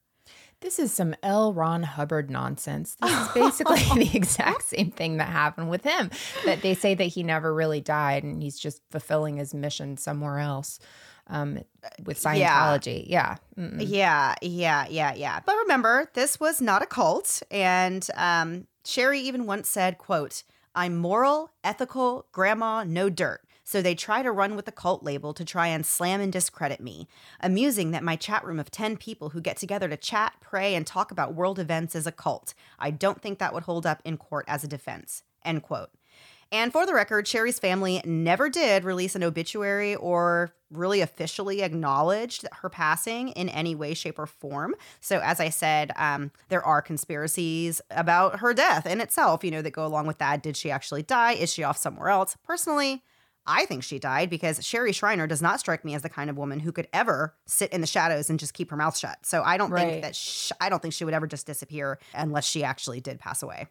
This 0.60 0.78
is 0.78 0.92
some 0.92 1.14
L. 1.22 1.52
Ron 1.52 1.82
Hubbard 1.82 2.30
nonsense. 2.30 2.96
This 3.00 3.12
is 3.12 3.28
basically 3.34 3.76
the 4.04 4.16
exact 4.16 4.62
same 4.62 4.90
thing 4.90 5.18
that 5.18 5.28
happened 5.28 5.70
with 5.70 5.84
him. 5.84 6.10
That 6.44 6.62
they 6.62 6.74
say 6.74 6.94
that 6.94 7.04
he 7.04 7.22
never 7.22 7.54
really 7.54 7.80
died 7.80 8.24
and 8.24 8.42
he's 8.42 8.58
just 8.58 8.82
fulfilling 8.90 9.36
his 9.36 9.54
mission 9.54 9.96
somewhere 9.96 10.38
else 10.38 10.78
um, 11.28 11.58
with 12.04 12.18
Scientology. 12.18 13.04
Yeah. 13.06 13.36
Mm-mm. 13.58 13.84
Yeah, 13.86 14.34
yeah, 14.40 14.86
yeah, 14.88 15.14
yeah. 15.14 15.40
But 15.44 15.56
remember, 15.56 16.10
this 16.14 16.40
was 16.40 16.60
not 16.60 16.82
a 16.82 16.86
cult, 16.86 17.42
and 17.50 18.06
um, 18.14 18.66
Sherry 18.84 19.20
even 19.20 19.46
once 19.46 19.68
said, 19.68 19.98
"quote 19.98 20.42
I'm 20.76 20.96
moral, 20.96 21.50
ethical, 21.64 22.26
grandma, 22.30 22.84
no 22.84 23.10
dirt." 23.10 23.40
So 23.64 23.82
they 23.82 23.96
try 23.96 24.22
to 24.22 24.30
run 24.30 24.54
with 24.54 24.64
the 24.64 24.70
cult 24.70 25.02
label 25.02 25.34
to 25.34 25.44
try 25.44 25.66
and 25.66 25.84
slam 25.84 26.20
and 26.20 26.32
discredit 26.32 26.80
me. 26.80 27.08
Amusing 27.40 27.90
that 27.90 28.04
my 28.04 28.14
chat 28.14 28.44
room 28.44 28.60
of 28.60 28.70
10 28.70 28.96
people 28.96 29.30
who 29.30 29.40
get 29.40 29.56
together 29.56 29.88
to 29.88 29.96
chat, 29.96 30.34
pray, 30.40 30.76
and 30.76 30.86
talk 30.86 31.10
about 31.10 31.34
world 31.34 31.58
events 31.58 31.96
is 31.96 32.06
a 32.06 32.12
cult. 32.12 32.54
I 32.78 32.92
don't 32.92 33.20
think 33.20 33.40
that 33.40 33.52
would 33.52 33.64
hold 33.64 33.84
up 33.84 34.00
in 34.04 34.18
court 34.18 34.44
as 34.46 34.62
a 34.62 34.68
defense. 34.68 35.24
End 35.44 35.64
quote. 35.64 35.90
And 36.52 36.72
for 36.72 36.86
the 36.86 36.94
record, 36.94 37.26
Sherry's 37.26 37.58
family 37.58 38.00
never 38.04 38.48
did 38.48 38.84
release 38.84 39.14
an 39.16 39.24
obituary 39.24 39.96
or 39.96 40.52
really 40.70 41.00
officially 41.00 41.62
acknowledged 41.62 42.46
her 42.60 42.68
passing 42.68 43.28
in 43.30 43.48
any 43.48 43.74
way, 43.74 43.94
shape, 43.94 44.18
or 44.18 44.26
form. 44.26 44.74
So, 45.00 45.20
as 45.22 45.40
I 45.40 45.48
said, 45.48 45.92
um, 45.96 46.30
there 46.48 46.62
are 46.64 46.80
conspiracies 46.82 47.80
about 47.90 48.40
her 48.40 48.54
death 48.54 48.86
in 48.86 49.00
itself, 49.00 49.42
you 49.44 49.50
know, 49.50 49.62
that 49.62 49.72
go 49.72 49.84
along 49.86 50.06
with 50.06 50.18
that. 50.18 50.42
Did 50.42 50.56
she 50.56 50.70
actually 50.70 51.02
die? 51.02 51.32
Is 51.32 51.52
she 51.52 51.62
off 51.64 51.76
somewhere 51.78 52.08
else? 52.08 52.36
Personally, 52.44 53.02
I 53.48 53.64
think 53.64 53.84
she 53.84 53.98
died 54.00 54.28
because 54.28 54.64
Sherry 54.64 54.92
Shriner 54.92 55.26
does 55.28 55.40
not 55.42 55.60
strike 55.60 55.84
me 55.84 55.94
as 55.94 56.02
the 56.02 56.08
kind 56.08 56.28
of 56.30 56.36
woman 56.36 56.58
who 56.60 56.72
could 56.72 56.88
ever 56.92 57.34
sit 57.46 57.72
in 57.72 57.80
the 57.80 57.86
shadows 57.86 58.28
and 58.28 58.40
just 58.40 58.54
keep 58.54 58.70
her 58.70 58.76
mouth 58.76 58.96
shut. 58.96 59.18
So 59.24 59.42
I 59.44 59.56
don't 59.56 59.70
Right. 59.70 59.88
think 59.88 60.02
that 60.02 60.16
sh- 60.16 60.50
I 60.60 60.68
don't 60.68 60.82
think 60.82 60.94
she 60.94 61.04
would 61.04 61.14
ever 61.14 61.28
just 61.28 61.46
disappear 61.46 61.98
unless 62.12 62.44
she 62.44 62.64
actually 62.64 63.00
did 63.00 63.20
pass 63.20 63.42
away. 63.44 63.68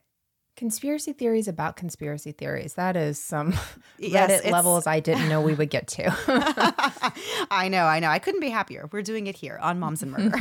Conspiracy 0.56 1.12
theories 1.12 1.50
about 1.50 1.76
conspiracy 1.76 2.32
theories. 2.32 2.76
That 2.76 2.96
is 2.96 3.22
some 3.22 3.54
Yes, 3.98 4.42
Reddit 4.42 4.52
levels 4.52 4.88
I 4.88 5.02
didn't 5.02 5.28
know 5.28 5.42
we 5.42 5.54
would 5.54 5.70
get 5.70 5.88
to. 5.90 6.16
I 7.52 7.68
know, 7.70 7.84
I 7.84 8.00
know. 8.00 8.08
I 8.08 8.20
couldn't 8.20 8.40
be 8.40 8.50
happier. 8.50 8.88
We're 8.92 9.02
doing 9.02 9.28
it 9.28 9.36
here 9.36 9.60
on 9.62 9.80
Moms 9.80 10.02
and 10.02 10.12
Murder. 10.12 10.32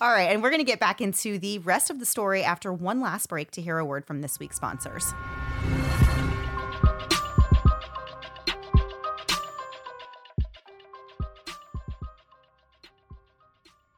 All 0.00 0.10
right, 0.10 0.30
and 0.30 0.42
we're 0.42 0.50
going 0.50 0.60
to 0.60 0.64
get 0.64 0.80
back 0.80 1.02
into 1.02 1.38
the 1.38 1.58
rest 1.58 1.90
of 1.90 1.98
the 1.98 2.06
story 2.06 2.42
after 2.42 2.72
one 2.72 3.00
last 3.00 3.28
break 3.28 3.50
to 3.52 3.60
hear 3.60 3.76
a 3.78 3.84
word 3.84 4.06
from 4.06 4.22
this 4.22 4.38
week's 4.38 4.56
sponsors. 4.56 5.12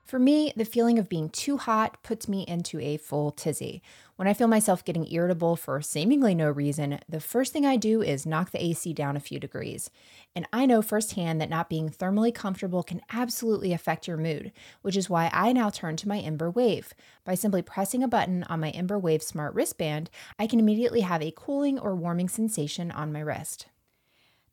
For 0.08 0.18
me, 0.18 0.54
the 0.56 0.64
feeling 0.64 0.98
of 0.98 1.10
being 1.10 1.28
too 1.28 1.58
hot 1.58 2.02
puts 2.02 2.30
me 2.30 2.42
into 2.48 2.80
a 2.80 2.96
full 2.96 3.30
tizzy. 3.30 3.82
When 4.16 4.26
I 4.26 4.32
feel 4.32 4.48
myself 4.48 4.82
getting 4.82 5.06
irritable 5.12 5.54
for 5.54 5.82
seemingly 5.82 6.34
no 6.34 6.48
reason, 6.50 6.98
the 7.06 7.20
first 7.20 7.52
thing 7.52 7.66
I 7.66 7.76
do 7.76 8.00
is 8.00 8.24
knock 8.24 8.50
the 8.50 8.64
AC 8.64 8.94
down 8.94 9.18
a 9.18 9.20
few 9.20 9.38
degrees. 9.38 9.90
And 10.34 10.48
I 10.50 10.64
know 10.64 10.80
firsthand 10.80 11.42
that 11.42 11.50
not 11.50 11.68
being 11.68 11.90
thermally 11.90 12.34
comfortable 12.34 12.82
can 12.82 13.02
absolutely 13.12 13.74
affect 13.74 14.08
your 14.08 14.16
mood, 14.16 14.50
which 14.80 14.96
is 14.96 15.10
why 15.10 15.28
I 15.30 15.52
now 15.52 15.68
turn 15.68 15.96
to 15.96 16.08
my 16.08 16.22
Embr 16.22 16.54
Wave. 16.54 16.94
By 17.26 17.34
simply 17.34 17.60
pressing 17.60 18.02
a 18.02 18.08
button 18.08 18.44
on 18.44 18.60
my 18.60 18.72
Embr 18.72 18.98
Wave 18.98 19.22
smart 19.22 19.52
wristband, 19.52 20.08
I 20.38 20.46
can 20.46 20.58
immediately 20.58 21.02
have 21.02 21.20
a 21.20 21.34
cooling 21.36 21.78
or 21.78 21.94
warming 21.94 22.30
sensation 22.30 22.90
on 22.90 23.12
my 23.12 23.20
wrist. 23.20 23.66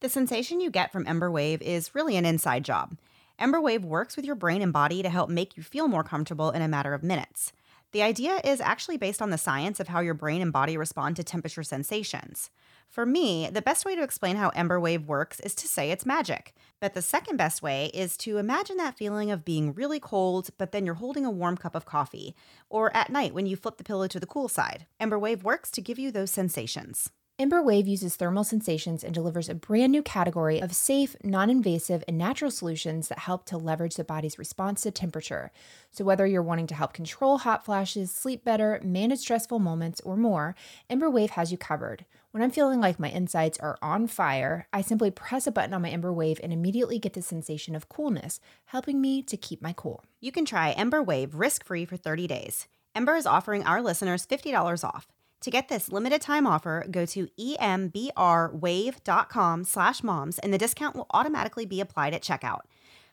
The 0.01 0.09
sensation 0.09 0.59
you 0.59 0.69
get 0.69 0.91
from 0.91 1.05
Embr 1.05 1.31
Wave 1.31 1.61
is 1.61 1.95
really 1.95 2.17
an 2.17 2.25
inside 2.25 2.65
job. 2.65 2.97
Embr 3.39 3.61
Wave 3.61 3.83
works 3.83 4.15
with 4.15 4.25
your 4.25 4.35
brain 4.35 4.61
and 4.61 4.71
body 4.71 5.03
to 5.03 5.09
help 5.09 5.29
make 5.29 5.57
you 5.57 5.63
feel 5.63 5.89
more 5.89 6.03
comfortable 6.03 6.51
in 6.51 6.61
a 6.61 6.69
matter 6.69 6.93
of 6.93 7.03
minutes. 7.03 7.51
The 7.91 8.01
idea 8.01 8.39
is 8.45 8.61
actually 8.61 8.97
based 8.97 9.21
on 9.21 9.29
the 9.29 9.37
science 9.37 9.79
of 9.79 9.89
how 9.89 9.99
your 9.99 10.13
brain 10.13 10.41
and 10.41 10.53
body 10.53 10.77
respond 10.77 11.17
to 11.17 11.23
temperature 11.23 11.63
sensations. 11.63 12.49
For 12.89 13.05
me, 13.05 13.49
the 13.49 13.61
best 13.61 13.85
way 13.85 13.95
to 13.95 14.03
explain 14.03 14.37
how 14.37 14.51
Embr 14.51 14.81
Wave 14.81 15.05
works 15.05 15.41
is 15.41 15.53
to 15.55 15.67
say 15.67 15.91
it's 15.91 16.05
magic. 16.05 16.53
But 16.79 16.93
the 16.93 17.01
second 17.01 17.35
best 17.35 17.61
way 17.61 17.91
is 17.93 18.15
to 18.17 18.37
imagine 18.37 18.77
that 18.77 18.97
feeling 18.97 19.31
of 19.31 19.45
being 19.45 19.73
really 19.73 19.99
cold, 19.99 20.49
but 20.57 20.71
then 20.71 20.85
you're 20.85 20.95
holding 20.95 21.25
a 21.25 21.31
warm 21.31 21.57
cup 21.57 21.75
of 21.75 21.85
coffee, 21.85 22.35
or 22.69 22.95
at 22.95 23.09
night 23.09 23.33
when 23.33 23.45
you 23.45 23.57
flip 23.57 23.77
the 23.77 23.83
pillow 23.83 24.07
to 24.07 24.19
the 24.19 24.25
cool 24.25 24.47
side. 24.47 24.85
Embr 24.99 25.19
Wave 25.19 25.43
works 25.43 25.71
to 25.71 25.81
give 25.81 25.99
you 25.99 26.11
those 26.11 26.31
sensations. 26.31 27.11
Embr 27.37 27.61
Wave 27.65 27.85
uses 27.85 28.15
thermal 28.15 28.45
sensations 28.45 29.03
and 29.03 29.13
delivers 29.13 29.49
a 29.49 29.55
brand 29.55 29.91
new 29.91 30.01
category 30.01 30.61
of 30.61 30.73
safe, 30.73 31.17
non 31.21 31.49
invasive, 31.49 32.01
and 32.07 32.17
natural 32.17 32.49
solutions 32.49 33.09
that 33.09 33.19
help 33.19 33.43
to 33.43 33.57
leverage 33.57 33.95
the 33.95 34.05
body's 34.05 34.39
response 34.39 34.83
to 34.83 34.91
temperature. 34.91 35.51
So, 35.91 36.05
whether 36.05 36.25
you're 36.25 36.41
wanting 36.41 36.67
to 36.67 36.75
help 36.75 36.93
control 36.93 37.39
hot 37.39 37.65
flashes, 37.65 38.09
sleep 38.09 38.45
better, 38.45 38.79
manage 38.85 39.19
stressful 39.19 39.59
moments, 39.59 39.99
or 40.05 40.15
more, 40.15 40.55
Embr 40.89 41.11
Wave 41.11 41.31
has 41.31 41.51
you 41.51 41.57
covered. 41.57 42.05
When 42.31 42.41
I'm 42.41 42.51
feeling 42.51 42.79
like 42.79 43.01
my 43.01 43.09
insides 43.09 43.57
are 43.57 43.77
on 43.81 44.07
fire, 44.07 44.69
I 44.71 44.79
simply 44.79 45.11
press 45.11 45.45
a 45.45 45.51
button 45.51 45.73
on 45.73 45.81
my 45.81 45.91
Embr 45.91 46.15
Wave 46.15 46.39
and 46.41 46.53
immediately 46.53 46.99
get 46.99 47.11
the 47.11 47.21
sensation 47.21 47.75
of 47.75 47.89
coolness, 47.89 48.39
helping 48.67 49.01
me 49.01 49.21
to 49.23 49.35
keep 49.35 49.61
my 49.61 49.73
cool. 49.75 50.05
You 50.21 50.31
can 50.31 50.45
try 50.45 50.73
Embr 50.73 51.05
Wave 51.05 51.35
risk-free 51.35 51.83
for 51.83 51.97
30 51.97 52.27
days. 52.27 52.67
Embr 52.95 53.17
is 53.17 53.25
offering 53.25 53.65
our 53.65 53.81
listeners 53.81 54.25
$50 54.25 54.85
off. 54.85 55.07
To 55.45 55.51
get 55.51 55.69
this 55.69 55.91
limited 55.91 56.21
time 56.21 56.47
offer, 56.47 56.87
go 56.89 57.05
to 57.05 57.27
embrwave.com 57.37 59.63
slash 59.63 60.01
moms 60.01 60.39
and 60.39 60.51
the 60.51 60.57
discount 60.57 60.95
will 60.95 61.05
automatically 61.11 61.67
be 61.67 61.79
applied 61.79 62.15
at 62.15 62.23
checkout. 62.23 62.61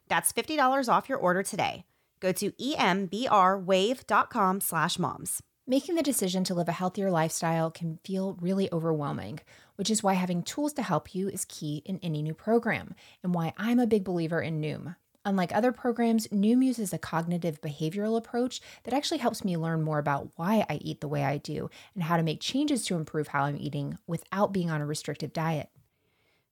That's 0.08 0.32
$50 0.32 0.88
off 0.88 1.10
your 1.10 1.18
order 1.18 1.42
today. 1.42 1.84
Go 2.20 2.32
to 2.32 2.52
embrwave.com 2.52 4.60
slash 4.62 4.98
moms. 4.98 5.42
Making 5.66 5.96
the 5.96 6.02
decision 6.02 6.42
to 6.44 6.54
live 6.54 6.70
a 6.70 6.72
healthier 6.72 7.10
lifestyle 7.10 7.70
can 7.70 7.98
feel 8.02 8.38
really 8.40 8.72
overwhelming, 8.72 9.40
which 9.76 9.90
is 9.90 10.02
why 10.02 10.14
having 10.14 10.42
tools 10.42 10.72
to 10.72 10.82
help 10.82 11.14
you 11.14 11.28
is 11.28 11.44
key 11.44 11.82
in 11.84 12.00
any 12.02 12.22
new 12.22 12.32
program, 12.32 12.94
and 13.22 13.34
why 13.34 13.52
I'm 13.58 13.78
a 13.78 13.86
big 13.86 14.04
believer 14.04 14.40
in 14.40 14.62
Noom. 14.62 14.96
Unlike 15.24 15.54
other 15.54 15.70
programs, 15.70 16.26
Noom 16.28 16.64
uses 16.64 16.92
a 16.92 16.98
cognitive 16.98 17.60
behavioral 17.60 18.18
approach 18.18 18.60
that 18.82 18.94
actually 18.94 19.18
helps 19.18 19.44
me 19.44 19.56
learn 19.56 19.82
more 19.82 19.98
about 19.98 20.30
why 20.36 20.66
I 20.68 20.76
eat 20.76 21.00
the 21.00 21.08
way 21.08 21.24
I 21.24 21.38
do 21.38 21.70
and 21.94 22.02
how 22.02 22.16
to 22.16 22.24
make 22.24 22.40
changes 22.40 22.84
to 22.86 22.96
improve 22.96 23.28
how 23.28 23.44
I'm 23.44 23.56
eating 23.56 23.98
without 24.06 24.52
being 24.52 24.70
on 24.70 24.80
a 24.80 24.86
restrictive 24.86 25.32
diet. 25.32 25.68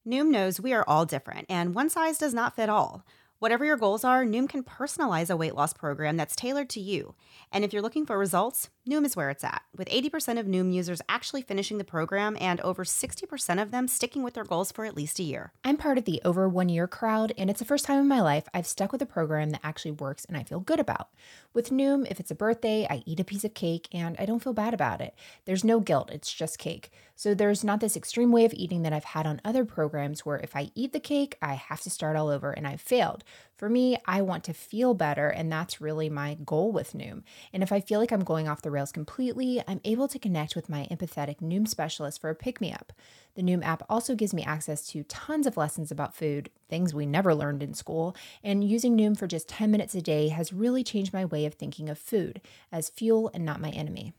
Noom 0.07 0.29
knows 0.29 0.59
we 0.59 0.73
are 0.73 0.85
all 0.87 1.05
different 1.05 1.47
and 1.49 1.75
one 1.75 1.89
size 1.89 2.17
does 2.17 2.33
not 2.33 2.55
fit 2.55 2.69
all. 2.69 3.05
Whatever 3.41 3.65
your 3.65 3.75
goals 3.75 4.03
are, 4.03 4.23
Noom 4.23 4.47
can 4.47 4.63
personalize 4.63 5.31
a 5.31 5.35
weight 5.35 5.55
loss 5.55 5.73
program 5.73 6.15
that's 6.15 6.35
tailored 6.35 6.69
to 6.69 6.79
you. 6.79 7.15
And 7.51 7.65
if 7.65 7.73
you're 7.73 7.81
looking 7.81 8.05
for 8.05 8.15
results, 8.15 8.69
Noom 8.87 9.03
is 9.03 9.15
where 9.15 9.31
it's 9.31 9.43
at, 9.43 9.63
with 9.75 9.89
80% 9.89 10.39
of 10.39 10.45
Noom 10.45 10.71
users 10.71 11.01
actually 11.09 11.41
finishing 11.41 11.79
the 11.79 11.83
program 11.83 12.37
and 12.39 12.61
over 12.61 12.83
60% 12.83 13.59
of 13.59 13.71
them 13.71 13.87
sticking 13.87 14.21
with 14.21 14.35
their 14.35 14.43
goals 14.43 14.71
for 14.71 14.85
at 14.85 14.95
least 14.95 15.17
a 15.17 15.23
year. 15.23 15.53
I'm 15.63 15.77
part 15.77 15.97
of 15.97 16.05
the 16.05 16.21
over 16.23 16.47
one 16.47 16.69
year 16.69 16.87
crowd, 16.87 17.33
and 17.35 17.49
it's 17.49 17.57
the 17.57 17.65
first 17.65 17.85
time 17.85 17.97
in 17.97 18.07
my 18.07 18.21
life 18.21 18.47
I've 18.53 18.67
stuck 18.67 18.91
with 18.91 19.01
a 19.01 19.07
program 19.07 19.49
that 19.49 19.61
actually 19.63 19.91
works 19.91 20.23
and 20.25 20.37
I 20.37 20.43
feel 20.43 20.59
good 20.59 20.79
about. 20.79 21.09
With 21.51 21.71
Noom, 21.71 22.05
if 22.11 22.19
it's 22.19 22.31
a 22.31 22.35
birthday, 22.35 22.85
I 22.91 23.01
eat 23.07 23.19
a 23.19 23.23
piece 23.23 23.43
of 23.43 23.55
cake 23.55 23.87
and 23.91 24.15
I 24.19 24.25
don't 24.27 24.43
feel 24.43 24.53
bad 24.53 24.75
about 24.75 25.01
it. 25.01 25.15
There's 25.45 25.63
no 25.63 25.79
guilt, 25.79 26.11
it's 26.11 26.31
just 26.31 26.59
cake. 26.59 26.91
So 27.15 27.35
there's 27.35 27.63
not 27.63 27.81
this 27.81 27.97
extreme 27.97 28.31
way 28.31 28.45
of 28.45 28.53
eating 28.53 28.81
that 28.81 28.93
I've 28.93 29.03
had 29.03 29.27
on 29.27 29.41
other 29.45 29.63
programs 29.63 30.25
where 30.25 30.39
if 30.39 30.55
I 30.55 30.71
eat 30.73 30.91
the 30.91 30.99
cake, 30.99 31.37
I 31.41 31.53
have 31.53 31.81
to 31.81 31.89
start 31.91 32.15
all 32.15 32.29
over 32.29 32.51
and 32.51 32.67
I've 32.67 32.81
failed. 32.81 33.23
For 33.55 33.69
me, 33.69 33.97
I 34.05 34.23
want 34.23 34.43
to 34.45 34.53
feel 34.53 34.95
better, 34.95 35.29
and 35.29 35.51
that's 35.51 35.79
really 35.79 36.09
my 36.09 36.35
goal 36.43 36.71
with 36.71 36.93
Noom. 36.93 37.21
And 37.53 37.61
if 37.61 37.71
I 37.71 37.79
feel 37.79 37.99
like 37.99 38.11
I'm 38.11 38.23
going 38.23 38.47
off 38.47 38.63
the 38.63 38.71
rails 38.71 38.91
completely, 38.91 39.61
I'm 39.67 39.81
able 39.83 40.07
to 40.07 40.17
connect 40.17 40.55
with 40.55 40.67
my 40.67 40.87
empathetic 40.89 41.41
Noom 41.41 41.67
specialist 41.67 42.19
for 42.19 42.31
a 42.31 42.35
pick 42.35 42.59
me 42.59 42.73
up. 42.73 42.91
The 43.35 43.43
Noom 43.43 43.63
app 43.63 43.83
also 43.87 44.15
gives 44.15 44.33
me 44.33 44.43
access 44.43 44.87
to 44.87 45.03
tons 45.03 45.45
of 45.45 45.57
lessons 45.57 45.91
about 45.91 46.15
food, 46.15 46.49
things 46.69 46.93
we 46.93 47.05
never 47.05 47.35
learned 47.35 47.61
in 47.61 47.75
school, 47.75 48.15
and 48.43 48.63
using 48.63 48.97
Noom 48.97 49.15
for 49.15 49.27
just 49.27 49.47
10 49.47 49.69
minutes 49.69 49.93
a 49.93 50.01
day 50.01 50.29
has 50.29 50.51
really 50.51 50.83
changed 50.83 51.13
my 51.13 51.23
way 51.23 51.45
of 51.45 51.53
thinking 51.53 51.87
of 51.87 51.99
food 51.99 52.41
as 52.71 52.89
fuel 52.89 53.29
and 53.33 53.45
not 53.45 53.61
my 53.61 53.69
enemy. 53.69 54.13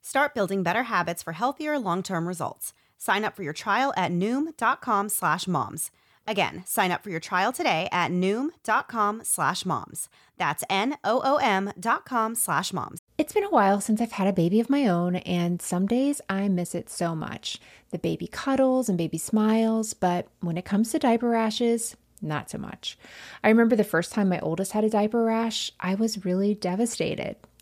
Start 0.00 0.34
building 0.34 0.62
better 0.62 0.84
habits 0.84 1.22
for 1.22 1.32
healthier 1.32 1.78
long-term 1.78 2.28
results. 2.28 2.72
Sign 2.96 3.24
up 3.24 3.34
for 3.34 3.42
your 3.42 3.52
trial 3.52 3.92
at 3.96 4.12
noom.com/moms. 4.12 5.90
Again, 6.28 6.62
sign 6.66 6.92
up 6.92 7.02
for 7.02 7.08
your 7.08 7.20
trial 7.20 7.52
today 7.52 7.88
at 7.90 8.10
noom.com 8.10 9.22
slash 9.24 9.64
moms. 9.64 10.10
That's 10.36 10.62
N-O-O-M 10.68 11.72
dot 11.80 12.04
com 12.04 12.34
slash 12.34 12.70
moms. 12.70 13.00
It's 13.16 13.32
been 13.32 13.44
a 13.44 13.50
while 13.50 13.80
since 13.80 13.98
I've 13.98 14.12
had 14.12 14.28
a 14.28 14.32
baby 14.34 14.60
of 14.60 14.68
my 14.68 14.86
own, 14.86 15.16
and 15.16 15.62
some 15.62 15.86
days 15.86 16.20
I 16.28 16.48
miss 16.48 16.74
it 16.74 16.90
so 16.90 17.14
much. 17.14 17.58
The 17.92 17.98
baby 17.98 18.26
cuddles 18.26 18.90
and 18.90 18.98
baby 18.98 19.16
smiles, 19.16 19.94
but 19.94 20.28
when 20.40 20.58
it 20.58 20.66
comes 20.66 20.92
to 20.92 20.98
diaper 20.98 21.30
rashes, 21.30 21.96
not 22.20 22.50
so 22.50 22.58
much. 22.58 22.98
I 23.42 23.48
remember 23.48 23.74
the 23.74 23.82
first 23.82 24.12
time 24.12 24.28
my 24.28 24.40
oldest 24.40 24.72
had 24.72 24.84
a 24.84 24.90
diaper 24.90 25.24
rash, 25.24 25.72
I 25.80 25.94
was 25.94 26.26
really 26.26 26.54
devastated. 26.54 27.36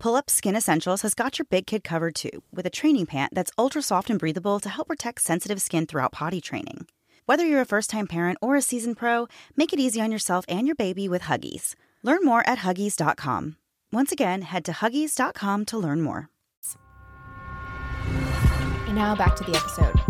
Pull 0.00 0.16
Up 0.16 0.30
Skin 0.30 0.56
Essentials 0.56 1.02
has 1.02 1.14
got 1.14 1.38
your 1.38 1.46
big 1.50 1.66
kid 1.66 1.84
covered 1.84 2.14
too, 2.14 2.42
with 2.50 2.64
a 2.64 2.70
training 2.70 3.04
pant 3.04 3.34
that's 3.34 3.52
ultra 3.58 3.82
soft 3.82 4.08
and 4.08 4.18
breathable 4.18 4.58
to 4.58 4.70
help 4.70 4.88
protect 4.88 5.20
sensitive 5.20 5.60
skin 5.60 5.84
throughout 5.84 6.10
potty 6.10 6.40
training. 6.40 6.86
Whether 7.26 7.46
you're 7.46 7.60
a 7.60 7.66
first 7.66 7.90
time 7.90 8.06
parent 8.06 8.38
or 8.40 8.56
a 8.56 8.62
seasoned 8.62 8.96
pro, 8.96 9.28
make 9.56 9.74
it 9.74 9.78
easy 9.78 10.00
on 10.00 10.10
yourself 10.10 10.46
and 10.48 10.66
your 10.66 10.74
baby 10.74 11.06
with 11.06 11.22
Huggies. 11.22 11.74
Learn 12.02 12.24
more 12.24 12.42
at 12.48 12.60
Huggies.com. 12.60 13.56
Once 13.92 14.10
again, 14.10 14.40
head 14.40 14.64
to 14.64 14.72
Huggies.com 14.72 15.66
to 15.66 15.76
learn 15.76 16.00
more. 16.00 16.30
And 18.86 18.94
now 18.94 19.14
back 19.14 19.36
to 19.36 19.44
the 19.44 19.54
episode. 19.54 20.09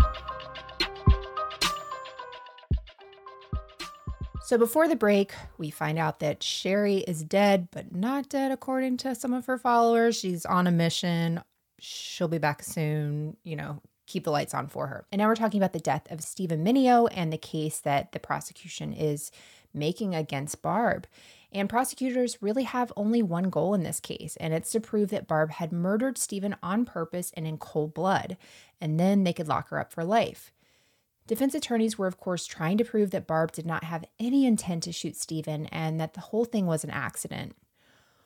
So 4.51 4.59
before 4.59 4.89
the 4.89 4.97
break, 4.97 5.33
we 5.59 5.71
find 5.71 5.97
out 5.97 6.19
that 6.19 6.43
Sherry 6.43 6.97
is 6.97 7.23
dead, 7.23 7.69
but 7.71 7.95
not 7.95 8.29
dead 8.29 8.51
according 8.51 8.97
to 8.97 9.15
some 9.15 9.33
of 9.33 9.47
her 9.47 9.57
followers. 9.57 10.19
She's 10.19 10.45
on 10.45 10.67
a 10.67 10.73
mission. 10.73 11.41
She'll 11.79 12.27
be 12.27 12.39
back 12.39 12.65
soon, 12.65 13.37
you 13.45 13.55
know, 13.55 13.81
keep 14.09 14.25
the 14.25 14.33
lights 14.33 14.53
on 14.53 14.67
for 14.67 14.89
her. 14.89 15.07
And 15.13 15.21
now 15.21 15.29
we're 15.29 15.37
talking 15.37 15.61
about 15.61 15.73
the 15.73 15.79
death 15.79 16.11
of 16.11 16.25
Steven 16.25 16.65
Mineo 16.65 17.09
and 17.13 17.33
the 17.33 17.39
case 17.39 17.79
that 17.79 18.11
the 18.11 18.19
prosecution 18.19 18.93
is 18.93 19.31
making 19.73 20.17
against 20.17 20.63
Barb. 20.63 21.07
And 21.53 21.69
prosecutors 21.69 22.43
really 22.43 22.65
have 22.65 22.93
only 22.97 23.23
one 23.23 23.51
goal 23.51 23.73
in 23.75 23.85
this 23.85 24.01
case, 24.01 24.37
and 24.41 24.53
it's 24.53 24.73
to 24.73 24.81
prove 24.81 25.11
that 25.11 25.29
Barb 25.29 25.53
had 25.53 25.71
murdered 25.71 26.19
Steven 26.19 26.57
on 26.61 26.85
purpose 26.85 27.31
and 27.37 27.47
in 27.47 27.57
cold 27.57 27.95
blood, 27.95 28.37
and 28.81 28.99
then 28.99 29.23
they 29.23 29.33
could 29.33 29.47
lock 29.47 29.69
her 29.69 29.79
up 29.79 29.93
for 29.93 30.03
life. 30.03 30.51
Defense 31.31 31.55
attorneys 31.55 31.97
were, 31.97 32.09
of 32.09 32.19
course, 32.19 32.45
trying 32.45 32.77
to 32.79 32.85
prove 32.85 33.13
that 33.13 33.29
Barb 33.29 33.53
did 33.53 33.65
not 33.65 33.85
have 33.85 34.05
any 34.19 34.47
intent 34.47 34.83
to 34.83 34.91
shoot 34.91 35.15
Steven 35.15 35.67
and 35.67 36.01
that 36.01 36.15
the 36.15 36.23
whole 36.23 36.45
thing 36.45 36.67
was 36.67 36.83
an 36.83 36.91
accident. 36.91 37.55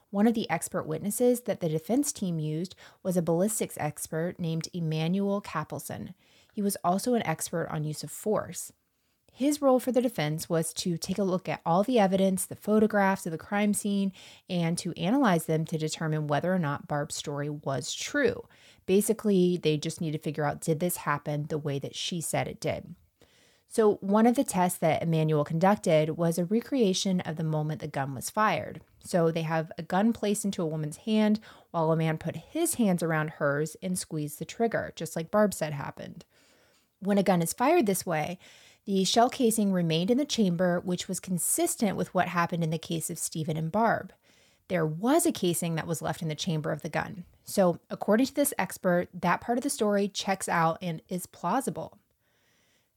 One 0.09 0.26
of 0.26 0.32
the 0.32 0.48
expert 0.48 0.86
witnesses 0.86 1.42
that 1.42 1.61
the 1.61 1.68
defense 1.68 2.14
team 2.14 2.38
used 2.38 2.74
was 3.02 3.18
a 3.18 3.20
ballistics 3.20 3.76
expert 3.78 4.40
named 4.40 4.70
Emanuel 4.72 5.42
Capelson. 5.42 6.14
He 6.55 6.62
was 6.62 6.78
also 6.82 7.12
an 7.12 7.26
expert 7.26 7.68
on 7.70 7.84
use 7.84 8.02
of 8.02 8.11
force. 8.11 8.72
His 9.37 9.61
role 9.61 9.80
for 9.80 9.91
the 9.91 10.01
defense 10.01 10.49
was 10.49 10.72
to 10.74 10.97
take 10.97 11.18
a 11.18 11.24
look 11.24 11.49
at 11.49 11.61
all 11.66 11.82
the 11.82 11.99
evidence, 11.99 12.47
the 12.47 12.55
photographs 12.55 13.26
of 13.26 13.32
the 13.32 13.39
crime 13.39 13.74
scene, 13.74 14.12
and 14.49 14.78
to 14.78 14.97
analyze 14.97 15.47
them 15.47 15.64
to 15.64 15.76
determine 15.76 16.28
whether 16.28 16.55
or 16.55 16.59
not 16.61 16.87
Barb's 16.87 17.16
story 17.16 17.51
was 17.51 17.93
true. 17.93 18.45
Basically, 18.87 19.57
they 19.57 19.76
just 19.76 20.01
need 20.01 20.12
to 20.12 20.18
figure 20.18 20.45
out 20.45 20.61
did 20.61 20.78
this 20.78 20.99
happen 20.99 21.47
the 21.49 21.59
way 21.59 21.80
that 21.80 21.97
she 21.97 22.20
said 22.20 22.47
it 22.47 22.61
did. 22.61 22.95
So, 23.66 23.95
one 23.95 24.28
of 24.28 24.37
the 24.37 24.45
tests 24.45 24.78
that 24.78 25.03
Emanuel 25.03 25.43
conducted 25.43 26.11
was 26.11 26.39
a 26.39 26.45
recreation 26.45 27.20
of 27.22 27.35
the 27.35 27.43
moment 27.43 27.80
the 27.80 27.89
gun 27.89 28.14
was 28.14 28.30
fired. 28.30 28.82
So, 29.01 29.32
they 29.32 29.43
have 29.43 29.72
a 29.76 29.82
gun 29.82 30.12
placed 30.12 30.45
into 30.45 30.62
a 30.62 30.66
woman's 30.66 30.99
hand 30.99 31.41
while 31.72 31.91
a 31.91 31.97
man 31.97 32.18
put 32.18 32.37
his 32.37 32.74
hands 32.74 33.03
around 33.03 33.30
hers 33.30 33.76
and 33.82 33.99
squeezed 33.99 34.39
the 34.39 34.45
trigger, 34.45 34.93
just 34.95 35.16
like 35.16 35.32
Barb 35.32 35.53
said 35.53 35.72
happened. 35.72 36.24
When 37.01 37.18
a 37.18 37.24
gun 37.24 37.43
is 37.43 37.53
fired 37.53 37.87
this 37.87 38.07
way, 38.07 38.39
the 38.85 39.05
shell 39.05 39.30
casing 39.30 39.72
remained 39.72 40.11
in 40.11 40.18
the 40.18 40.24
chamber, 40.24 40.80
which 40.80 41.09
was 41.09 41.20
consistent 41.20 41.97
with 41.97 42.12
what 42.14 42.28
happened 42.28 42.62
in 42.62 42.70
the 42.70 42.78
case 42.78 43.11
of 43.11 43.18
Steven 43.18 43.57
and 43.57 43.72
Barb 43.72 44.12
there 44.68 44.87
was 44.87 45.26
a 45.26 45.32
casing 45.32 45.74
that 45.74 45.87
was 45.87 46.03
left 46.03 46.22
in 46.22 46.28
the 46.28 46.35
chamber 46.35 46.72
of 46.72 46.82
the 46.82 46.89
gun. 46.89 47.24
So, 47.45 47.80
according 47.91 48.26
to 48.26 48.35
this 48.35 48.55
expert, 48.59 49.09
that 49.12 49.41
part 49.41 49.59
of 49.59 49.64
the 49.64 49.70
story 49.70 50.09
checks 50.09 50.49
out 50.49 50.78
and 50.80 51.03
is 51.09 51.26
plausible. 51.26 51.99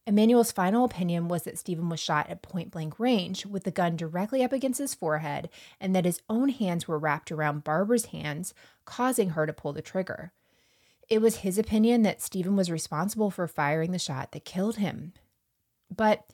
Emanuel's 0.06 0.54
final 0.54 0.86
opinion 0.86 1.28
was 1.28 1.44
that 1.44 1.58
Steven 1.58 1.90
was 1.90 2.00
shot 2.00 2.30
at 2.30 2.42
point 2.42 2.72
blank 2.72 2.98
range 2.98 3.46
with 3.46 3.66
the 3.66 3.72
gun 3.72 3.98
directly 3.98 4.42
up 4.42 4.54
against 4.54 4.80
his 4.80 4.94
forehead 4.94 5.50
and 5.82 5.94
that 5.94 6.06
his 6.06 6.22
own 6.30 6.48
hands 6.48 6.88
were 6.88 6.98
wrapped 6.98 7.30
around 7.30 7.66
Barbara's 7.66 8.06
hands, 8.06 8.54
causing 8.86 9.32
her 9.32 9.46
to 9.46 9.52
pull 9.52 9.74
the 9.74 9.82
trigger. 9.82 10.32
It 11.10 11.22
was 11.22 11.38
his 11.38 11.58
opinion 11.58 12.04
that 12.04 12.22
Steven 12.22 12.56
was 12.56 12.72
responsible 12.72 13.32
for 13.32 13.48
firing 13.48 13.92
the 13.92 14.00
shot 14.00 14.32
that 14.32 14.46
killed 14.46 14.78
him. 14.78 15.12
But 15.96 16.26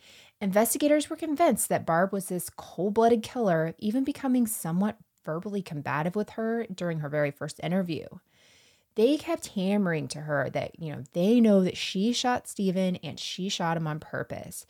investigators 0.42 1.10
were 1.10 1.16
convinced 1.16 1.70
that 1.70 1.86
Barb 1.86 2.12
was 2.12 2.28
this 2.28 2.50
cold 2.50 2.94
blooded 2.94 3.24
killer, 3.24 3.74
even 3.80 4.04
becoming 4.04 4.48
somewhat 4.48 4.98
verbally 5.26 5.62
combative 5.62 6.16
with 6.16 6.32
her 6.32 6.66
during 6.74 7.00
her 7.00 7.10
very 7.10 7.32
first 7.32 7.60
interview. 7.64 8.06
They 8.96 9.18
kept 9.18 9.48
hammering 9.48 10.08
to 10.10 10.22
her 10.22 10.50
that, 10.52 10.80
you 10.80 10.92
know, 10.92 11.04
they 11.14 11.40
know 11.40 11.64
that 11.64 11.78
she 11.78 12.14
shot 12.14 12.48
Steven 12.48 12.98
and 12.98 13.20
she 13.20 13.50
shot 13.50 13.78
him 13.78 13.88
on 13.88 14.00
purpose. 14.00 14.66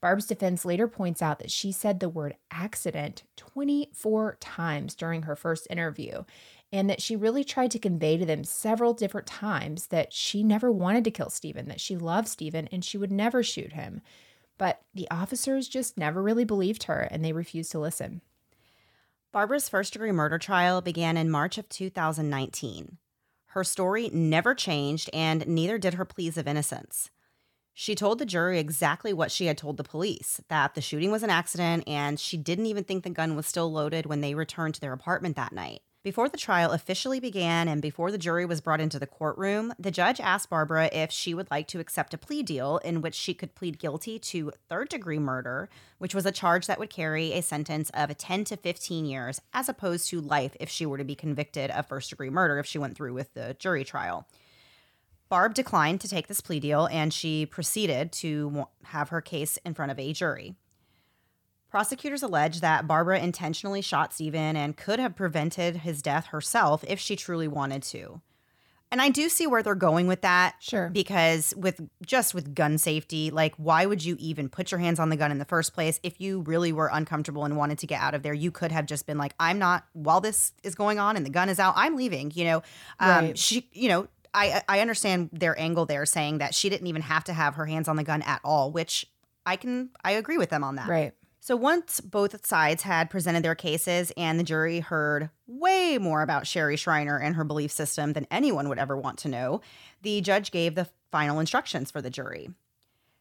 Barb's 0.00 0.26
defense 0.26 0.64
later 0.64 0.86
points 0.88 1.22
out 1.22 1.38
that 1.38 1.50
she 1.50 1.72
said 1.72 2.00
the 2.00 2.08
word 2.08 2.36
accident 2.50 3.22
24 3.36 4.36
times 4.40 4.94
during 4.94 5.22
her 5.22 5.34
first 5.34 5.66
interview, 5.70 6.24
and 6.72 6.90
that 6.90 7.00
she 7.00 7.16
really 7.16 7.44
tried 7.44 7.70
to 7.70 7.78
convey 7.78 8.16
to 8.16 8.26
them 8.26 8.44
several 8.44 8.92
different 8.92 9.26
times 9.26 9.88
that 9.88 10.12
she 10.12 10.42
never 10.42 10.70
wanted 10.70 11.04
to 11.04 11.10
kill 11.10 11.30
Steven, 11.30 11.68
that 11.68 11.80
she 11.80 11.96
loved 11.96 12.28
Steven, 12.28 12.68
and 12.72 12.84
she 12.84 12.98
would 12.98 13.12
never 13.12 13.42
shoot 13.42 13.72
him. 13.72 14.02
But 14.58 14.82
the 14.94 15.08
officers 15.10 15.68
just 15.68 15.98
never 15.98 16.22
really 16.22 16.44
believed 16.44 16.84
her 16.84 17.00
and 17.10 17.24
they 17.24 17.32
refused 17.32 17.72
to 17.72 17.78
listen. 17.78 18.22
Barbara's 19.32 19.68
first 19.68 19.92
degree 19.92 20.12
murder 20.12 20.38
trial 20.38 20.80
began 20.80 21.16
in 21.16 21.30
March 21.30 21.58
of 21.58 21.68
2019. 21.68 22.96
Her 23.48 23.64
story 23.64 24.10
never 24.12 24.54
changed, 24.54 25.08
and 25.12 25.46
neither 25.46 25.78
did 25.78 25.94
her 25.94 26.04
pleas 26.04 26.36
of 26.36 26.48
innocence. 26.48 27.10
She 27.74 27.94
told 27.94 28.18
the 28.18 28.24
jury 28.24 28.58
exactly 28.58 29.12
what 29.12 29.30
she 29.30 29.46
had 29.46 29.58
told 29.58 29.76
the 29.76 29.84
police 29.84 30.40
that 30.48 30.74
the 30.74 30.80
shooting 30.80 31.10
was 31.10 31.22
an 31.22 31.28
accident, 31.28 31.84
and 31.86 32.18
she 32.18 32.38
didn't 32.38 32.66
even 32.66 32.84
think 32.84 33.04
the 33.04 33.10
gun 33.10 33.36
was 33.36 33.46
still 33.46 33.70
loaded 33.70 34.06
when 34.06 34.22
they 34.22 34.34
returned 34.34 34.74
to 34.74 34.80
their 34.80 34.94
apartment 34.94 35.36
that 35.36 35.52
night. 35.52 35.82
Before 36.06 36.28
the 36.28 36.36
trial 36.36 36.70
officially 36.70 37.18
began 37.18 37.66
and 37.66 37.82
before 37.82 38.12
the 38.12 38.16
jury 38.16 38.46
was 38.46 38.60
brought 38.60 38.80
into 38.80 39.00
the 39.00 39.08
courtroom, 39.08 39.74
the 39.76 39.90
judge 39.90 40.20
asked 40.20 40.48
Barbara 40.48 40.88
if 40.92 41.10
she 41.10 41.34
would 41.34 41.50
like 41.50 41.66
to 41.66 41.80
accept 41.80 42.14
a 42.14 42.16
plea 42.16 42.44
deal 42.44 42.78
in 42.84 43.02
which 43.02 43.16
she 43.16 43.34
could 43.34 43.56
plead 43.56 43.80
guilty 43.80 44.20
to 44.20 44.52
third 44.68 44.88
degree 44.88 45.18
murder, 45.18 45.68
which 45.98 46.14
was 46.14 46.24
a 46.24 46.30
charge 46.30 46.68
that 46.68 46.78
would 46.78 46.90
carry 46.90 47.32
a 47.32 47.42
sentence 47.42 47.90
of 47.92 48.16
10 48.16 48.44
to 48.44 48.56
15 48.56 49.04
years, 49.04 49.40
as 49.52 49.68
opposed 49.68 50.08
to 50.10 50.20
life 50.20 50.56
if 50.60 50.68
she 50.68 50.86
were 50.86 50.96
to 50.96 51.02
be 51.02 51.16
convicted 51.16 51.72
of 51.72 51.88
first 51.88 52.10
degree 52.10 52.30
murder 52.30 52.60
if 52.60 52.66
she 52.66 52.78
went 52.78 52.96
through 52.96 53.12
with 53.12 53.34
the 53.34 53.56
jury 53.58 53.82
trial. 53.82 54.28
Barb 55.28 55.54
declined 55.54 56.00
to 56.02 56.08
take 56.08 56.28
this 56.28 56.40
plea 56.40 56.60
deal 56.60 56.86
and 56.86 57.12
she 57.12 57.46
proceeded 57.46 58.12
to 58.12 58.68
have 58.84 59.08
her 59.08 59.20
case 59.20 59.58
in 59.64 59.74
front 59.74 59.90
of 59.90 59.98
a 59.98 60.12
jury. 60.12 60.54
Prosecutors 61.70 62.22
allege 62.22 62.60
that 62.60 62.86
Barbara 62.86 63.18
intentionally 63.20 63.82
shot 63.82 64.12
Stephen 64.12 64.56
and 64.56 64.76
could 64.76 64.98
have 64.98 65.16
prevented 65.16 65.78
his 65.78 66.00
death 66.00 66.26
herself 66.26 66.84
if 66.86 66.98
she 66.98 67.16
truly 67.16 67.48
wanted 67.48 67.82
to. 67.84 68.20
And 68.92 69.02
I 69.02 69.08
do 69.08 69.28
see 69.28 69.48
where 69.48 69.64
they're 69.64 69.74
going 69.74 70.06
with 70.06 70.20
that. 70.20 70.54
Sure. 70.60 70.88
Because 70.90 71.52
with 71.56 71.80
just 72.06 72.34
with 72.34 72.54
gun 72.54 72.78
safety, 72.78 73.30
like 73.32 73.54
why 73.56 73.84
would 73.84 74.04
you 74.04 74.16
even 74.20 74.48
put 74.48 74.70
your 74.70 74.78
hands 74.78 75.00
on 75.00 75.10
the 75.10 75.16
gun 75.16 75.32
in 75.32 75.38
the 75.38 75.44
first 75.44 75.74
place? 75.74 75.98
If 76.04 76.20
you 76.20 76.42
really 76.42 76.72
were 76.72 76.88
uncomfortable 76.92 77.44
and 77.44 77.56
wanted 77.56 77.78
to 77.80 77.86
get 77.86 78.00
out 78.00 78.14
of 78.14 78.22
there, 78.22 78.32
you 78.32 78.52
could 78.52 78.70
have 78.70 78.86
just 78.86 79.06
been 79.06 79.18
like, 79.18 79.34
I'm 79.40 79.58
not 79.58 79.84
while 79.92 80.20
this 80.20 80.52
is 80.62 80.76
going 80.76 81.00
on 81.00 81.16
and 81.16 81.26
the 81.26 81.30
gun 81.30 81.48
is 81.48 81.58
out, 81.58 81.74
I'm 81.76 81.96
leaving, 81.96 82.30
you 82.34 82.44
know. 82.44 82.62
Um 83.00 83.26
Right. 83.26 83.38
she 83.38 83.68
you 83.72 83.88
know, 83.88 84.06
I 84.32 84.62
I 84.68 84.80
understand 84.80 85.30
their 85.32 85.58
angle 85.58 85.84
there 85.84 86.06
saying 86.06 86.38
that 86.38 86.54
she 86.54 86.68
didn't 86.68 86.86
even 86.86 87.02
have 87.02 87.24
to 87.24 87.32
have 87.32 87.56
her 87.56 87.66
hands 87.66 87.88
on 87.88 87.96
the 87.96 88.04
gun 88.04 88.22
at 88.22 88.40
all, 88.44 88.70
which 88.70 89.04
I 89.44 89.56
can 89.56 89.90
I 90.04 90.12
agree 90.12 90.38
with 90.38 90.50
them 90.50 90.62
on 90.62 90.76
that. 90.76 90.88
Right. 90.88 91.12
So 91.46 91.54
once 91.54 92.00
both 92.00 92.44
sides 92.44 92.82
had 92.82 93.08
presented 93.08 93.44
their 93.44 93.54
cases 93.54 94.10
and 94.16 94.36
the 94.36 94.42
jury 94.42 94.80
heard 94.80 95.30
way 95.46 95.96
more 95.96 96.22
about 96.22 96.44
Sherry 96.44 96.74
Shriner 96.74 97.20
and 97.20 97.36
her 97.36 97.44
belief 97.44 97.70
system 97.70 98.14
than 98.14 98.26
anyone 98.32 98.68
would 98.68 98.80
ever 98.80 98.96
want 98.96 99.16
to 99.18 99.28
know, 99.28 99.60
the 100.02 100.20
judge 100.22 100.50
gave 100.50 100.74
the 100.74 100.88
final 101.12 101.38
instructions 101.38 101.92
for 101.92 102.02
the 102.02 102.10
jury. 102.10 102.50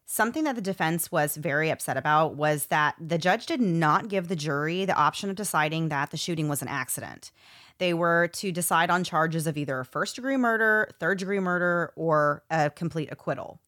Something 0.07 0.43
that 0.45 0.55
the 0.55 0.61
defense 0.63 1.11
was 1.11 1.37
very 1.37 1.69
upset 1.69 1.97
about 1.97 2.33
was 2.33 2.65
that 2.65 2.95
the 2.99 3.19
judge 3.19 3.45
did 3.45 3.61
not 3.61 4.07
give 4.07 4.27
the 4.27 4.35
jury 4.35 4.85
the 4.85 4.95
option 4.95 5.29
of 5.29 5.35
deciding 5.35 5.89
that 5.89 6.09
the 6.09 6.17
shooting 6.17 6.49
was 6.49 6.63
an 6.63 6.67
accident. 6.67 7.31
They 7.77 7.93
were 7.93 8.29
to 8.29 8.51
decide 8.51 8.89
on 8.89 9.03
charges 9.03 9.45
of 9.45 9.55
either 9.55 9.83
first 9.83 10.15
degree 10.15 10.37
murder, 10.37 10.89
third 10.99 11.19
degree 11.19 11.39
murder, 11.39 11.93
or 11.95 12.41
a 12.49 12.71
complete 12.71 13.09
acquittal. 13.11 13.59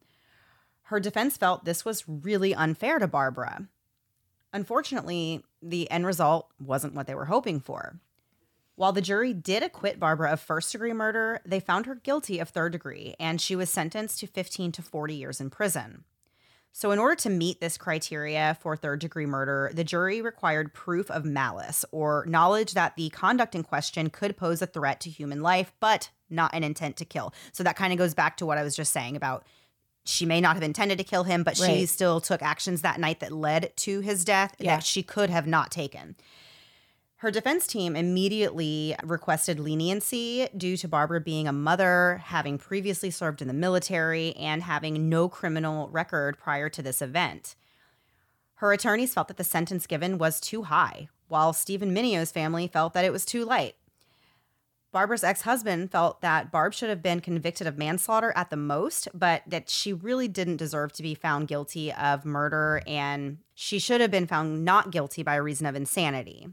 Her 0.85 0.99
defense 0.99 1.37
felt 1.37 1.63
this 1.63 1.85
was 1.85 2.05
really 2.07 2.55
unfair 2.55 2.97
to 2.97 3.07
Barbara. 3.07 3.67
Unfortunately, 4.57 5.43
the 5.61 5.89
end 5.91 6.07
result 6.07 6.49
wasn't 6.59 6.95
what 6.95 7.05
they 7.05 7.13
were 7.13 7.25
hoping 7.25 7.59
for. 7.59 7.99
While 8.73 8.91
the 8.91 9.03
jury 9.03 9.31
did 9.31 9.61
acquit 9.61 9.99
Barbara 9.99 10.31
of 10.31 10.39
first 10.39 10.71
degree 10.71 10.93
murder, 10.93 11.41
they 11.45 11.59
found 11.59 11.85
her 11.85 11.93
guilty 11.93 12.39
of 12.39 12.49
third 12.49 12.71
degree, 12.71 13.13
and 13.19 13.39
she 13.39 13.55
was 13.55 13.69
sentenced 13.69 14.19
to 14.21 14.25
15 14.25 14.71
to 14.71 14.81
40 14.81 15.13
years 15.13 15.39
in 15.39 15.51
prison. 15.51 16.05
So, 16.71 16.89
in 16.89 16.97
order 16.97 17.13
to 17.17 17.29
meet 17.29 17.61
this 17.61 17.77
criteria 17.77 18.57
for 18.59 18.75
third 18.75 18.99
degree 18.99 19.27
murder, 19.27 19.69
the 19.75 19.83
jury 19.83 20.23
required 20.23 20.73
proof 20.73 21.11
of 21.11 21.23
malice 21.23 21.85
or 21.91 22.25
knowledge 22.27 22.73
that 22.73 22.95
the 22.95 23.09
conduct 23.09 23.53
in 23.53 23.61
question 23.61 24.09
could 24.09 24.37
pose 24.37 24.63
a 24.63 24.67
threat 24.67 24.99
to 25.01 25.11
human 25.11 25.43
life, 25.43 25.71
but 25.79 26.09
not 26.31 26.55
an 26.55 26.63
intent 26.63 26.97
to 26.97 27.05
kill. 27.05 27.31
So, 27.51 27.63
that 27.63 27.75
kind 27.75 27.93
of 27.93 27.99
goes 27.99 28.15
back 28.15 28.37
to 28.37 28.45
what 28.47 28.57
I 28.57 28.63
was 28.63 28.75
just 28.75 28.91
saying 28.91 29.15
about 29.15 29.45
she 30.07 30.25
may 30.25 30.39
not 30.41 30.55
have 30.55 30.63
intended 30.63 30.97
to 30.97 31.03
kill 31.03 31.23
him, 31.23 31.43
but 31.43 31.57
she 31.57 31.85
still 31.85 32.19
took 32.21 32.41
actions 32.41 32.81
that 32.81 32.99
night 32.99 33.19
that 33.19 33.31
led 33.31 33.75
to 33.77 33.99
his 34.01 34.23
death 34.25 34.55
Yeah. 34.59 34.75
that 34.77 34.83
she 34.83 35.03
could 35.03 35.29
have 35.29 35.45
not 35.47 35.71
taken. 35.71 36.15
Her 37.21 37.31
defense 37.31 37.65
team 37.65 37.95
immediately 37.95 38.95
requested 39.03 39.59
leniency 39.59 40.47
due 40.55 40.77
to 40.77 40.87
Barbara 40.87 41.19
being 41.19 41.47
a 41.47 41.51
mother, 41.51 42.21
having 42.25 42.59
previously 42.59 43.09
served 43.09 43.41
in 43.41 43.47
the 43.47 43.55
military, 43.55 44.35
and 44.35 44.61
having 44.61 45.09
no 45.09 45.27
criminal 45.27 45.89
record 45.89 46.37
prior 46.37 46.69
to 46.69 46.81
this 46.83 47.01
event. 47.01 47.55
Her 48.55 48.71
attorneys 48.71 49.13
felt 49.15 49.27
that 49.29 49.37
the 49.37 49.43
sentence 49.43 49.87
given 49.87 50.19
was 50.19 50.39
too 50.39 50.63
high, 50.63 51.09
while 51.27 51.53
Steven 51.53 51.91
Mineo's 51.91 52.31
family 52.31 52.67
felt 52.67 52.93
that 52.93 53.05
it 53.05 53.11
was 53.11 53.25
too 53.25 53.43
light. 53.45 53.75
Barbara's 54.97 55.23
ex 55.23 55.43
husband 55.43 55.91
felt 55.91 56.21
that 56.21 56.51
Barb 56.51 56.73
should 56.73 56.89
have 56.89 57.03
been 57.03 57.19
convicted 57.19 57.67
of 57.67 57.77
manslaughter 57.77 58.33
at 58.35 58.49
the 58.49 58.57
most, 58.57 59.07
but 59.13 59.43
that 59.45 59.69
she 59.69 59.93
really 59.93 60.27
didn't 60.27 60.57
deserve 60.57 60.91
to 60.93 61.03
be 61.03 61.13
found 61.13 61.47
guilty 61.47 61.93
of 61.93 62.25
murder 62.25 62.81
and 62.87 63.37
she 63.53 63.77
should 63.77 64.01
have 64.01 64.09
been 64.09 64.25
found 64.25 64.65
not 64.65 64.89
guilty 64.89 65.21
by 65.21 65.35
reason 65.35 65.67
of 65.67 65.75
insanity. 65.75 66.47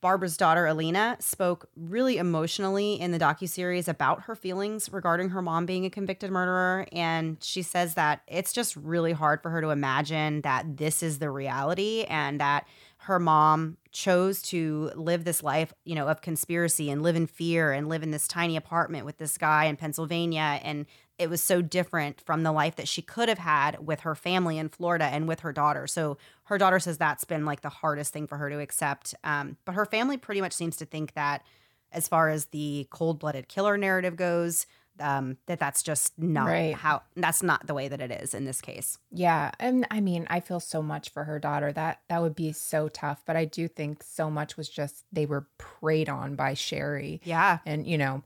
Barbara's 0.00 0.38
daughter 0.38 0.66
Alina 0.66 1.18
spoke 1.20 1.68
really 1.76 2.16
emotionally 2.16 2.98
in 2.98 3.10
the 3.10 3.18
docuseries 3.18 3.88
about 3.88 4.22
her 4.22 4.34
feelings 4.34 4.90
regarding 4.90 5.28
her 5.28 5.42
mom 5.42 5.66
being 5.66 5.84
a 5.84 5.90
convicted 5.90 6.30
murderer 6.30 6.86
and 6.92 7.36
she 7.42 7.60
says 7.60 7.92
that 7.92 8.22
it's 8.26 8.54
just 8.54 8.74
really 8.74 9.12
hard 9.12 9.42
for 9.42 9.50
her 9.50 9.60
to 9.60 9.68
imagine 9.68 10.40
that 10.42 10.78
this 10.78 11.02
is 11.02 11.18
the 11.18 11.30
reality 11.30 12.06
and 12.08 12.40
that 12.40 12.66
her 13.02 13.18
mom 13.18 13.76
chose 13.92 14.42
to 14.42 14.90
live 14.94 15.24
this 15.24 15.42
life, 15.42 15.72
you 15.84 15.94
know, 15.94 16.08
of 16.08 16.20
conspiracy 16.20 16.90
and 16.90 17.02
live 17.02 17.16
in 17.16 17.26
fear 17.26 17.72
and 17.72 17.88
live 17.88 18.02
in 18.02 18.10
this 18.10 18.28
tiny 18.28 18.56
apartment 18.56 19.04
with 19.06 19.18
this 19.18 19.38
guy 19.38 19.64
in 19.64 19.76
Pennsylvania 19.76 20.60
and 20.62 20.86
it 21.18 21.28
was 21.28 21.42
so 21.42 21.60
different 21.60 22.20
from 22.20 22.44
the 22.44 22.52
life 22.52 22.76
that 22.76 22.86
she 22.86 23.02
could 23.02 23.28
have 23.28 23.38
had 23.38 23.84
with 23.84 24.00
her 24.00 24.14
family 24.14 24.56
in 24.56 24.68
Florida 24.68 25.06
and 25.06 25.26
with 25.26 25.40
her 25.40 25.52
daughter. 25.52 25.86
So 25.86 26.16
her 26.44 26.58
daughter 26.58 26.78
says 26.78 26.96
that's 26.96 27.24
been 27.24 27.44
like 27.44 27.60
the 27.60 27.68
hardest 27.68 28.12
thing 28.12 28.28
for 28.28 28.38
her 28.38 28.48
to 28.48 28.60
accept. 28.60 29.14
Um, 29.24 29.56
but 29.64 29.74
her 29.74 29.84
family 29.84 30.16
pretty 30.16 30.40
much 30.40 30.52
seems 30.52 30.76
to 30.76 30.86
think 30.86 31.14
that, 31.14 31.42
as 31.90 32.06
far 32.06 32.28
as 32.28 32.46
the 32.46 32.86
cold-blooded 32.90 33.48
killer 33.48 33.78
narrative 33.78 34.14
goes, 34.14 34.66
um, 35.00 35.36
that 35.46 35.58
that's 35.58 35.82
just 35.82 36.18
not 36.18 36.46
Right. 36.46 36.74
how. 36.74 37.02
That's 37.16 37.42
not 37.42 37.66
the 37.66 37.74
way 37.74 37.88
that 37.88 38.00
it 38.00 38.10
is 38.10 38.34
in 38.34 38.44
this 38.44 38.60
case. 38.60 38.98
Yeah, 39.10 39.50
and 39.58 39.86
I 39.90 40.00
mean, 40.00 40.26
I 40.30 40.40
feel 40.40 40.60
so 40.60 40.82
much 40.82 41.10
for 41.10 41.24
her 41.24 41.38
daughter. 41.38 41.72
That 41.72 42.00
that 42.08 42.22
would 42.22 42.34
be 42.34 42.52
so 42.52 42.88
tough, 42.88 43.22
but 43.26 43.36
I 43.36 43.44
do 43.44 43.68
think 43.68 44.02
so 44.02 44.30
much 44.30 44.56
was 44.56 44.68
just 44.68 45.04
they 45.12 45.26
were 45.26 45.46
preyed 45.58 46.08
on 46.08 46.34
by 46.36 46.54
Sherry. 46.54 47.20
Yeah. 47.24 47.58
And, 47.66 47.86
you 47.86 47.98
know, 47.98 48.22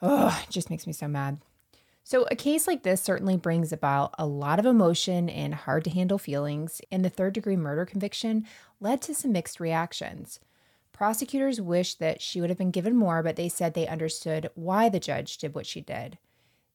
oh, 0.00 0.42
it 0.48 0.50
just 0.50 0.70
makes 0.70 0.86
me 0.86 0.92
so 0.92 1.08
mad. 1.08 1.38
So, 2.04 2.26
a 2.32 2.36
case 2.36 2.66
like 2.66 2.82
this 2.82 3.00
certainly 3.00 3.36
brings 3.36 3.72
about 3.72 4.12
a 4.18 4.26
lot 4.26 4.58
of 4.58 4.66
emotion 4.66 5.28
and 5.28 5.54
hard 5.54 5.84
to 5.84 5.90
handle 5.90 6.18
feelings, 6.18 6.80
and 6.90 7.04
the 7.04 7.08
third 7.10 7.32
degree 7.32 7.56
murder 7.56 7.84
conviction 7.86 8.44
led 8.80 9.00
to 9.02 9.14
some 9.14 9.30
mixed 9.32 9.60
reactions. 9.60 10.40
Prosecutors 11.02 11.60
wished 11.60 11.98
that 11.98 12.22
she 12.22 12.40
would 12.40 12.48
have 12.48 12.60
been 12.60 12.70
given 12.70 12.94
more, 12.94 13.24
but 13.24 13.34
they 13.34 13.48
said 13.48 13.74
they 13.74 13.88
understood 13.88 14.48
why 14.54 14.88
the 14.88 15.00
judge 15.00 15.36
did 15.36 15.52
what 15.52 15.66
she 15.66 15.80
did. 15.80 16.16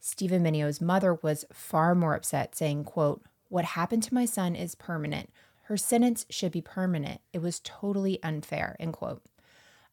Steven 0.01 0.43
Mineo's 0.43 0.81
mother 0.81 1.13
was 1.13 1.45
far 1.53 1.95
more 1.95 2.13
upset, 2.13 2.53
saying, 2.53 2.83
quote, 2.83 3.23
What 3.47 3.63
happened 3.63 4.03
to 4.03 4.13
my 4.13 4.25
son 4.25 4.53
is 4.53 4.75
permanent. 4.75 5.29
Her 5.67 5.77
sentence 5.77 6.25
should 6.29 6.51
be 6.51 6.59
permanent. 6.59 7.21
It 7.31 7.41
was 7.41 7.61
totally 7.63 8.21
unfair, 8.21 8.75
end 8.81 8.91
quote. 8.91 9.23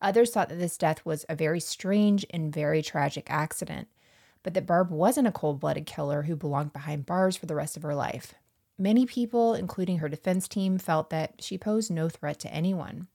Others 0.02 0.32
thought 0.32 0.48
that 0.48 0.58
this 0.58 0.76
death 0.76 1.06
was 1.06 1.24
a 1.28 1.36
very 1.36 1.60
strange 1.60 2.26
and 2.30 2.52
very 2.52 2.82
tragic 2.82 3.30
accident, 3.30 3.86
but 4.42 4.52
that 4.54 4.66
Barb 4.66 4.90
wasn't 4.90 5.28
a 5.28 5.32
cold 5.32 5.60
blooded 5.60 5.86
killer 5.86 6.22
who 6.22 6.34
belonged 6.34 6.72
behind 6.72 7.06
bars 7.06 7.36
for 7.36 7.46
the 7.46 7.54
rest 7.54 7.76
of 7.76 7.84
her 7.84 7.94
life. 7.94 8.34
Many 8.76 9.06
people, 9.06 9.54
including 9.54 9.98
her 9.98 10.08
defense 10.08 10.48
team, 10.48 10.78
felt 10.78 11.10
that 11.10 11.34
she 11.38 11.56
posed 11.56 11.92
no 11.92 12.08
threat 12.08 12.40
to 12.40 12.52
anyone. 12.52 13.06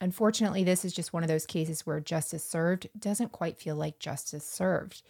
Unfortunately, 0.00 0.64
this 0.64 0.84
is 0.84 0.92
just 0.92 1.12
one 1.12 1.22
of 1.22 1.28
those 1.28 1.46
cases 1.46 1.86
where 1.86 2.00
justice 2.00 2.44
served 2.44 2.88
doesn't 2.98 3.32
quite 3.32 3.58
feel 3.58 3.76
like 3.76 3.98
justice 3.98 4.46
served. 4.46 5.02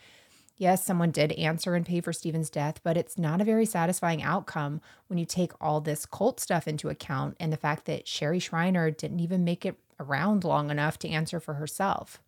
Yes, 0.56 0.84
someone 0.84 1.10
did 1.10 1.32
answer 1.32 1.74
and 1.74 1.84
pay 1.84 2.00
for 2.00 2.12
Steven's 2.12 2.50
death, 2.50 2.80
but 2.84 2.96
it's 2.96 3.18
not 3.18 3.40
a 3.40 3.44
very 3.44 3.66
satisfying 3.66 4.22
outcome 4.22 4.80
when 5.08 5.18
you 5.18 5.24
take 5.24 5.50
all 5.60 5.80
this 5.80 6.06
cult 6.06 6.38
stuff 6.38 6.68
into 6.68 6.88
account 6.88 7.36
and 7.40 7.52
the 7.52 7.56
fact 7.56 7.86
that 7.86 8.06
Sherry 8.06 8.38
Shriner 8.38 8.90
didn't 8.92 9.18
even 9.18 9.42
make 9.42 9.66
it 9.66 9.76
around 9.98 10.44
long 10.44 10.70
enough 10.70 10.98
to 11.00 11.08
answer 11.08 11.40
for 11.40 11.54
herself. 11.54 12.20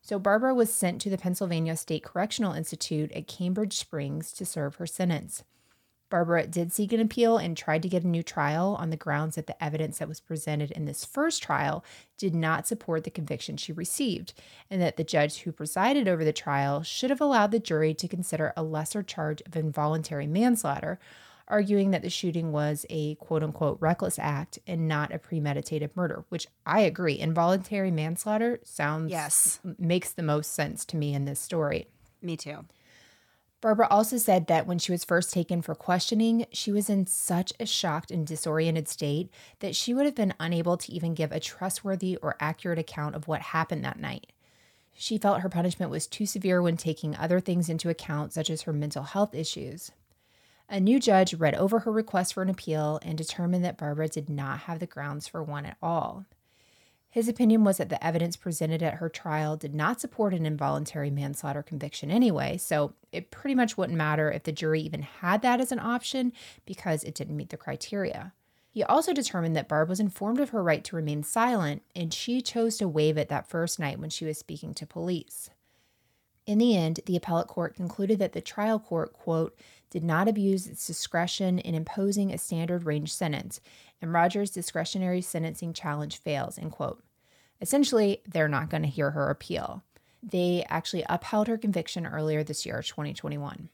So 0.00 0.18
Barbara 0.18 0.54
was 0.54 0.72
sent 0.72 1.00
to 1.02 1.10
the 1.10 1.18
Pennsylvania 1.18 1.76
State 1.76 2.02
Correctional 2.02 2.52
Institute 2.52 3.12
at 3.12 3.28
Cambridge 3.28 3.74
Springs 3.74 4.32
to 4.32 4.44
serve 4.44 4.76
her 4.76 4.86
sentence. 4.86 5.44
Barbara 6.12 6.46
did 6.46 6.74
seek 6.74 6.92
an 6.92 7.00
appeal 7.00 7.38
and 7.38 7.56
tried 7.56 7.80
to 7.82 7.88
get 7.88 8.04
a 8.04 8.06
new 8.06 8.22
trial 8.22 8.76
on 8.78 8.90
the 8.90 8.98
grounds 8.98 9.36
that 9.36 9.46
the 9.46 9.64
evidence 9.64 9.96
that 9.96 10.08
was 10.08 10.20
presented 10.20 10.70
in 10.72 10.84
this 10.84 11.06
first 11.06 11.42
trial 11.42 11.82
did 12.18 12.34
not 12.34 12.66
support 12.66 13.04
the 13.04 13.10
conviction 13.10 13.56
she 13.56 13.72
received, 13.72 14.34
and 14.70 14.82
that 14.82 14.98
the 14.98 15.04
judge 15.04 15.38
who 15.40 15.52
presided 15.52 16.06
over 16.06 16.22
the 16.22 16.30
trial 16.30 16.82
should 16.82 17.08
have 17.08 17.22
allowed 17.22 17.50
the 17.50 17.58
jury 17.58 17.94
to 17.94 18.06
consider 18.06 18.52
a 18.58 18.62
lesser 18.62 19.02
charge 19.02 19.40
of 19.46 19.56
involuntary 19.56 20.26
manslaughter, 20.26 21.00
arguing 21.48 21.92
that 21.92 22.02
the 22.02 22.10
shooting 22.10 22.52
was 22.52 22.84
a 22.90 23.14
quote 23.14 23.42
unquote 23.42 23.78
reckless 23.80 24.18
act 24.18 24.58
and 24.66 24.86
not 24.86 25.14
a 25.14 25.18
premeditated 25.18 25.96
murder, 25.96 26.26
which 26.28 26.46
I 26.66 26.80
agree. 26.80 27.18
Involuntary 27.18 27.90
manslaughter 27.90 28.60
sounds 28.64 29.10
Yes. 29.10 29.60
makes 29.78 30.12
the 30.12 30.22
most 30.22 30.52
sense 30.52 30.84
to 30.84 30.98
me 30.98 31.14
in 31.14 31.24
this 31.24 31.40
story. 31.40 31.86
Me 32.20 32.36
too. 32.36 32.66
Barbara 33.62 33.86
also 33.88 34.18
said 34.18 34.48
that 34.48 34.66
when 34.66 34.80
she 34.80 34.90
was 34.90 35.04
first 35.04 35.32
taken 35.32 35.62
for 35.62 35.76
questioning, 35.76 36.46
she 36.50 36.72
was 36.72 36.90
in 36.90 37.06
such 37.06 37.52
a 37.60 37.64
shocked 37.64 38.10
and 38.10 38.26
disoriented 38.26 38.88
state 38.88 39.30
that 39.60 39.76
she 39.76 39.94
would 39.94 40.04
have 40.04 40.16
been 40.16 40.34
unable 40.40 40.76
to 40.76 40.92
even 40.92 41.14
give 41.14 41.30
a 41.30 41.38
trustworthy 41.38 42.16
or 42.16 42.36
accurate 42.40 42.80
account 42.80 43.14
of 43.14 43.28
what 43.28 43.40
happened 43.40 43.84
that 43.84 44.00
night. 44.00 44.32
She 44.94 45.16
felt 45.16 45.42
her 45.42 45.48
punishment 45.48 45.92
was 45.92 46.08
too 46.08 46.26
severe 46.26 46.60
when 46.60 46.76
taking 46.76 47.14
other 47.14 47.38
things 47.38 47.68
into 47.68 47.88
account, 47.88 48.32
such 48.32 48.50
as 48.50 48.62
her 48.62 48.72
mental 48.72 49.04
health 49.04 49.32
issues. 49.32 49.92
A 50.68 50.80
new 50.80 50.98
judge 50.98 51.32
read 51.32 51.54
over 51.54 51.80
her 51.80 51.92
request 51.92 52.34
for 52.34 52.42
an 52.42 52.50
appeal 52.50 52.98
and 53.02 53.16
determined 53.16 53.64
that 53.64 53.78
Barbara 53.78 54.08
did 54.08 54.28
not 54.28 54.60
have 54.60 54.80
the 54.80 54.86
grounds 54.86 55.28
for 55.28 55.40
one 55.40 55.66
at 55.66 55.76
all. 55.80 56.26
His 57.12 57.28
opinion 57.28 57.62
was 57.62 57.76
that 57.76 57.90
the 57.90 58.02
evidence 58.02 58.36
presented 58.36 58.82
at 58.82 58.94
her 58.94 59.10
trial 59.10 59.54
did 59.58 59.74
not 59.74 60.00
support 60.00 60.32
an 60.32 60.46
involuntary 60.46 61.10
manslaughter 61.10 61.62
conviction 61.62 62.10
anyway, 62.10 62.56
so 62.56 62.94
it 63.12 63.30
pretty 63.30 63.54
much 63.54 63.76
wouldn't 63.76 63.98
matter 63.98 64.32
if 64.32 64.44
the 64.44 64.50
jury 64.50 64.80
even 64.80 65.02
had 65.02 65.42
that 65.42 65.60
as 65.60 65.70
an 65.70 65.78
option 65.78 66.32
because 66.64 67.04
it 67.04 67.14
didn't 67.14 67.36
meet 67.36 67.50
the 67.50 67.58
criteria. 67.58 68.32
He 68.70 68.82
also 68.82 69.12
determined 69.12 69.54
that 69.56 69.68
Barb 69.68 69.90
was 69.90 70.00
informed 70.00 70.40
of 70.40 70.48
her 70.50 70.62
right 70.62 70.82
to 70.84 70.96
remain 70.96 71.22
silent, 71.22 71.82
and 71.94 72.14
she 72.14 72.40
chose 72.40 72.78
to 72.78 72.88
waive 72.88 73.18
it 73.18 73.28
that 73.28 73.46
first 73.46 73.78
night 73.78 73.98
when 73.98 74.08
she 74.08 74.24
was 74.24 74.38
speaking 74.38 74.72
to 74.72 74.86
police. 74.86 75.50
In 76.46 76.56
the 76.56 76.74
end, 76.74 77.00
the 77.04 77.16
appellate 77.16 77.46
court 77.46 77.76
concluded 77.76 78.20
that 78.20 78.32
the 78.32 78.40
trial 78.40 78.78
court, 78.78 79.12
quote, 79.12 79.54
did 79.92 80.02
not 80.02 80.26
abuse 80.26 80.66
its 80.66 80.86
discretion 80.86 81.58
in 81.58 81.74
imposing 81.74 82.32
a 82.32 82.38
standard 82.38 82.84
range 82.84 83.12
sentence, 83.12 83.60
and 84.00 84.10
Rogers' 84.10 84.50
discretionary 84.50 85.20
sentencing 85.20 85.74
challenge 85.74 86.16
fails, 86.16 86.58
end 86.58 86.72
quote. 86.72 87.04
Essentially, 87.60 88.22
they're 88.26 88.48
not 88.48 88.70
going 88.70 88.82
to 88.82 88.88
hear 88.88 89.10
her 89.10 89.28
appeal. 89.28 89.84
They 90.22 90.64
actually 90.70 91.04
upheld 91.10 91.46
her 91.46 91.58
conviction 91.58 92.06
earlier 92.06 92.42
this 92.42 92.64
year, 92.64 92.80
2021. 92.82 93.68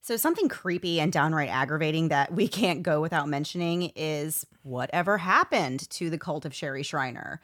So, 0.00 0.16
something 0.16 0.48
creepy 0.48 1.00
and 1.00 1.12
downright 1.12 1.48
aggravating 1.50 2.08
that 2.08 2.32
we 2.32 2.46
can't 2.46 2.84
go 2.84 3.00
without 3.00 3.28
mentioning 3.28 3.90
is 3.96 4.46
whatever 4.62 5.18
happened 5.18 5.90
to 5.90 6.08
the 6.08 6.18
cult 6.18 6.44
of 6.44 6.54
Sherry 6.54 6.84
Shriner. 6.84 7.40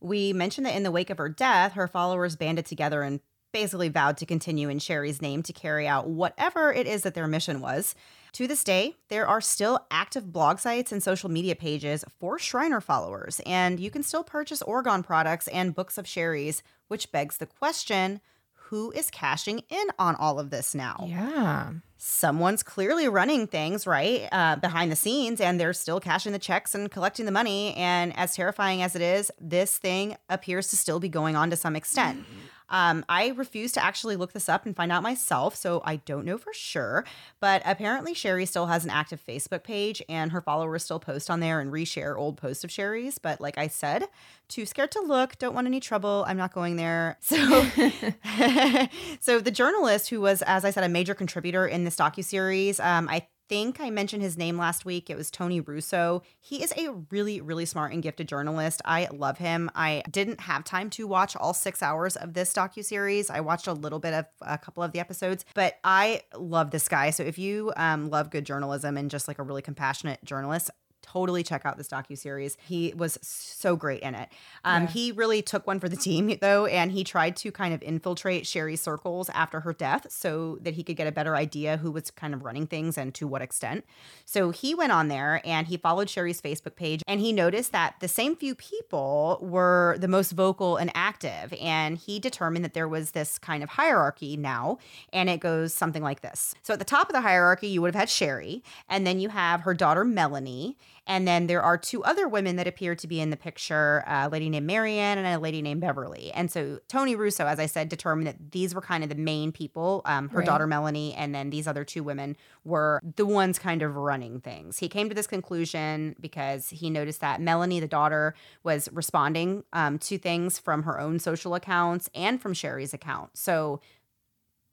We 0.00 0.32
mentioned 0.32 0.66
that 0.66 0.74
in 0.74 0.84
the 0.84 0.90
wake 0.90 1.10
of 1.10 1.18
her 1.18 1.28
death, 1.28 1.74
her 1.74 1.86
followers 1.86 2.34
banded 2.34 2.64
together 2.64 3.02
and 3.02 3.20
basically 3.52 3.88
vowed 3.88 4.16
to 4.18 4.26
continue 4.26 4.68
in 4.68 4.78
Sherry's 4.78 5.22
name 5.22 5.42
to 5.44 5.52
carry 5.52 5.86
out 5.86 6.08
whatever 6.08 6.72
it 6.72 6.86
is 6.86 7.02
that 7.02 7.14
their 7.14 7.26
mission 7.26 7.60
was. 7.60 7.94
To 8.32 8.46
this 8.46 8.62
day, 8.62 8.96
there 9.08 9.26
are 9.26 9.40
still 9.40 9.86
active 9.90 10.32
blog 10.32 10.58
sites 10.58 10.92
and 10.92 11.02
social 11.02 11.30
media 11.30 11.56
pages 11.56 12.04
for 12.20 12.38
Shriner 12.38 12.80
followers, 12.80 13.40
and 13.46 13.80
you 13.80 13.90
can 13.90 14.02
still 14.02 14.22
purchase 14.22 14.62
orgone 14.62 15.04
products 15.04 15.48
and 15.48 15.74
books 15.74 15.98
of 15.98 16.06
Sherry's, 16.06 16.62
which 16.88 17.10
begs 17.10 17.38
the 17.38 17.46
question 17.46 18.20
who 18.68 18.92
is 18.92 19.08
cashing 19.08 19.62
in 19.70 19.86
on 19.98 20.14
all 20.16 20.38
of 20.38 20.50
this 20.50 20.74
now? 20.74 21.06
Yeah. 21.08 21.72
Someone's 21.96 22.62
clearly 22.62 23.08
running 23.08 23.46
things, 23.46 23.86
right, 23.86 24.28
uh, 24.30 24.56
behind 24.56 24.92
the 24.92 24.96
scenes, 24.96 25.40
and 25.40 25.58
they're 25.58 25.72
still 25.72 26.00
cashing 26.00 26.32
the 26.32 26.38
checks 26.38 26.74
and 26.74 26.90
collecting 26.90 27.24
the 27.24 27.32
money. 27.32 27.74
And 27.76 28.14
as 28.16 28.34
terrifying 28.34 28.82
as 28.82 28.94
it 28.94 29.00
is, 29.00 29.32
this 29.40 29.78
thing 29.78 30.16
appears 30.28 30.68
to 30.68 30.76
still 30.76 31.00
be 31.00 31.08
going 31.08 31.34
on 31.34 31.48
to 31.48 31.56
some 31.56 31.76
extent. 31.76 32.26
Um, 32.70 33.04
I 33.08 33.28
refuse 33.28 33.72
to 33.72 33.84
actually 33.84 34.16
look 34.16 34.32
this 34.32 34.48
up 34.48 34.66
and 34.66 34.76
find 34.76 34.92
out 34.92 35.02
myself, 35.02 35.54
so 35.54 35.82
I 35.84 35.96
don't 35.96 36.24
know 36.24 36.38
for 36.38 36.52
sure. 36.52 37.04
But 37.40 37.62
apparently, 37.64 38.14
Sherry 38.14 38.46
still 38.46 38.66
has 38.66 38.84
an 38.84 38.90
active 38.90 39.22
Facebook 39.26 39.64
page, 39.64 40.02
and 40.08 40.32
her 40.32 40.40
followers 40.40 40.84
still 40.84 41.00
post 41.00 41.30
on 41.30 41.40
there 41.40 41.60
and 41.60 41.72
reshare 41.72 42.16
old 42.16 42.36
posts 42.36 42.64
of 42.64 42.70
Sherry's. 42.70 43.18
But 43.18 43.40
like 43.40 43.58
I 43.58 43.68
said, 43.68 44.04
too 44.48 44.66
scared 44.66 44.90
to 44.92 45.00
look, 45.00 45.38
don't 45.38 45.54
want 45.54 45.66
any 45.66 45.80
trouble. 45.80 46.24
I'm 46.26 46.36
not 46.36 46.52
going 46.52 46.76
there. 46.76 47.18
So, 47.28 47.36
so 49.20 49.38
the 49.38 49.50
journalist 49.50 50.08
who 50.08 50.20
was, 50.20 50.40
as 50.42 50.64
I 50.64 50.70
said, 50.70 50.82
a 50.82 50.88
major 50.88 51.14
contributor 51.14 51.66
in 51.66 51.84
this 51.84 51.94
docu 51.96 52.24
series, 52.24 52.80
um, 52.80 53.06
I 53.08 53.26
think 53.48 53.80
I 53.80 53.90
mentioned 53.90 54.22
his 54.22 54.36
name 54.36 54.58
last 54.58 54.84
week. 54.84 55.08
It 55.08 55.16
was 55.16 55.30
Tony 55.30 55.60
Russo. 55.60 56.22
He 56.40 56.62
is 56.62 56.72
a 56.76 56.90
really, 57.10 57.40
really 57.40 57.64
smart 57.64 57.92
and 57.92 58.02
gifted 58.02 58.28
journalist. 58.28 58.82
I 58.84 59.08
love 59.12 59.38
him. 59.38 59.70
I 59.74 60.02
didn't 60.10 60.40
have 60.40 60.64
time 60.64 60.90
to 60.90 61.06
watch 61.06 61.34
all 61.36 61.54
six 61.54 61.82
hours 61.82 62.16
of 62.16 62.34
this 62.34 62.52
docu 62.52 62.84
series. 62.84 63.30
I 63.30 63.40
watched 63.40 63.66
a 63.66 63.72
little 63.72 63.98
bit 63.98 64.14
of 64.14 64.26
a 64.42 64.58
couple 64.58 64.82
of 64.82 64.92
the 64.92 65.00
episodes, 65.00 65.44
but 65.54 65.78
I 65.82 66.22
love 66.36 66.70
this 66.70 66.88
guy. 66.88 67.10
So 67.10 67.22
if 67.22 67.38
you 67.38 67.72
um, 67.76 68.10
love 68.10 68.30
good 68.30 68.44
journalism 68.44 68.96
and 68.96 69.10
just 69.10 69.28
like 69.28 69.38
a 69.38 69.42
really 69.42 69.62
compassionate 69.62 70.24
journalist, 70.24 70.70
totally 71.12 71.42
check 71.42 71.64
out 71.64 71.76
this 71.76 71.88
docu 71.88 72.16
series. 72.16 72.56
He 72.60 72.92
was 72.96 73.18
so 73.22 73.76
great 73.76 74.02
in 74.02 74.14
it. 74.14 74.28
Um, 74.64 74.82
yeah. 74.82 74.88
He 74.88 75.12
really 75.12 75.42
took 75.42 75.66
one 75.66 75.80
for 75.80 75.88
the 75.88 75.96
team 75.96 76.36
though, 76.40 76.66
and 76.66 76.92
he 76.92 77.04
tried 77.04 77.36
to 77.36 77.50
kind 77.50 77.72
of 77.74 77.82
infiltrate 77.82 78.46
Sherry's 78.46 78.80
circles 78.80 79.30
after 79.30 79.60
her 79.60 79.72
death 79.72 80.06
so 80.10 80.58
that 80.62 80.74
he 80.74 80.82
could 80.82 80.96
get 80.96 81.06
a 81.06 81.12
better 81.12 81.36
idea 81.36 81.76
who 81.76 81.90
was 81.90 82.10
kind 82.10 82.34
of 82.34 82.44
running 82.44 82.66
things 82.66 82.98
and 82.98 83.14
to 83.14 83.26
what 83.26 83.42
extent. 83.42 83.84
So 84.24 84.50
he 84.50 84.74
went 84.74 84.92
on 84.92 85.08
there 85.08 85.40
and 85.44 85.66
he 85.66 85.76
followed 85.76 86.10
Sherry's 86.10 86.40
Facebook 86.40 86.76
page, 86.76 87.02
and 87.06 87.20
he 87.20 87.32
noticed 87.32 87.72
that 87.72 87.94
the 88.00 88.08
same 88.08 88.36
few 88.36 88.54
people 88.54 89.38
were 89.40 89.96
the 89.98 90.08
most 90.08 90.32
vocal 90.32 90.76
and 90.76 90.90
active, 90.94 91.54
and 91.60 91.96
he 91.96 92.18
determined 92.18 92.64
that 92.64 92.74
there 92.74 92.88
was 92.88 93.12
this 93.12 93.38
kind 93.38 93.62
of 93.62 93.70
hierarchy 93.70 94.36
now, 94.36 94.78
and 95.12 95.30
it 95.30 95.40
goes 95.40 95.72
something 95.72 96.02
like 96.02 96.20
this. 96.20 96.54
So 96.62 96.72
at 96.74 96.78
the 96.78 96.84
top 96.84 97.08
of 97.08 97.14
the 97.14 97.20
hierarchy, 97.20 97.68
you 97.68 97.80
would 97.82 97.94
have 97.94 98.00
had 98.00 98.10
Sherry, 98.10 98.62
and 98.88 99.06
then 99.06 99.20
you 99.20 99.28
have 99.28 99.62
her 99.62 99.74
daughter 99.74 100.04
Melanie 100.04 100.76
and 101.08 101.26
then 101.26 101.46
there 101.46 101.62
are 101.62 101.78
two 101.78 102.04
other 102.04 102.28
women 102.28 102.56
that 102.56 102.68
appear 102.68 102.94
to 102.94 103.08
be 103.08 103.20
in 103.20 103.30
the 103.30 103.36
picture 103.36 104.04
a 104.06 104.28
lady 104.28 104.50
named 104.50 104.66
Marianne 104.66 105.16
and 105.16 105.26
a 105.26 105.38
lady 105.38 105.62
named 105.62 105.80
Beverly. 105.80 106.30
And 106.32 106.50
so 106.50 106.78
Tony 106.86 107.16
Russo, 107.16 107.46
as 107.46 107.58
I 107.58 107.66
said, 107.66 107.88
determined 107.88 108.26
that 108.26 108.52
these 108.52 108.74
were 108.74 108.82
kind 108.82 109.02
of 109.02 109.08
the 109.08 109.16
main 109.16 109.50
people 109.50 110.02
um, 110.04 110.28
her 110.28 110.38
right. 110.38 110.46
daughter 110.46 110.66
Melanie, 110.66 111.14
and 111.14 111.34
then 111.34 111.48
these 111.50 111.66
other 111.66 111.82
two 111.82 112.04
women 112.04 112.36
were 112.64 113.00
the 113.16 113.24
ones 113.24 113.58
kind 113.58 113.82
of 113.82 113.96
running 113.96 114.40
things. 114.40 114.78
He 114.78 114.88
came 114.88 115.08
to 115.08 115.14
this 115.14 115.26
conclusion 115.26 116.14
because 116.20 116.68
he 116.68 116.90
noticed 116.90 117.22
that 117.22 117.40
Melanie, 117.40 117.80
the 117.80 117.88
daughter, 117.88 118.34
was 118.62 118.88
responding 118.92 119.64
um, 119.72 119.98
to 120.00 120.18
things 120.18 120.58
from 120.58 120.82
her 120.82 121.00
own 121.00 121.18
social 121.18 121.54
accounts 121.54 122.10
and 122.14 122.40
from 122.40 122.52
Sherry's 122.52 122.92
account. 122.92 123.36
So 123.36 123.80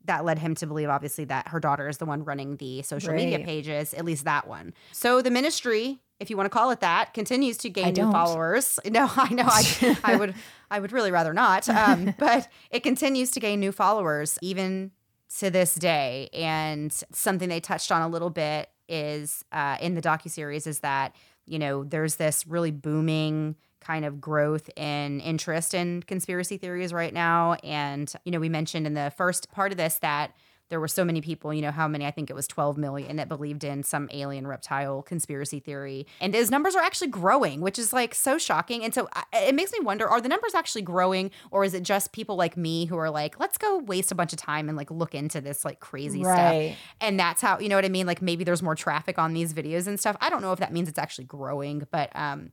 that 0.06 0.24
led 0.24 0.40
him 0.40 0.56
to 0.56 0.68
believe 0.68 0.90
obviously 0.90 1.26
that 1.26 1.48
her 1.48 1.60
daughter 1.60 1.88
is 1.88 1.98
the 1.98 2.06
one 2.06 2.24
running 2.24 2.58
the 2.58 2.82
social 2.84 3.10
right. 3.10 3.18
media 3.18 3.40
pages 3.40 3.94
at 3.94 4.06
least 4.06 4.24
that 4.26 4.48
one 4.48 4.74
so 4.92 5.22
the 5.22 5.32
ministry 5.32 6.00
if 6.20 6.30
you 6.30 6.38
want 6.38 6.45
to 6.45 6.49
call 6.49 6.72
it 6.72 6.80
that, 6.80 7.13
continues 7.13 7.57
to 7.57 7.70
gain 7.70 7.93
new 7.93 8.11
followers. 8.11 8.80
No, 8.89 9.09
I 9.16 9.34
know. 9.34 9.45
I, 9.45 9.97
I 10.03 10.16
would, 10.16 10.36
I 10.72 10.80
would 10.80 10.91
really 10.91 11.11
rather 11.11 11.34
not. 11.34 11.68
Um, 11.68 12.13
but 12.20 12.47
it 12.72 12.82
continues 12.84 13.32
to 13.32 13.39
gain 13.39 13.59
new 13.59 13.72
followers 13.72 14.38
even 14.41 14.91
to 15.39 15.49
this 15.49 15.76
day. 15.76 16.30
And 16.34 16.93
something 17.11 17.49
they 17.49 17.59
touched 17.59 17.91
on 17.91 18.01
a 18.01 18.07
little 18.07 18.30
bit 18.30 18.70
is 18.88 19.43
uh, 19.51 19.78
in 19.82 19.95
the 19.95 20.01
docu 20.01 20.30
series 20.30 20.68
is 20.68 20.80
that 20.80 21.16
you 21.47 21.57
know 21.57 21.84
there's 21.84 22.16
this 22.16 22.45
really 22.45 22.72
booming 22.72 23.55
kind 23.82 24.05
of 24.05 24.20
growth 24.20 24.70
in 24.76 25.20
interest 25.20 25.74
in 25.74 26.01
conspiracy 26.03 26.57
theories 26.57 26.91
right 26.93 27.13
now. 27.13 27.53
And 27.63 28.11
you 28.24 28.32
know, 28.32 28.39
we 28.39 28.49
mentioned 28.49 28.88
in 28.88 28.93
the 28.93 29.11
first 29.16 29.51
part 29.51 29.72
of 29.72 29.78
this 29.78 29.99
that 29.99 30.36
there 30.70 30.80
were 30.80 30.88
so 30.88 31.05
many 31.05 31.22
people, 31.22 31.53
you 31.53 31.61
know, 31.61 31.72
how 31.72 31.88
many, 31.88 32.05
I 32.05 32.11
think 32.11 32.30
it 32.30 32.34
was 32.34 32.47
12 32.47 32.78
million 32.78 33.18
that 33.18 33.30
believed 33.30 33.63
in 33.63 33.84
some 33.84 34.09
alien 34.11 34.47
reptile 34.47 35.03
conspiracy 35.03 35.59
theory. 35.59 36.07
And 36.20 36.34
his 36.34 36.49
numbers 36.49 36.76
are 36.76 36.82
actually 36.82 37.09
growing, 37.09 37.61
which 37.61 37.78
is 37.78 37.93
like 37.93 38.16
so 38.16 38.38
shocking. 38.38 38.84
And 38.84 38.93
so 38.93 39.07
it 39.34 39.53
makes 39.53 39.72
me 39.72 39.80
wonder 39.82 40.07
are 40.07 40.22
the 40.22 40.30
numbers 40.30 40.55
actually 40.55 40.82
growing 40.82 41.30
or 41.51 41.63
is 41.63 41.74
it 41.74 41.84
just 41.84 42.13
people 42.13 42.36
like 42.36 42.57
me 42.57 42.86
who 42.86 42.97
are 42.97 43.11
like, 43.11 43.39
let's 43.39 43.57
go 43.57 43.78
waste 43.78 44.11
a 44.11 44.16
bunch 44.16 44.34
of 44.34 44.39
time 44.39 44.68
and 44.68 44.78
like 44.78 44.89
look 44.89 45.13
into 45.13 45.39
this 45.39 45.63
like 45.63 45.80
crazy 45.80 46.24
right. 46.24 46.72
stuff? 46.72 46.80
And 46.99 47.20
that's 47.20 47.41
how, 47.41 47.59
you 47.59 47.70
know 47.70 47.76
what 47.76 47.86
I 47.86 47.89
mean? 47.89 48.07
Like 48.07 48.22
maybe 48.22 48.43
there's 48.43 48.63
more 48.63 48.76
traffic 48.76 49.20
on 49.20 49.34
these 49.34 49.53
videos 49.53 49.86
and 49.86 49.99
stuff. 49.99 50.18
I 50.20 50.30
don't 50.30 50.41
know 50.41 50.51
if 50.51 50.59
that 50.59 50.74
means 50.74 50.89
it's 50.89 50.99
actually 50.99 51.26
growing, 51.26 51.88
but 51.91 52.09
um, 52.16 52.51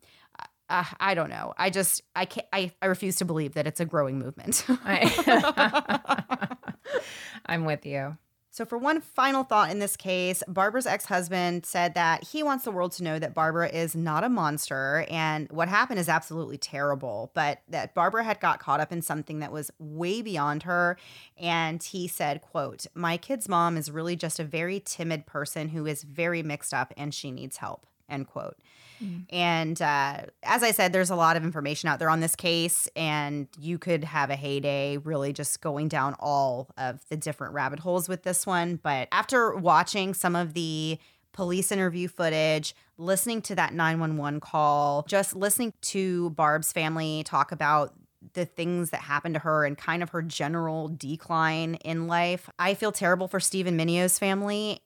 uh, 0.73 0.85
I 0.99 1.15
don't 1.15 1.29
know. 1.29 1.53
I 1.59 1.71
just 1.71 2.03
I 2.17 2.25
can't. 2.25 2.47
I, 2.53 2.73
I 2.81 2.87
refuse 2.87 3.17
to 3.17 3.27
believe 3.27 3.55
that 3.55 3.67
it's 3.67 3.81
a 3.81 3.85
growing 3.85 4.19
movement. 4.19 4.65
I'm 7.47 7.65
with 7.65 7.87
you. 7.87 8.17
So, 8.55 8.67
for 8.67 8.77
one 8.77 9.01
final 9.01 9.45
thought 9.45 9.71
in 9.71 9.79
this 9.79 9.97
case, 9.97 10.43
Barbara's 10.47 10.85
ex 10.85 11.07
husband 11.07 11.65
said 11.65 11.95
that 11.95 12.23
he 12.23 12.43
wants 12.43 12.67
the 12.67 12.71
world 12.71 12.93
to 12.93 13.03
know 13.03 13.19
that 13.19 13.33
Barbara 13.33 13.71
is 13.71 13.97
not 13.97 14.25
a 14.25 14.29
monster 14.29 15.07
and 15.09 15.51
what 15.51 15.71
happened 15.71 15.99
is 15.99 16.07
absolutely 16.07 16.59
terrible, 16.59 17.31
but 17.33 17.63
that 17.69 17.95
Barbara 17.95 18.25
had 18.25 18.41
got 18.41 18.61
caught 18.61 18.79
up 18.79 18.93
in 18.93 19.01
something 19.01 19.39
that 19.39 19.53
was 19.53 19.71
way 19.79 20.21
beyond 20.21 20.65
her. 20.65 20.99
And 21.39 21.83
he 21.83 22.07
said, 22.07 22.43
quote, 22.43 22.85
My 22.95 23.17
kid's 23.17 23.49
mom 23.49 23.79
is 23.79 23.91
really 23.91 24.17
just 24.17 24.39
a 24.39 24.45
very 24.45 24.81
timid 24.85 25.25
person 25.25 25.71
who 25.71 25.87
is 25.87 26.03
very 26.03 26.43
mixed 26.43 26.75
up 26.75 26.93
and 26.95 27.15
she 27.15 27.31
needs 27.31 27.57
help, 27.57 27.87
end 28.09 28.27
quote. 28.27 28.57
Mm. 29.03 29.25
And 29.31 29.83
uh, 29.83 30.23
as 30.43 30.63
I 30.63 30.71
said, 30.71 30.93
there's 30.93 31.11
a 31.11 31.17
lot 31.17 31.37
of 31.37 31.45
information 31.45 31.89
out 31.89 31.99
there 31.99 32.11
on 32.11 32.21
this 32.21 32.37
case, 32.37 32.89
and 32.95 33.49
you 33.59 33.79
could 33.79 34.05
have 34.05 34.31
a 34.31 34.37
heyday 34.37 34.97
really 34.99 35.33
just 35.33 35.61
going 35.61 35.89
down 35.89 36.15
all 36.21 36.71
of 36.77 37.01
the 37.09 37.17
different 37.17 37.55
rabbit 37.55 37.81
holes 37.81 38.09
with 38.09 38.23
this 38.23 38.47
one. 38.47 38.77
But 38.83 39.09
after 39.13 39.55
watching 39.55 40.15
some 40.15 40.37
of 40.37 40.55
the 40.55 40.99
police 41.33 41.73
interview 41.73 42.09
footage, 42.09 42.75
listening 42.99 43.43
to 43.43 43.55
that 43.55 43.73
911 43.73 44.41
call, 44.41 45.05
just 45.09 45.35
listening 45.35 45.73
to 45.83 46.31
Barb's 46.31 46.73
family 46.73 47.23
talk 47.25 47.53
about 47.53 47.95
the 48.35 48.45
things 48.45 48.91
that 48.91 49.01
happened 49.01 49.35
to 49.35 49.41
her 49.41 49.65
and 49.65 49.77
kind 49.77 50.03
of 50.03 50.11
her 50.11 50.23
general 50.23 50.89
decline 50.89 51.75
in 51.77 52.07
life. 52.07 52.49
I 52.59 52.75
feel 52.75 52.93
terrible 52.93 53.27
for 53.29 53.41
Steven 53.41 53.77
Mineo's 53.77 54.19
family. 54.19 54.81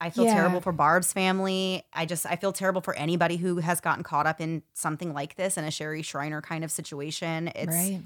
I 0.00 0.10
feel 0.10 0.24
Yeah. 0.24 0.34
terrible 0.34 0.60
for 0.60 0.72
Barb's 0.72 1.12
family. 1.12 1.84
I 1.92 2.06
just 2.06 2.24
I 2.26 2.36
feel 2.36 2.52
terrible 2.52 2.80
for 2.80 2.94
anybody 2.94 3.36
who 3.36 3.58
has 3.58 3.80
gotten 3.80 4.02
caught 4.02 4.26
up 4.26 4.40
in 4.40 4.62
something 4.74 5.12
like 5.12 5.36
this 5.36 5.58
in 5.58 5.64
a 5.64 5.70
Sherry 5.70 6.02
Shriner 6.02 6.40
kind 6.40 6.64
of 6.64 6.70
situation. 6.70 7.48
It's 7.54 7.72
right. 7.72 8.00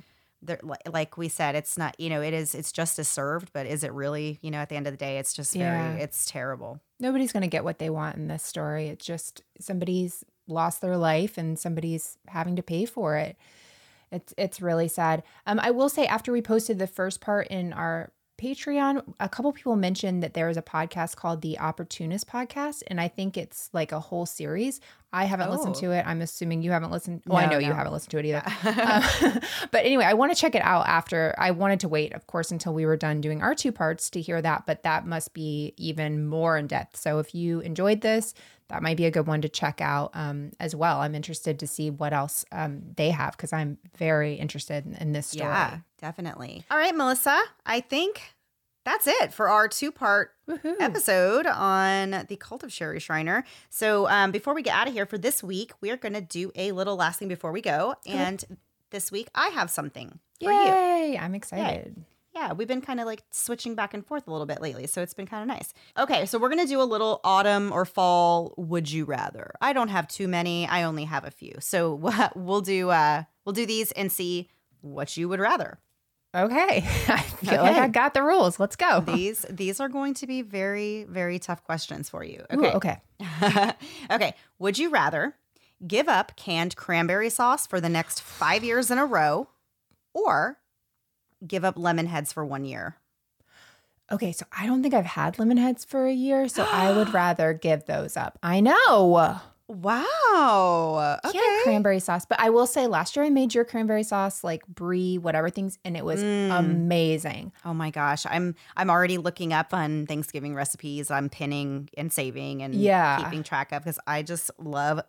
like 0.86 1.16
we 1.16 1.28
said, 1.28 1.54
it's 1.54 1.78
not 1.78 1.98
you 1.98 2.10
know 2.10 2.20
it 2.20 2.34
is 2.34 2.54
it's 2.54 2.72
justice 2.72 3.08
served, 3.08 3.52
but 3.52 3.66
is 3.66 3.84
it 3.84 3.92
really 3.92 4.38
you 4.42 4.50
know 4.50 4.58
at 4.58 4.68
the 4.68 4.76
end 4.76 4.86
of 4.86 4.92
the 4.92 4.96
day 4.98 5.18
it's 5.18 5.32
just 5.32 5.54
very 5.54 5.70
Yeah. 5.76 5.94
it's 5.94 6.26
terrible. 6.30 6.80
Nobody's 7.00 7.32
going 7.32 7.42
to 7.42 7.48
get 7.48 7.64
what 7.64 7.78
they 7.78 7.90
want 7.90 8.16
in 8.16 8.28
this 8.28 8.42
story. 8.42 8.88
It's 8.88 9.04
just 9.06 9.42
somebody's 9.60 10.24
lost 10.46 10.80
their 10.80 10.96
life 10.96 11.38
and 11.38 11.58
somebody's 11.58 12.18
having 12.28 12.56
to 12.56 12.62
pay 12.62 12.84
for 12.84 13.16
it. 13.16 13.36
It's 14.12 14.34
it's 14.36 14.60
really 14.60 14.88
sad. 14.88 15.22
Um, 15.46 15.58
I 15.60 15.70
will 15.70 15.88
say 15.88 16.06
after 16.06 16.30
we 16.32 16.42
posted 16.42 16.78
the 16.78 16.86
first 16.86 17.20
part 17.20 17.48
in 17.48 17.72
our 17.72 18.10
Patreon, 18.36 19.14
a 19.20 19.28
couple 19.28 19.52
people 19.52 19.76
mentioned 19.76 20.22
that 20.22 20.34
there 20.34 20.48
is 20.48 20.56
a 20.56 20.62
podcast 20.62 21.16
called 21.16 21.40
the 21.40 21.58
Opportunist 21.58 22.26
Podcast, 22.26 22.82
and 22.88 23.00
I 23.00 23.08
think 23.08 23.36
it's 23.36 23.70
like 23.72 23.92
a 23.92 24.00
whole 24.00 24.26
series. 24.26 24.80
I 25.14 25.24
haven't 25.24 25.50
listened 25.50 25.76
Oh. 25.76 25.80
to 25.80 25.90
it. 25.92 26.04
I'm 26.06 26.20
assuming 26.20 26.62
you 26.62 26.72
haven't 26.72 26.90
listened. 26.90 27.22
Well, 27.26 27.38
I 27.38 27.46
No, 27.46 27.52
know 27.52 27.58
you 27.58 27.72
haven't 27.72 27.92
listened 27.92 28.10
to 28.10 28.18
it 28.18 28.26
either. 28.26 28.42
Um, 28.64 29.40
but 29.70 29.84
anyway, 29.84 30.04
I 30.04 30.14
want 30.14 30.32
to 30.34 30.38
check 30.38 30.54
it 30.54 30.62
out 30.62 30.86
after. 30.88 31.34
I 31.38 31.52
wanted 31.52 31.80
to 31.80 31.88
wait, 31.88 32.12
of 32.12 32.26
course, 32.26 32.50
until 32.50 32.74
we 32.74 32.84
were 32.84 32.96
done 32.96 33.20
doing 33.20 33.40
our 33.42 33.54
two 33.54 33.70
parts 33.72 34.10
to 34.10 34.20
hear 34.20 34.42
that, 34.42 34.66
but 34.66 34.82
that 34.82 35.06
must 35.06 35.32
be 35.32 35.72
even 35.76 36.26
more 36.26 36.58
in 36.58 36.66
depth. 36.66 36.96
So 36.96 37.18
if 37.20 37.34
you 37.34 37.60
enjoyed 37.60 38.00
this, 38.00 38.34
that 38.68 38.82
might 38.82 38.96
be 38.96 39.04
a 39.06 39.10
good 39.10 39.26
one 39.26 39.40
to 39.42 39.48
check 39.48 39.80
out 39.80 40.10
um, 40.14 40.50
as 40.58 40.74
well. 40.74 41.00
I'm 41.00 41.14
interested 41.14 41.58
to 41.60 41.66
see 41.66 41.90
what 41.90 42.12
else 42.12 42.44
um, 42.50 42.82
they 42.96 43.10
have 43.10 43.36
because 43.36 43.52
I'm 43.52 43.78
very 43.96 44.34
interested 44.34 44.84
in, 44.86 44.94
in 44.94 45.12
this 45.12 45.26
story. 45.28 45.48
Yeah, 45.50 45.78
definitely. 46.00 46.64
All 46.70 46.78
right, 46.78 46.94
Melissa, 46.96 47.38
I 47.66 47.80
think 47.80 48.20
that's 48.84 49.06
it 49.06 49.32
for 49.32 49.48
our 49.48 49.68
two 49.68 49.90
part 49.90 50.32
episode 50.80 51.46
on 51.46 52.26
the 52.28 52.36
cult 52.36 52.62
of 52.62 52.72
Sherry 52.72 53.00
Shriner. 53.00 53.44
So 53.70 54.08
um, 54.08 54.30
before 54.30 54.54
we 54.54 54.62
get 54.62 54.74
out 54.74 54.88
of 54.88 54.94
here 54.94 55.06
for 55.06 55.18
this 55.18 55.42
week, 55.42 55.72
we 55.80 55.90
are 55.90 55.96
going 55.96 56.14
to 56.14 56.20
do 56.20 56.52
a 56.54 56.72
little 56.72 56.96
last 56.96 57.18
thing 57.18 57.28
before 57.28 57.52
we 57.52 57.60
go. 57.60 57.94
And 58.06 58.44
this 58.90 59.10
week, 59.10 59.28
I 59.34 59.48
have 59.48 59.70
something 59.70 60.18
for 60.40 60.52
you. 60.52 60.58
Yay! 60.58 61.18
I'm 61.20 61.34
excited. 61.34 62.04
Yeah, 62.34 62.52
we've 62.52 62.66
been 62.66 62.80
kind 62.80 62.98
of 62.98 63.06
like 63.06 63.22
switching 63.30 63.76
back 63.76 63.94
and 63.94 64.04
forth 64.04 64.26
a 64.26 64.30
little 64.30 64.46
bit 64.46 64.60
lately, 64.60 64.88
so 64.88 65.02
it's 65.02 65.14
been 65.14 65.26
kind 65.26 65.42
of 65.42 65.48
nice. 65.48 65.72
Okay, 65.96 66.26
so 66.26 66.36
we're 66.36 66.48
gonna 66.48 66.66
do 66.66 66.80
a 66.80 66.82
little 66.82 67.20
autumn 67.22 67.70
or 67.72 67.84
fall 67.84 68.54
would 68.56 68.90
you 68.90 69.04
rather. 69.04 69.52
I 69.60 69.72
don't 69.72 69.88
have 69.88 70.08
too 70.08 70.26
many. 70.26 70.66
I 70.66 70.82
only 70.82 71.04
have 71.04 71.24
a 71.24 71.30
few, 71.30 71.54
so 71.60 71.94
we'll 72.34 72.60
do 72.60 72.90
uh 72.90 73.22
we'll 73.44 73.52
do 73.52 73.66
these 73.66 73.92
and 73.92 74.10
see 74.10 74.48
what 74.80 75.16
you 75.16 75.28
would 75.28 75.38
rather. 75.38 75.78
Okay. 76.34 76.78
I 77.08 77.20
feel 77.22 77.62
like 77.62 77.70
Okay. 77.72 77.80
I 77.80 77.88
got 77.88 78.12
the 78.14 78.22
rules. 78.22 78.58
Let's 78.58 78.76
go. 78.76 79.00
These 79.00 79.46
these 79.48 79.80
are 79.80 79.88
going 79.88 80.14
to 80.14 80.26
be 80.26 80.42
very 80.42 81.04
very 81.04 81.38
tough 81.38 81.62
questions 81.64 82.10
for 82.10 82.24
you. 82.24 82.44
Ooh, 82.52 82.66
Okay, 82.66 83.00
okay. 83.22 83.72
okay. 84.10 84.34
Would 84.58 84.78
you 84.78 84.90
rather 84.90 85.34
give 85.86 86.08
up 86.08 86.34
canned 86.36 86.76
cranberry 86.76 87.30
sauce 87.30 87.66
for 87.66 87.80
the 87.80 87.88
next 87.88 88.20
five 88.20 88.64
years 88.64 88.90
in 88.90 88.98
a 88.98 89.06
row, 89.06 89.48
or 90.12 90.58
give 91.46 91.64
up 91.64 91.76
lemon 91.78 92.06
heads 92.06 92.32
for 92.32 92.44
one 92.44 92.64
year? 92.64 92.96
Okay, 94.12 94.32
so 94.32 94.44
I 94.56 94.66
don't 94.66 94.82
think 94.82 94.92
I've 94.94 95.06
had 95.06 95.38
lemon 95.38 95.56
heads 95.56 95.84
for 95.84 96.06
a 96.06 96.12
year, 96.12 96.48
so 96.48 96.66
I 96.70 96.92
would 96.96 97.12
rather 97.14 97.52
give 97.54 97.86
those 97.86 98.16
up. 98.16 98.38
I 98.42 98.60
know. 98.60 99.38
Wow. 99.74 101.18
Okay. 101.24 101.38
Canned 101.38 101.62
cranberry 101.64 102.00
sauce, 102.00 102.24
but 102.26 102.38
I 102.40 102.50
will 102.50 102.66
say 102.66 102.86
last 102.86 103.16
year 103.16 103.24
I 103.24 103.30
made 103.30 103.54
your 103.54 103.64
cranberry 103.64 104.02
sauce 104.02 104.42
like 104.44 104.66
brie, 104.66 105.18
whatever 105.18 105.50
things, 105.50 105.78
and 105.84 105.96
it 105.96 106.04
was 106.04 106.22
Mm. 106.22 106.58
amazing. 106.58 107.52
Oh 107.64 107.74
my 107.74 107.90
gosh, 107.90 108.24
I'm 108.28 108.54
I'm 108.76 108.90
already 108.90 109.18
looking 109.18 109.52
up 109.52 109.72
on 109.74 110.06
Thanksgiving 110.06 110.54
recipes. 110.54 111.10
I'm 111.10 111.28
pinning 111.28 111.88
and 111.96 112.12
saving 112.12 112.62
and 112.62 112.74
Yeah. 112.74 113.18
keeping 113.18 113.42
track 113.42 113.72
of 113.72 113.82
because 113.84 113.98
I 114.06 114.22
just 114.22 114.50
love 114.58 115.00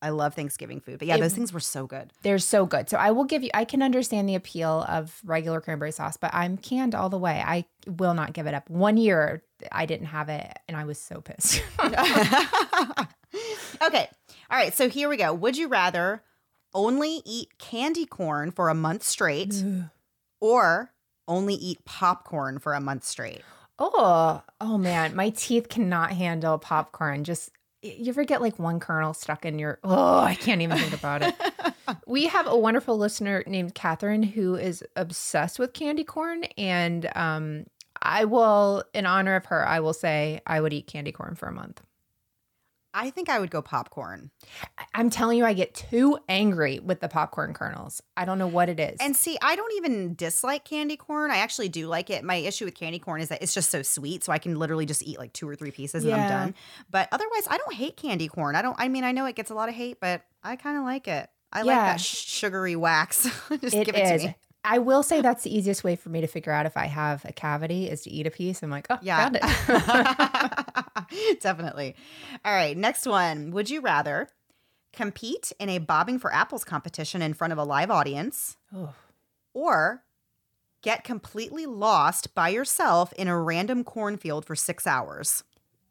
I 0.00 0.10
love 0.10 0.34
Thanksgiving 0.34 0.80
food. 0.80 0.98
But 1.00 1.08
yeah, 1.08 1.16
It- 1.16 1.20
those 1.20 1.34
things 1.34 1.52
were 1.52 1.58
so 1.60 1.86
good. 1.86 2.12
They're 2.22 2.38
so 2.38 2.66
good. 2.66 2.88
So 2.88 2.96
I 2.96 3.10
will 3.10 3.24
give 3.24 3.42
you 3.42 3.50
I 3.54 3.64
can 3.64 3.82
understand 3.82 4.28
the 4.28 4.34
appeal 4.36 4.84
of 4.88 5.20
regular 5.24 5.60
cranberry 5.60 5.90
sauce, 5.92 6.16
but 6.16 6.32
I'm 6.32 6.56
canned 6.56 6.94
all 6.94 7.08
the 7.08 7.18
way. 7.18 7.42
I 7.44 7.64
will 7.86 8.14
not 8.14 8.32
give 8.32 8.46
it 8.46 8.54
up. 8.54 8.68
One 8.70 8.96
year 8.96 9.42
I 9.72 9.86
didn't 9.86 10.06
have 10.06 10.28
it 10.28 10.56
and 10.68 10.76
I 10.76 10.84
was 10.84 10.98
so 10.98 11.20
pissed. 11.20 11.62
okay. 13.82 14.08
All 14.50 14.58
right, 14.58 14.72
so 14.74 14.88
here 14.88 15.08
we 15.08 15.16
go. 15.16 15.32
Would 15.34 15.56
you 15.56 15.68
rather 15.68 16.22
only 16.74 17.22
eat 17.24 17.48
candy 17.58 18.06
corn 18.06 18.50
for 18.50 18.68
a 18.68 18.74
month 18.74 19.02
straight 19.02 19.62
or 20.40 20.92
only 21.26 21.54
eat 21.54 21.84
popcorn 21.84 22.58
for 22.58 22.74
a 22.74 22.80
month 22.80 23.04
straight? 23.04 23.42
Oh, 23.78 24.42
oh 24.60 24.76
man, 24.78 25.14
my 25.14 25.30
teeth 25.30 25.68
cannot 25.68 26.12
handle 26.12 26.58
popcorn. 26.58 27.22
Just 27.24 27.50
you 27.82 28.08
ever 28.08 28.24
get 28.24 28.40
like 28.40 28.58
one 28.58 28.80
kernel 28.80 29.14
stuck 29.14 29.44
in 29.44 29.58
your 29.58 29.78
oh, 29.84 30.20
I 30.20 30.34
can't 30.34 30.62
even 30.62 30.78
think 30.78 30.92
about 30.92 31.22
it. 31.22 31.34
we 32.06 32.26
have 32.26 32.46
a 32.46 32.56
wonderful 32.56 32.98
listener 32.98 33.44
named 33.46 33.74
Catherine 33.74 34.22
who 34.22 34.56
is 34.56 34.84
obsessed 34.96 35.58
with 35.58 35.72
candy 35.72 36.04
corn, 36.04 36.44
and 36.56 37.10
um, 37.16 37.66
I 38.02 38.24
will, 38.24 38.84
in 38.94 39.06
honor 39.06 39.36
of 39.36 39.46
her, 39.46 39.66
I 39.66 39.80
will 39.80 39.92
say 39.92 40.40
I 40.46 40.60
would 40.60 40.72
eat 40.72 40.86
candy 40.86 41.12
corn 41.12 41.34
for 41.34 41.46
a 41.46 41.52
month. 41.52 41.82
I 42.98 43.10
think 43.10 43.28
I 43.28 43.38
would 43.38 43.50
go 43.52 43.62
popcorn. 43.62 44.32
I'm 44.92 45.08
telling 45.08 45.38
you, 45.38 45.44
I 45.44 45.52
get 45.52 45.72
too 45.72 46.18
angry 46.28 46.80
with 46.80 46.98
the 46.98 47.08
popcorn 47.08 47.54
kernels. 47.54 48.02
I 48.16 48.24
don't 48.24 48.38
know 48.38 48.48
what 48.48 48.68
it 48.68 48.80
is. 48.80 48.96
And 49.00 49.16
see, 49.16 49.38
I 49.40 49.54
don't 49.54 49.72
even 49.76 50.16
dislike 50.16 50.64
candy 50.64 50.96
corn. 50.96 51.30
I 51.30 51.36
actually 51.36 51.68
do 51.68 51.86
like 51.86 52.10
it. 52.10 52.24
My 52.24 52.34
issue 52.34 52.64
with 52.64 52.74
candy 52.74 52.98
corn 52.98 53.20
is 53.20 53.28
that 53.28 53.40
it's 53.40 53.54
just 53.54 53.70
so 53.70 53.82
sweet, 53.82 54.24
so 54.24 54.32
I 54.32 54.38
can 54.38 54.58
literally 54.58 54.84
just 54.84 55.04
eat 55.04 55.16
like 55.16 55.32
two 55.32 55.48
or 55.48 55.54
three 55.54 55.70
pieces 55.70 56.04
and 56.04 56.12
I'm 56.12 56.28
done. 56.28 56.54
But 56.90 57.08
otherwise, 57.12 57.46
I 57.48 57.56
don't 57.56 57.74
hate 57.74 57.96
candy 57.96 58.26
corn. 58.26 58.56
I 58.56 58.62
don't. 58.62 58.76
I 58.80 58.88
mean, 58.88 59.04
I 59.04 59.12
know 59.12 59.26
it 59.26 59.36
gets 59.36 59.50
a 59.50 59.54
lot 59.54 59.68
of 59.68 59.76
hate, 59.76 60.00
but 60.00 60.22
I 60.42 60.56
kind 60.56 60.76
of 60.76 60.82
like 60.82 61.06
it. 61.06 61.30
I 61.52 61.62
like 61.62 61.76
that 61.76 62.00
sugary 62.00 62.74
wax. 62.74 63.22
just 63.60 63.76
It 63.76 63.86
give 63.86 63.94
it 63.94 64.14
is. 64.14 64.22
to 64.22 64.28
me. 64.28 64.34
I 64.70 64.78
will 64.78 65.02
say 65.02 65.22
that's 65.22 65.44
the 65.44 65.56
easiest 65.56 65.82
way 65.82 65.96
for 65.96 66.10
me 66.10 66.20
to 66.20 66.26
figure 66.26 66.52
out 66.52 66.66
if 66.66 66.76
I 66.76 66.86
have 66.86 67.24
a 67.24 67.32
cavity 67.32 67.88
is 67.88 68.02
to 68.02 68.10
eat 68.10 68.26
a 68.26 68.30
piece. 68.30 68.62
I'm 68.62 68.68
like, 68.70 68.86
oh, 68.90 68.98
Yeah. 69.00 69.16
found 69.30 69.36
it. 69.40 71.40
Definitely. 71.40 71.96
All 72.44 72.52
right, 72.52 72.76
next 72.76 73.06
one. 73.06 73.50
Would 73.52 73.70
you 73.70 73.80
rather 73.80 74.28
compete 74.92 75.52
in 75.58 75.68
a 75.70 75.78
bobbing 75.78 76.18
for 76.18 76.32
apples 76.32 76.64
competition 76.64 77.22
in 77.22 77.32
front 77.34 77.52
of 77.52 77.58
a 77.58 77.64
live 77.64 77.90
audience 77.90 78.56
Oh. 78.74 78.94
or 79.54 80.02
get 80.82 81.02
completely 81.04 81.64
lost 81.66 82.34
by 82.34 82.48
yourself 82.50 83.12
in 83.14 83.26
a 83.28 83.38
random 83.40 83.84
cornfield 83.84 84.44
for 84.44 84.54
6 84.54 84.86
hours? 84.86 85.44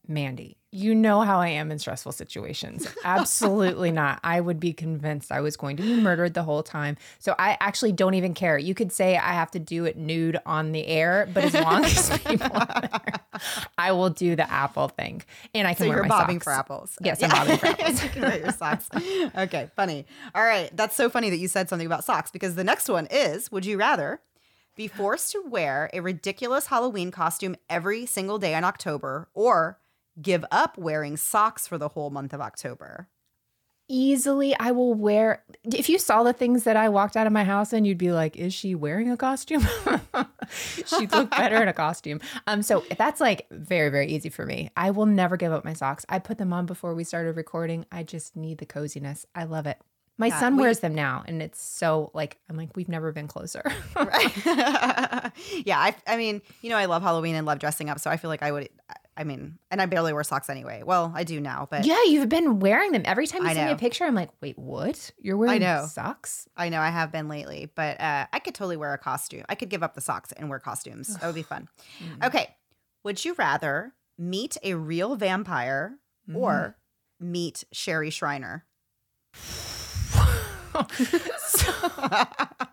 Mandy, 0.10 0.58
you 0.72 0.94
know 0.96 1.22
how 1.22 1.40
I 1.40 1.50
am 1.50 1.72
in 1.72 1.80
stressful 1.80 2.12
situations. 2.12 2.88
Absolutely 3.04 3.92
not. 3.92 4.20
I 4.24 4.40
would 4.42 4.60
be 4.60 4.74
convinced 4.74 5.32
I 5.32 5.42
was 5.42 5.58
going 5.58 5.78
to 5.78 5.84
be 5.84 6.00
murdered 6.00 6.34
the 6.34 6.44
whole 6.44 6.64
time. 6.64 6.98
So 7.20 7.36
I 7.38 7.58
actually 7.60 7.92
don't 7.92 8.14
even 8.14 8.34
care. 8.34 8.58
You 8.58 8.74
could 8.74 8.92
say 8.92 9.18
I 9.18 9.34
have 9.34 9.52
to 9.52 9.60
do 9.60 9.86
it 9.86 9.98
nude 9.98 10.38
on 10.46 10.72
the 10.72 10.86
air, 10.88 11.28
but 11.34 11.44
as 11.46 11.54
long 11.54 11.84
as 11.86 12.18
people 12.26 12.50
are 12.54 12.82
there, 12.82 13.14
I 13.78 13.92
will 13.92 14.10
do 14.10 14.36
the 14.36 14.50
apple 14.50 14.88
thing. 14.90 15.24
And 15.54 15.68
I 15.68 15.74
can 15.74 15.86
So 15.86 15.90
wear 15.90 15.98
you're 15.98 16.06
my 16.06 16.10
bobbing 16.10 16.38
socks. 16.40 16.44
for 16.44 16.52
apples. 16.54 16.98
Yes, 17.02 17.22
I'm 17.24 17.30
bobbing 17.30 17.58
for 17.58 17.66
apples. 17.68 18.04
you 18.04 18.10
can 18.10 18.22
wear 18.22 18.40
your 18.40 18.52
socks. 18.52 18.90
Okay, 19.36 19.70
funny. 19.76 20.06
All 20.36 20.44
right, 20.44 20.70
that's 20.76 20.96
so 20.96 21.10
funny 21.10 21.30
that 21.30 21.38
you 21.38 21.48
said 21.48 21.70
something 21.70 21.86
about 21.88 22.04
socks 22.04 22.32
because 22.32 22.56
the 22.56 22.64
next 22.64 22.88
one 22.90 23.08
is: 23.12 23.52
Would 23.52 23.66
you 23.66 23.78
rather 23.78 24.22
be 24.76 24.88
forced 24.88 25.32
to 25.32 25.42
wear 25.48 25.90
a 25.92 26.02
ridiculous 26.02 26.68
Halloween 26.68 27.10
costume 27.10 27.56
every 27.70 28.06
single 28.06 28.38
day 28.38 28.54
in 28.54 28.64
October, 28.64 29.28
or 29.34 29.80
give 30.22 30.44
up 30.52 30.78
wearing 30.78 31.18
socks 31.18 31.68
for 31.68 31.78
the 31.78 31.90
whole 31.90 32.10
month 32.10 32.34
of 32.34 32.42
October? 32.42 33.08
Easily, 33.90 34.54
I 34.60 34.72
will 34.72 34.94
wear. 34.94 35.44
If 35.64 35.88
you 35.88 35.98
saw 35.98 36.22
the 36.24 36.34
things 36.34 36.66
that 36.66 36.76
I 36.76 36.90
walked 36.90 37.16
out 37.16 37.26
of 37.26 37.32
my 37.32 37.46
house 37.46 37.72
in, 37.72 37.86
you'd 37.86 37.98
be 37.98 38.12
like, 38.12 38.36
"Is 38.36 38.54
she 38.54 38.76
wearing 38.76 39.10
a 39.10 39.16
costume?" 39.16 39.66
She'd 40.50 41.12
look 41.14 41.30
better 41.32 41.62
in 41.62 41.70
a 41.70 41.74
costume. 41.74 42.20
Um, 42.48 42.64
so 42.64 42.84
that's 42.98 43.22
like 43.22 43.48
very, 43.50 43.90
very 43.90 44.08
easy 44.08 44.28
for 44.28 44.46
me. 44.46 44.72
I 44.76 44.92
will 44.92 45.06
never 45.06 45.38
give 45.38 45.54
up 45.54 45.64
my 45.64 45.72
socks. 45.72 46.06
I 46.10 46.20
put 46.20 46.38
them 46.38 46.52
on 46.52 46.66
before 46.66 46.96
we 46.96 47.06
started 47.06 47.38
recording. 47.38 47.86
I 47.90 48.04
just 48.04 48.36
need 48.36 48.58
the 48.58 48.66
coziness. 48.66 49.26
I 49.34 49.46
love 49.46 49.66
it. 49.68 49.78
My 50.18 50.28
Yeah, 50.28 50.40
son 50.42 50.58
we- 50.58 50.64
wears 50.64 50.80
them 50.80 50.94
now, 50.94 51.24
and 51.26 51.42
it's 51.42 51.62
so 51.64 52.12
like 52.14 52.40
I'm 52.50 52.58
like 52.58 52.76
we've 52.76 52.90
never 52.90 53.14
been 53.14 53.28
closer. 53.30 53.64
Right. 53.96 54.34
yeah, 55.66 55.80
I, 55.80 55.96
I 56.06 56.18
mean, 56.18 56.42
you 56.62 56.70
know, 56.72 56.78
I 56.78 56.86
love 56.86 57.04
Halloween 57.04 57.36
and 57.36 57.46
love 57.48 57.60
dressing 57.60 57.90
up, 57.90 58.00
so 58.00 58.10
I 58.12 58.18
feel 58.18 58.30
like 58.30 58.44
I 58.44 58.52
would. 58.52 58.68
I 59.18 59.24
mean, 59.24 59.58
and 59.72 59.82
I 59.82 59.86
barely 59.88 60.14
wear 60.14 60.24
socks 60.24 60.50
anyway. 60.50 60.84
Well, 60.86 61.12
I 61.16 61.24
do 61.24 61.42
now, 61.42 61.68
but 61.72 61.86
yeah, 61.86 62.02
you've 62.06 62.30
been 62.30 62.60
wearing 62.60 62.92
them 62.92 63.02
every 63.06 63.26
time 63.28 63.44
you 63.44 63.50
I 63.50 63.54
send 63.56 63.68
me 63.68 63.74
a 63.74 63.78
picture. 63.78 64.06
I'm 64.06 64.14
like, 64.16 64.30
wait, 64.42 64.58
what? 64.60 65.12
You're 65.20 65.38
wearing 65.38 65.64
I 65.64 65.66
know. 65.66 65.88
socks? 65.90 66.48
I 66.56 66.70
know 66.70 66.80
I 66.80 66.90
have 66.90 67.12
been 67.12 67.28
lately, 67.28 67.70
but 67.76 68.00
uh, 68.00 68.28
I 68.32 68.40
could 68.40 68.54
totally 68.54 68.78
wear 68.78 68.94
a 68.94 68.98
costume. 68.98 69.44
I 69.50 69.56
could 69.56 69.70
give 69.70 69.82
up 69.84 69.96
the 69.96 70.02
socks 70.02 70.32
and 70.34 70.50
wear 70.50 70.60
costumes. 70.60 71.18
That 71.18 71.26
would 71.26 71.36
be 71.36 71.44
fun. 71.44 71.68
Mm. 72.22 72.28
Okay. 72.28 72.56
Would 73.04 73.26
you 73.26 73.34
rather 73.34 73.94
meet 74.18 74.56
a 74.64 74.76
real 74.76 75.16
vampire 75.16 75.98
Mm-hmm. 76.30 76.38
or 76.40 76.76
meet 77.22 77.64
Sherry 77.72 78.10
Shriner? 78.10 78.66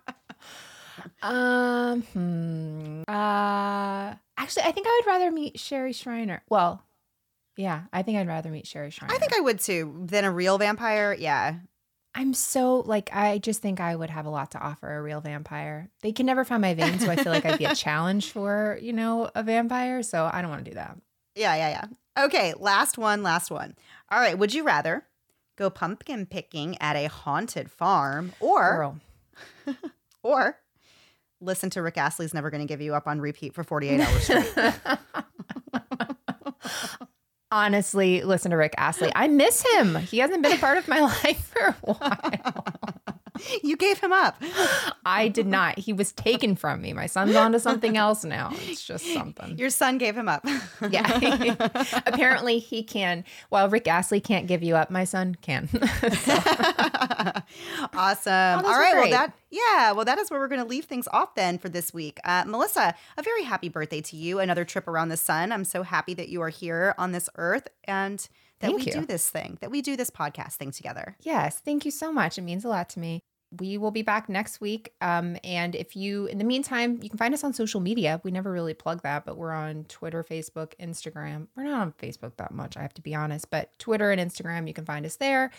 Um, 1.24 2.02
hmm. 2.02 3.02
Uh, 3.08 4.14
actually, 4.36 4.62
I 4.64 4.72
think 4.72 4.86
I 4.86 5.00
would 5.00 5.10
rather 5.10 5.30
meet 5.30 5.58
Sherry 5.58 5.92
Shriner. 5.92 6.42
Well, 6.50 6.84
yeah, 7.56 7.84
I 7.92 8.02
think 8.02 8.18
I'd 8.18 8.28
rather 8.28 8.50
meet 8.50 8.66
Sherry 8.66 8.90
Shriner. 8.90 9.14
I 9.14 9.18
think 9.18 9.34
I 9.34 9.40
would 9.40 9.58
too. 9.58 10.04
Than 10.06 10.24
a 10.24 10.30
real 10.30 10.58
vampire. 10.58 11.16
Yeah. 11.18 11.56
I'm 12.16 12.32
so 12.32 12.76
like 12.86 13.10
I 13.12 13.38
just 13.38 13.60
think 13.60 13.80
I 13.80 13.96
would 13.96 14.10
have 14.10 14.26
a 14.26 14.30
lot 14.30 14.52
to 14.52 14.60
offer 14.60 14.94
a 14.94 15.02
real 15.02 15.20
vampire. 15.20 15.90
They 16.02 16.12
can 16.12 16.26
never 16.26 16.44
find 16.44 16.62
my 16.62 16.74
veins, 16.74 17.04
so 17.04 17.10
I 17.10 17.16
feel 17.16 17.32
like 17.32 17.44
I'd 17.44 17.58
be 17.58 17.64
a 17.64 17.74
challenge 17.74 18.30
for, 18.30 18.78
you 18.80 18.92
know, 18.92 19.30
a 19.34 19.42
vampire. 19.42 20.02
So 20.02 20.30
I 20.32 20.40
don't 20.40 20.50
want 20.50 20.64
to 20.64 20.70
do 20.70 20.76
that. 20.76 20.96
Yeah, 21.34 21.56
yeah, 21.56 21.70
yeah. 21.70 22.24
Okay, 22.24 22.54
last 22.56 22.98
one, 22.98 23.24
last 23.24 23.50
one. 23.50 23.74
All 24.12 24.20
right, 24.20 24.38
would 24.38 24.54
you 24.54 24.62
rather 24.62 25.04
go 25.56 25.70
pumpkin 25.70 26.26
picking 26.26 26.80
at 26.80 26.96
a 26.96 27.08
haunted 27.08 27.70
farm 27.70 28.32
or 28.38 28.76
Girl. 29.66 29.76
or 30.22 30.58
listen 31.44 31.70
to 31.70 31.82
Rick 31.82 31.96
Astley's 31.98 32.34
Never 32.34 32.50
Gonna 32.50 32.66
Give 32.66 32.80
You 32.80 32.94
Up 32.94 33.06
on 33.06 33.20
repeat 33.20 33.54
for 33.54 33.62
48 33.62 34.00
hours 34.00 34.24
straight? 34.24 34.52
Honestly, 37.50 38.22
listen 38.22 38.50
to 38.50 38.56
Rick 38.56 38.74
Astley. 38.78 39.12
I 39.14 39.28
miss 39.28 39.64
him. 39.74 39.94
He 39.96 40.18
hasn't 40.18 40.42
been 40.42 40.52
a 40.52 40.58
part 40.58 40.76
of 40.76 40.88
my 40.88 41.00
life 41.24 41.54
for 41.54 41.66
a 41.66 41.92
while. 41.92 42.64
you 43.62 43.76
gave 43.76 43.98
him 43.98 44.12
up. 44.12 44.42
I 45.04 45.28
did 45.28 45.46
not. 45.46 45.78
He 45.78 45.92
was 45.92 46.12
taken 46.12 46.56
from 46.56 46.80
me. 46.80 46.92
My 46.92 47.06
son's 47.06 47.34
on 47.36 47.52
to 47.52 47.60
something 47.60 47.96
else 47.96 48.24
now. 48.24 48.50
It's 48.54 48.84
just 48.84 49.06
something. 49.12 49.58
Your 49.58 49.70
son 49.70 49.98
gave 49.98 50.16
him 50.16 50.28
up. 50.28 50.46
Yeah. 50.88 51.56
Apparently 52.06 52.58
he 52.58 52.82
can. 52.82 53.24
While 53.48 53.68
Rick 53.68 53.88
Astley 53.88 54.20
can't 54.20 54.46
give 54.46 54.62
you 54.62 54.76
up, 54.76 54.90
my 54.90 55.04
son 55.04 55.36
can. 55.40 55.68
awesome. 57.94 58.62
those 58.62 58.72
All 58.72 58.78
were. 58.78 58.94
Well, 58.94 59.10
that 59.10 59.34
yeah. 59.50 59.92
Well, 59.92 60.04
that 60.04 60.18
is 60.18 60.30
where 60.30 60.40
we're 60.40 60.48
going 60.48 60.62
to 60.62 60.68
leave 60.68 60.84
things 60.84 61.08
off 61.12 61.34
then 61.34 61.58
for 61.58 61.68
this 61.68 61.92
week. 61.92 62.18
Uh, 62.24 62.44
Melissa, 62.46 62.94
a 63.16 63.22
very 63.22 63.44
happy 63.44 63.68
birthday 63.68 64.00
to 64.02 64.16
you. 64.16 64.38
Another 64.38 64.64
trip 64.64 64.88
around 64.88 65.08
the 65.08 65.16
sun. 65.16 65.52
I'm 65.52 65.64
so 65.64 65.82
happy 65.82 66.14
that 66.14 66.28
you 66.28 66.40
are 66.42 66.48
here 66.50 66.94
on 66.98 67.12
this 67.12 67.28
earth 67.36 67.68
and 67.84 68.28
that 68.64 68.70
Thank 68.70 68.86
we 68.86 68.92
you. 68.92 69.00
do 69.00 69.06
this 69.06 69.28
thing, 69.28 69.58
that 69.60 69.70
we 69.70 69.82
do 69.82 69.94
this 69.94 70.08
podcast 70.08 70.54
thing 70.54 70.70
together. 70.70 71.16
Yes, 71.20 71.60
thank 71.62 71.84
you 71.84 71.90
so 71.90 72.10
much. 72.10 72.38
It 72.38 72.42
means 72.42 72.64
a 72.64 72.68
lot 72.68 72.88
to 72.90 72.98
me. 72.98 73.20
We 73.60 73.76
will 73.76 73.90
be 73.90 74.00
back 74.00 74.30
next 74.30 74.58
week. 74.60 74.94
Um, 75.02 75.36
and 75.44 75.74
if 75.74 75.94
you, 75.94 76.24
in 76.26 76.38
the 76.38 76.44
meantime, 76.44 76.98
you 77.02 77.10
can 77.10 77.18
find 77.18 77.34
us 77.34 77.44
on 77.44 77.52
social 77.52 77.80
media. 77.80 78.22
We 78.24 78.30
never 78.30 78.50
really 78.50 78.72
plug 78.72 79.02
that, 79.02 79.26
but 79.26 79.36
we're 79.36 79.52
on 79.52 79.84
Twitter, 79.84 80.24
Facebook, 80.24 80.72
Instagram. 80.80 81.48
We're 81.54 81.64
not 81.64 81.82
on 81.82 81.92
Facebook 81.92 82.36
that 82.38 82.52
much, 82.52 82.76
I 82.78 82.82
have 82.82 82.94
to 82.94 83.02
be 83.02 83.14
honest, 83.14 83.50
but 83.50 83.78
Twitter 83.78 84.10
and 84.10 84.20
Instagram, 84.20 84.66
you 84.66 84.72
can 84.72 84.86
find 84.86 85.04
us 85.04 85.16
there. 85.16 85.50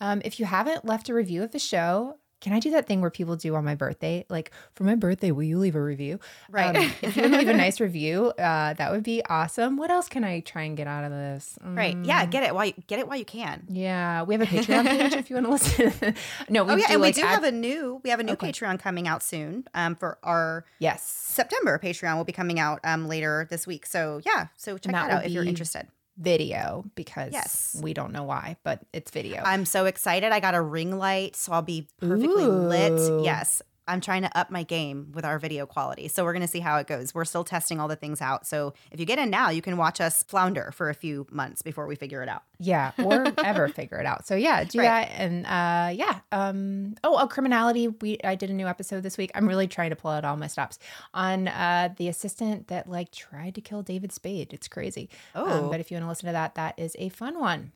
Um, 0.00 0.22
if 0.24 0.38
you 0.38 0.46
haven't 0.46 0.84
left 0.84 1.08
a 1.08 1.14
review 1.14 1.42
of 1.42 1.50
the 1.50 1.58
show, 1.58 2.18
can 2.44 2.52
I 2.52 2.60
do 2.60 2.70
that 2.72 2.86
thing 2.86 3.00
where 3.00 3.10
people 3.10 3.36
do 3.36 3.54
on 3.54 3.64
my 3.64 3.74
birthday? 3.74 4.26
Like, 4.28 4.50
for 4.74 4.84
my 4.84 4.94
birthday, 4.94 5.30
will 5.32 5.42
you 5.44 5.58
leave 5.58 5.74
a 5.74 5.80
review? 5.82 6.20
Right. 6.50 6.76
Um, 6.76 6.92
if 7.02 7.16
you 7.16 7.22
want 7.22 7.32
to 7.32 7.38
leave 7.40 7.48
a 7.48 7.54
nice 7.56 7.80
review, 7.80 8.26
uh, 8.38 8.74
that 8.74 8.92
would 8.92 9.02
be 9.02 9.22
awesome. 9.30 9.78
What 9.78 9.90
else 9.90 10.08
can 10.10 10.24
I 10.24 10.40
try 10.40 10.62
and 10.64 10.76
get 10.76 10.86
out 10.86 11.04
of 11.04 11.10
this? 11.10 11.58
Right. 11.64 11.96
Mm, 11.96 12.06
Yeah. 12.06 12.26
Get 12.26 12.42
it 12.44 12.54
while 12.54 12.66
you 12.66 12.74
get 12.86 12.98
it 12.98 13.08
while 13.08 13.16
you 13.16 13.24
can. 13.24 13.64
yeah, 13.70 14.22
we 14.24 14.34
have 14.34 14.42
a 14.42 14.46
Patreon 14.54 14.86
page 14.86 15.14
if 15.14 15.30
you 15.30 15.36
want 15.36 15.46
to 15.46 15.52
listen. 15.52 16.14
no, 16.50 16.64
we 16.64 16.72
oh 16.72 16.76
yeah, 16.76 16.86
do 16.88 16.92
and 16.92 17.02
like 17.02 17.16
we 17.16 17.22
do 17.22 17.26
ad- 17.26 17.34
have 17.34 17.44
a 17.44 17.52
new 17.52 18.00
we 18.04 18.10
have 18.10 18.20
a 18.20 18.22
new 18.22 18.32
Okay. 18.34 18.52
Patreon 18.52 18.78
coming 18.78 19.08
out 19.08 19.22
soon. 19.22 19.64
Um, 19.74 19.94
for 19.94 20.18
our 20.22 20.66
yes. 20.78 21.02
September 21.02 21.80
Patreon 21.82 22.16
will 22.16 22.24
be 22.24 22.32
coming 22.32 22.60
out 22.60 22.78
um 22.84 23.08
later 23.08 23.46
this 23.50 23.66
week. 23.66 23.86
So 23.86 24.20
yeah, 24.26 24.48
so 24.56 24.76
check 24.78 24.92
that 24.92 25.08
that, 25.08 25.10
out 25.10 25.24
if 25.24 25.32
you're 25.32 25.44
interested. 25.44 25.86
Video 26.16 26.84
because 26.94 27.32
Yes. 27.32 27.76
we 27.82 27.92
don't 27.94 28.12
know 28.12 28.22
why, 28.22 28.56
but 28.62 28.80
it's 28.92 29.10
video. 29.10 29.42
I'm 29.44 29.64
so 29.64 29.86
excited. 29.86 30.32
I 30.32 30.40
got 30.40 30.54
a 30.54 30.60
ring 30.60 30.96
light, 30.98 31.36
so 31.36 31.52
I'll 31.52 31.62
be 31.62 31.88
perfectly 32.00 32.46
lit. 32.46 33.24
Yes. 33.24 33.62
I'm 33.86 34.00
trying 34.00 34.22
to 34.22 34.38
up 34.38 34.50
my 34.50 34.62
game 34.62 35.12
with 35.14 35.24
our 35.26 35.38
video 35.38 35.66
quality. 35.66 36.08
So 36.08 36.24
we're 36.24 36.32
going 36.32 36.40
to 36.42 36.48
see 36.48 36.60
how 36.60 36.78
it 36.78 36.86
goes. 36.86 37.14
We're 37.14 37.26
still 37.26 37.44
testing 37.44 37.78
all 37.80 37.86
the 37.88 37.96
things 37.96 38.22
out. 38.22 38.46
So 38.46 38.72
if 38.90 38.98
you 38.98 39.04
get 39.04 39.18
in 39.18 39.28
now, 39.28 39.50
you 39.50 39.60
can 39.60 39.76
watch 39.76 40.00
us 40.00 40.22
flounder 40.22 40.70
for 40.74 40.88
a 40.88 40.94
few 40.94 41.26
months 41.30 41.60
before 41.60 41.86
we 41.86 41.94
figure 41.94 42.22
it 42.22 42.28
out. 42.28 42.42
yeah, 42.58 42.92
or 43.02 43.26
ever 43.44 43.68
figure 43.68 43.98
it 43.98 44.06
out. 44.06 44.26
So 44.26 44.34
yeah, 44.36 44.64
do 44.64 44.78
Right. 44.78 44.86
that 44.86 45.10
and 45.20 45.44
uh 45.46 45.90
yeah. 45.94 46.20
Um 46.32 46.94
oh, 47.04 47.18
oh 47.20 47.26
criminality. 47.26 47.88
We 47.88 48.18
I 48.24 48.36
did 48.36 48.48
a 48.48 48.54
new 48.54 48.66
episode 48.66 49.02
this 49.02 49.18
week. 49.18 49.30
I'm 49.34 49.46
really 49.46 49.66
trying 49.68 49.90
to 49.90 49.96
pull 49.96 50.10
out 50.12 50.24
all 50.24 50.36
my 50.36 50.46
stops 50.46 50.78
on 51.12 51.48
uh 51.48 51.90
the 51.96 52.08
assistant 52.08 52.68
that 52.68 52.88
like 52.88 53.10
tried 53.10 53.54
to 53.56 53.60
kill 53.60 53.82
David 53.82 54.12
Spade. 54.12 54.52
It's 54.54 54.68
crazy. 54.68 55.10
Um, 55.34 55.44
Oh. 55.46 55.68
but 55.70 55.80
if 55.80 55.90
you 55.90 55.96
want 55.96 56.04
to 56.04 56.08
listen 56.08 56.26
to 56.26 56.32
that, 56.32 56.54
that 56.54 56.78
is 56.78 56.96
a 56.98 57.10
fun 57.10 57.38
one. 57.38 57.72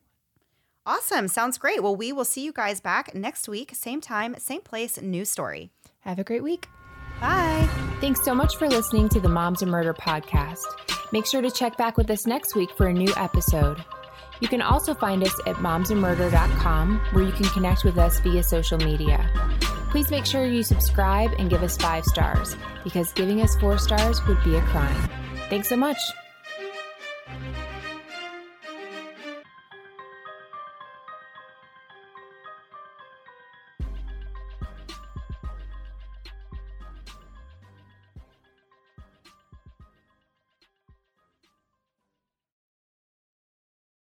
Awesome. 0.87 1.29
Sounds 1.29 1.59
great. 1.59 1.83
Well, 1.83 1.95
we 1.95 2.13
will 2.13 2.25
see 2.25 2.43
you 2.43 2.51
guys 2.53 2.81
back 2.81 3.15
next 3.15 3.47
week, 3.47 3.75
same 3.75 4.01
time, 4.01 4.35
same 4.39 4.63
place, 4.63 4.99
new 4.99 5.27
story. 5.27 5.71
Have 6.01 6.19
a 6.19 6.25
great 6.25 6.43
week. 6.43 6.69
Bye. 7.21 7.69
Thanks 8.01 8.25
so 8.25 8.35
much 8.35 8.57
for 8.57 8.69
listening 8.69 9.09
to 9.11 9.21
the 9.21 9.29
Moms 9.29 9.63
and 9.63 9.71
Murder 9.71 9.93
podcast. 9.93 10.65
Make 11.13 11.27
sure 11.27 11.43
to 11.43 11.51
check 11.51 11.77
back 11.77 11.97
with 11.97 12.11
us 12.11 12.27
next 12.27 12.55
week 12.55 12.71
for 12.77 12.87
a 12.87 12.93
new 12.93 13.13
episode. 13.17 13.83
You 14.41 14.49
can 14.49 14.63
also 14.63 14.95
find 14.95 15.23
us 15.25 15.35
at 15.47 15.57
momsandmurder.com 15.57 17.01
where 17.13 17.25
you 17.25 17.33
can 17.33 17.47
connect 17.47 17.85
with 17.85 17.99
us 17.99 18.21
via 18.21 18.43
social 18.43 18.79
media. 18.79 19.29
Please 19.91 20.11
make 20.11 20.27
sure 20.27 20.45
you 20.45 20.63
subscribe 20.63 21.33
and 21.39 21.51
give 21.51 21.63
us 21.63 21.77
five 21.77 22.05
stars 22.05 22.55
because 22.85 23.13
giving 23.13 23.41
us 23.41 23.57
four 23.57 23.79
stars 23.79 24.25
would 24.27 24.43
be 24.45 24.55
a 24.57 24.61
crime. 24.63 25.09
Thanks 25.49 25.69
so 25.69 25.77
much. 25.77 25.99